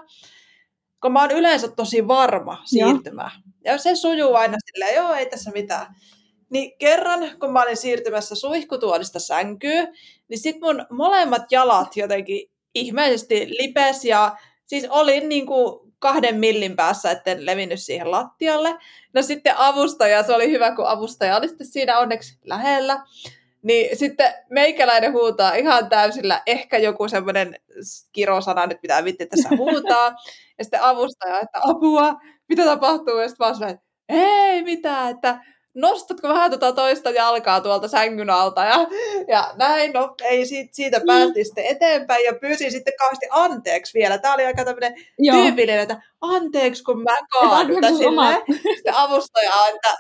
kun 1.02 1.12
mä 1.12 1.22
oon 1.22 1.32
yleensä 1.32 1.68
tosi 1.68 2.08
varma 2.08 2.62
siirtymään. 2.66 3.32
Ja 3.66 3.78
se 3.78 3.95
sujuu 3.95 4.34
aina 4.36 4.58
silleen, 4.66 4.95
joo, 4.95 5.14
ei 5.14 5.26
tässä 5.26 5.52
mitään. 5.52 5.95
Niin 6.52 6.78
kerran, 6.78 7.39
kun 7.39 7.54
mä 7.54 7.62
olin 7.62 7.78
siirtymässä 7.78 8.36
suihkutuolista 8.36 9.20
sänkyyn, 9.20 9.88
niin 10.28 10.39
sit 10.39 10.62
mun 10.62 10.86
molemmat 10.89 11.52
jalat 11.52 11.97
jotenkin 11.97 12.52
ihmeellisesti 12.76 13.47
lipes 13.60 14.06
ja 14.06 14.36
siis 14.66 14.88
olin 14.89 15.30
niin 15.30 15.45
kuin 15.45 15.93
kahden 15.99 16.39
millin 16.39 16.76
päässä, 16.76 17.12
etten 17.12 17.45
levinnyt 17.45 17.82
siihen 17.82 18.12
lattialle. 18.12 18.78
No 19.14 19.22
sitten 19.22 19.58
avustaja, 19.58 20.24
se 20.24 20.36
oli 20.36 20.52
hyvä, 20.52 20.76
kun 20.76 20.88
avustaja 20.88 21.38
oli 21.38 21.47
sitten 21.47 21.68
siinä 21.68 21.99
onneksi 21.99 22.38
lähellä. 22.45 23.04
Niin 23.62 23.97
sitten 23.97 24.34
meikäläinen 24.49 25.14
huutaa 25.14 25.54
ihan 25.54 25.89
täysillä, 25.89 26.41
ehkä 26.45 26.78
joku 26.78 27.08
semmoinen 27.08 27.56
kirosana 28.12 28.66
nyt 28.66 28.82
pitää 28.82 29.04
vitti 29.04 29.26
tässä 29.26 29.49
huutaa. 29.58 30.16
Ja 30.58 30.64
sitten 30.64 30.84
avustaja, 30.84 31.39
että 31.39 31.60
apua, 31.62 32.14
mitä 32.49 32.66
tapahtuu? 32.66 33.18
Ja 33.18 33.28
sitten 33.28 33.43
mä 33.43 33.47
oon 33.47 33.56
silleen, 33.56 33.80
ei 34.10 34.64
mitään, 34.64 35.12
että 35.12 35.39
nostatko 35.76 36.30
vähän 36.30 36.51
tuota 36.51 36.72
toista 36.72 37.09
jalkaa 37.09 37.61
tuolta 37.61 37.88
sängyn 37.88 38.30
alta 38.30 38.63
ja, 38.63 38.88
ja 39.28 39.53
näin, 39.55 39.93
no 39.93 40.15
ei 40.24 40.45
siitä, 40.45 40.69
siitä 40.74 40.99
Mm. 40.99 41.05
päästiin 41.05 41.45
sitten 41.45 41.65
eteenpäin 41.65 42.26
ja 42.26 42.34
pyysin 42.34 42.72
sitten 42.72 42.93
kauheasti 42.99 43.28
anteeksi 43.30 43.93
vielä. 43.99 44.17
Tämä 44.17 44.34
oli 44.34 44.45
aika 44.45 44.65
tämmöinen 44.65 44.93
tyypillinen, 45.43 45.80
että 45.80 46.01
anteeksi 46.22 46.84
kun 46.84 47.03
mä 47.03 47.15
silleen. 47.97 48.41
Sitten 48.76 48.95
avustaja, 48.95 49.51
että, 49.76 49.97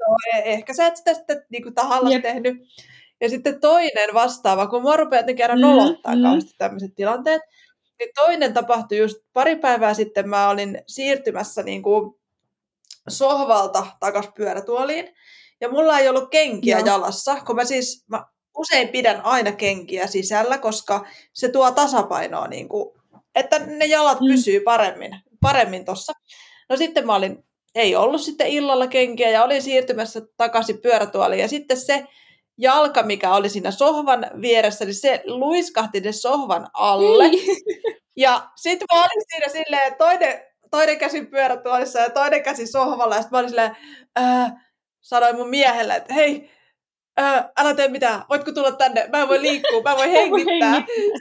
no, 0.00 0.16
e- 0.34 0.42
ehkä 0.52 0.74
sä 0.74 0.86
et 0.86 0.96
sitä 0.96 1.14
sitten 1.14 1.42
niin 1.50 1.62
kuin 1.62 1.74
tahallas 1.74 2.12
Jep. 2.12 2.22
tehnyt. 2.22 2.56
Ja 3.20 3.28
sitten 3.28 3.60
toinen 3.60 4.14
vastaava, 4.14 4.66
kun 4.66 4.82
mua 4.82 4.96
rupeaa 4.96 5.20
jotenkin 5.20 5.44
aina 5.44 5.54
Mm, 5.54 5.60
nolottaa 5.60 6.16
mm. 6.16 6.22
kauheasti 6.22 6.54
tämmöiset 6.58 6.94
tilanteet, 6.96 7.42
niin 7.98 8.10
toinen 8.14 8.52
tapahtui 8.54 8.98
just 8.98 9.16
pari 9.32 9.56
päivää 9.56 9.94
sitten, 9.94 10.28
mä 10.28 10.48
olin 10.48 10.82
siirtymässä 10.86 11.62
niin 11.62 11.82
kuin 11.82 12.14
sohvalta 13.08 13.86
takas 14.00 14.28
pyörätuoliin, 14.34 15.14
ja 15.60 15.68
mulla 15.68 15.98
ei 15.98 16.08
ollut 16.08 16.30
kenkiä 16.30 16.78
Joo. 16.78 16.86
jalassa, 16.86 17.36
kun 17.46 17.56
mä 17.56 17.64
siis, 17.64 18.04
mä 18.08 18.26
usein 18.56 18.88
pidän 18.88 19.20
aina 19.24 19.52
kenkiä 19.52 20.06
sisällä, 20.06 20.58
koska 20.58 21.06
se 21.32 21.48
tuo 21.48 21.70
tasapainoa, 21.70 22.46
niin 22.48 22.68
kuin, 22.68 22.96
että 23.34 23.58
ne 23.58 23.84
jalat 23.84 24.20
Mm. 24.20 24.26
pysyy 24.26 24.60
paremmin, 24.60 25.16
paremmin 25.40 25.84
tossa. 25.84 26.12
No 26.68 26.76
sitten 26.76 27.06
mä 27.06 27.14
olin, 27.14 27.44
ei 27.74 27.96
ollut 27.96 28.20
sitten 28.20 28.46
illalla 28.46 28.86
kenkiä, 28.86 29.30
ja 29.30 29.44
olin 29.44 29.62
siirtymässä 29.62 30.22
takaisin 30.36 30.78
pyörätuoliin, 30.78 31.40
ja 31.42 31.48
sitten 31.48 31.76
se 31.80 32.04
jalka, 32.58 33.02
mikä 33.02 33.34
oli 33.34 33.48
siinä 33.48 33.70
sohvan 33.70 34.26
vieressä, 34.40 34.84
niin 34.84 34.94
se 34.94 35.22
luiskahti 35.24 36.00
ne 36.00 36.12
sohvan 36.12 36.66
alle. 36.72 37.24
Ei. 37.24 37.46
Ja 38.16 38.50
sitten 38.56 38.86
mä 38.94 39.00
olin 39.00 39.24
siinä 39.30 39.48
silleen, 39.52 39.94
toinen, 39.98 40.40
toinen 40.70 40.98
käsi 40.98 41.24
pyörätuolissa 41.26 41.98
ja 42.00 42.10
toinen 42.10 42.42
käsi 42.42 42.66
sohvalla. 42.66 43.14
Ja 43.14 43.22
sitten 43.22 43.36
mä 43.36 43.38
olin 43.38 43.48
silleen, 43.50 43.76
ää, 44.16 44.64
sanoin 45.00 45.36
mun 45.36 45.48
miehelle, 45.48 45.96
että 45.96 46.14
hei, 46.14 46.50
ää, 47.16 47.52
älä 47.58 47.74
tee 47.74 47.88
mitään, 47.88 48.22
voitko 48.28 48.52
tulla 48.52 48.72
tänne? 48.72 49.08
Mä 49.12 49.22
en 49.22 49.28
voi 49.28 49.42
liikkua, 49.42 49.82
mä 49.82 49.90
en 49.90 49.96
voi 49.96 50.12
hengittää. 50.18 50.74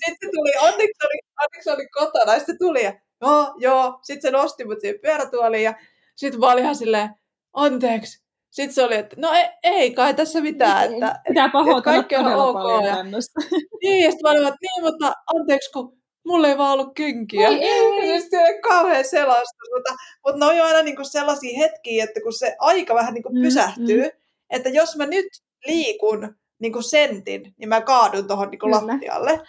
Sitten 0.06 0.30
tuli, 0.36 0.52
onneksi 0.62 1.06
oli, 1.08 1.20
onneksi 1.44 1.70
oli 1.70 1.88
kotona, 1.88 2.34
ja 2.34 2.40
sitten 2.40 2.58
tuli, 2.60 2.84
ja 2.84 2.94
joo, 3.22 3.54
joo. 3.58 4.00
Sitten 4.02 4.22
se 4.22 4.32
nosti 4.32 4.66
mut 4.66 4.82
siihen 4.82 5.00
pyörätuoliin, 5.02 5.64
ja 5.64 5.74
sitten 6.16 6.40
mä 6.40 6.52
olin 6.52 6.64
ihan 6.64 6.76
silleen, 6.76 7.10
anteeksi. 7.54 8.26
Sitten 8.52 8.74
se 8.76 8.84
oli, 8.84 8.96
että 8.96 9.16
no 9.20 9.32
ei, 9.34 9.46
ei 9.64 9.94
kai 9.94 10.14
tässä 10.14 10.42
mitään, 10.42 10.94
että, 10.94 11.20
Pitää 11.28 11.50
pahoitella 11.50 11.82
kaikki 11.82 12.16
on 12.16 12.26
ok 12.26 12.86
ja- 12.86 13.04
niin, 13.84 14.04
ja 14.06 14.12
sitten 14.12 14.24
mä 14.24 14.30
olin, 14.30 14.48
että 14.48 14.58
niin, 14.62 14.84
mutta 14.84 15.14
anteeksi, 15.36 15.72
kun 15.72 15.98
mulla 16.26 16.48
ei 16.48 16.58
vaan 16.58 16.74
ollut 16.74 16.96
kenkiä. 16.96 17.50
Oi 17.50 17.64
ei. 17.64 18.10
Ja 18.14 18.22
sitten 18.22 18.40
oli 18.40 18.62
kauhean 18.62 19.06
selastus, 19.06 19.70
mutta, 19.74 19.94
mutta 20.26 20.40
ne 20.40 20.46
on 20.46 20.58
jo 20.58 20.64
aina 20.64 20.82
niinku 20.82 21.04
sellaisia 21.04 21.58
hetkiä, 21.58 22.04
että 22.04 22.22
kun 22.22 22.34
se 22.34 22.56
aika 22.60 22.96
vähän 22.96 23.14
niinku 23.14 23.30
Mm, 23.30 23.42
pysähtyy, 23.42 24.02
mm. 24.04 24.12
että 24.50 24.70
jos 24.70 24.96
mä 24.96 25.06
nyt 25.06 25.26
liikun 25.68 26.36
niinku 26.60 26.82
sentin, 26.82 27.54
niin 27.58 27.70
mä 27.70 27.82
kaadun 27.82 28.28
tuohon 28.28 28.50
niinku 28.52 28.66
Kyllä. 28.66 28.88
lattialle. 28.88 29.42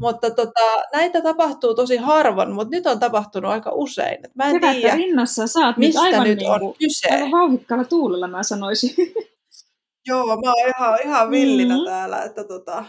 Mutta 0.00 0.30
tota, 0.30 0.60
näitä 0.92 1.20
tapahtuu 1.22 1.74
tosi 1.74 1.96
harvoin, 1.96 2.52
mutta 2.52 2.76
nyt 2.76 2.86
on 2.86 3.00
tapahtunut 3.00 3.50
aika 3.50 3.70
usein. 3.74 4.18
Et 4.24 4.34
mä 4.34 4.44
en 4.44 4.60
Kevättä 4.60 4.80
tiedä, 4.80 4.96
rinnassa 4.96 5.46
sä 5.46 5.58
oot 5.60 5.76
nyt 5.76 5.88
mistä 5.88 6.00
aivan, 6.00 6.24
nyt 6.24 6.38
niin 6.38 6.50
on 6.50 6.60
kuin, 6.60 6.76
kyse. 6.78 7.08
aivan 7.14 7.30
vauhikkaalla 7.30 7.84
tuulella, 7.84 8.28
mä 8.28 8.42
sanoisin. 8.42 8.94
Joo, 10.08 10.26
mä 10.26 10.52
oon 10.52 10.68
ihan, 10.78 10.98
ihan 11.04 11.30
villinä 11.30 11.76
Mm. 11.78 11.84
täällä. 11.84 12.22
Että 12.22 12.44
tota, 12.44 12.84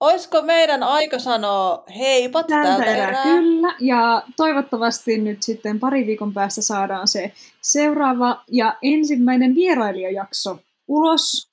olisiko 0.00 0.42
meidän 0.42 0.82
aika 0.82 1.18
sanoa 1.18 1.84
heipat 1.98 2.46
Tältä 2.46 2.68
tältä 2.68 2.84
erää 2.84 3.08
erää? 3.08 3.22
kyllä, 3.22 3.74
ja 3.80 4.22
toivottavasti 4.36 5.18
nyt 5.18 5.42
sitten 5.42 5.80
pari 5.80 6.06
viikon 6.06 6.34
päästä 6.34 6.62
saadaan 6.62 7.08
se 7.08 7.32
seuraava 7.60 8.42
ja 8.50 8.76
ensimmäinen 8.82 9.54
vierailijajakso 9.54 10.58
ulos. 10.88 11.48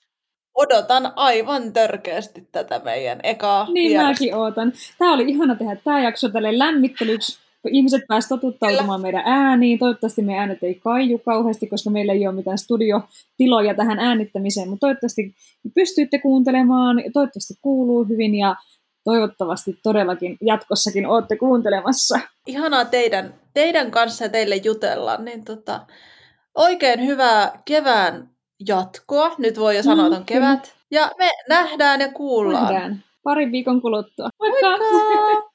Odotan 0.56 1.14
aivan 1.16 1.74
törkeästi 1.74 2.48
tätä 2.52 2.82
meidän 2.84 3.20
ekaa 3.24 3.68
Niin 3.74 3.90
vierasta. 3.90 4.12
mäkin 4.12 4.36
ootan. 4.36 4.74
Tämä 4.98 5.14
oli 5.14 5.24
ihana 5.28 5.56
tehdä 5.56 5.76
tämä 5.76 6.00
jakso 6.04 6.30
tälle 6.30 6.60
lämmittelyksi, 6.60 7.40
ihmiset 7.72 8.02
pääsivät 8.08 8.42
totuttautumaan 8.42 9.02
meidän 9.02 9.24
ääniin. 9.26 9.80
Toivottavasti 9.80 10.22
meidän 10.22 10.42
äänet 10.42 10.64
ei 10.64 10.76
kaiju 10.76 11.20
kauheasti, 11.20 11.68
koska 11.68 11.90
meillä 11.90 12.14
ei 12.14 12.28
ole 12.28 12.36
mitään 12.36 12.58
studiotiloja 12.58 13.76
tähän 13.76 14.00
äänittämiseen, 14.00 14.70
mutta 14.70 14.88
toivottavasti 14.88 15.36
pystyitte 15.76 16.20
kuuntelemaan, 16.20 17.00
ja 17.00 17.12
toivottavasti 17.14 17.54
kuuluu 17.62 18.04
hyvin 18.04 18.36
ja 18.36 18.56
toivottavasti 19.04 19.80
todellakin 19.84 20.38
jatkossakin 20.42 21.08
olette 21.08 21.38
kuuntelemassa. 21.38 22.20
Ihanaa 22.48 22.86
teidän, 22.86 23.34
teidän 23.54 23.92
kanssa 23.92 24.26
ja 24.26 24.30
teille 24.30 24.56
jutella. 24.56 25.18
Niin 25.18 25.46
tota, 25.46 25.86
oikein 26.56 27.06
hyvää 27.06 27.62
kevään 27.66 28.30
jatkoa. 28.68 29.36
Nyt 29.38 29.60
voi 29.60 29.76
jo 29.78 29.84
sanoa, 29.84 30.06
että 30.06 30.18
on 30.18 30.22
Mm, 30.22 30.26
kevät. 30.26 30.76
Ja 30.92 31.12
me 31.18 31.30
nähdään 31.50 32.02
ja 32.02 32.12
kuullaan. 32.12 32.74
Nähdään 32.74 33.04
parin 33.24 33.52
viikon 33.52 33.82
kuluttua. 33.82 34.30
Moikka! 34.40 34.78
Moikka! 34.78 35.55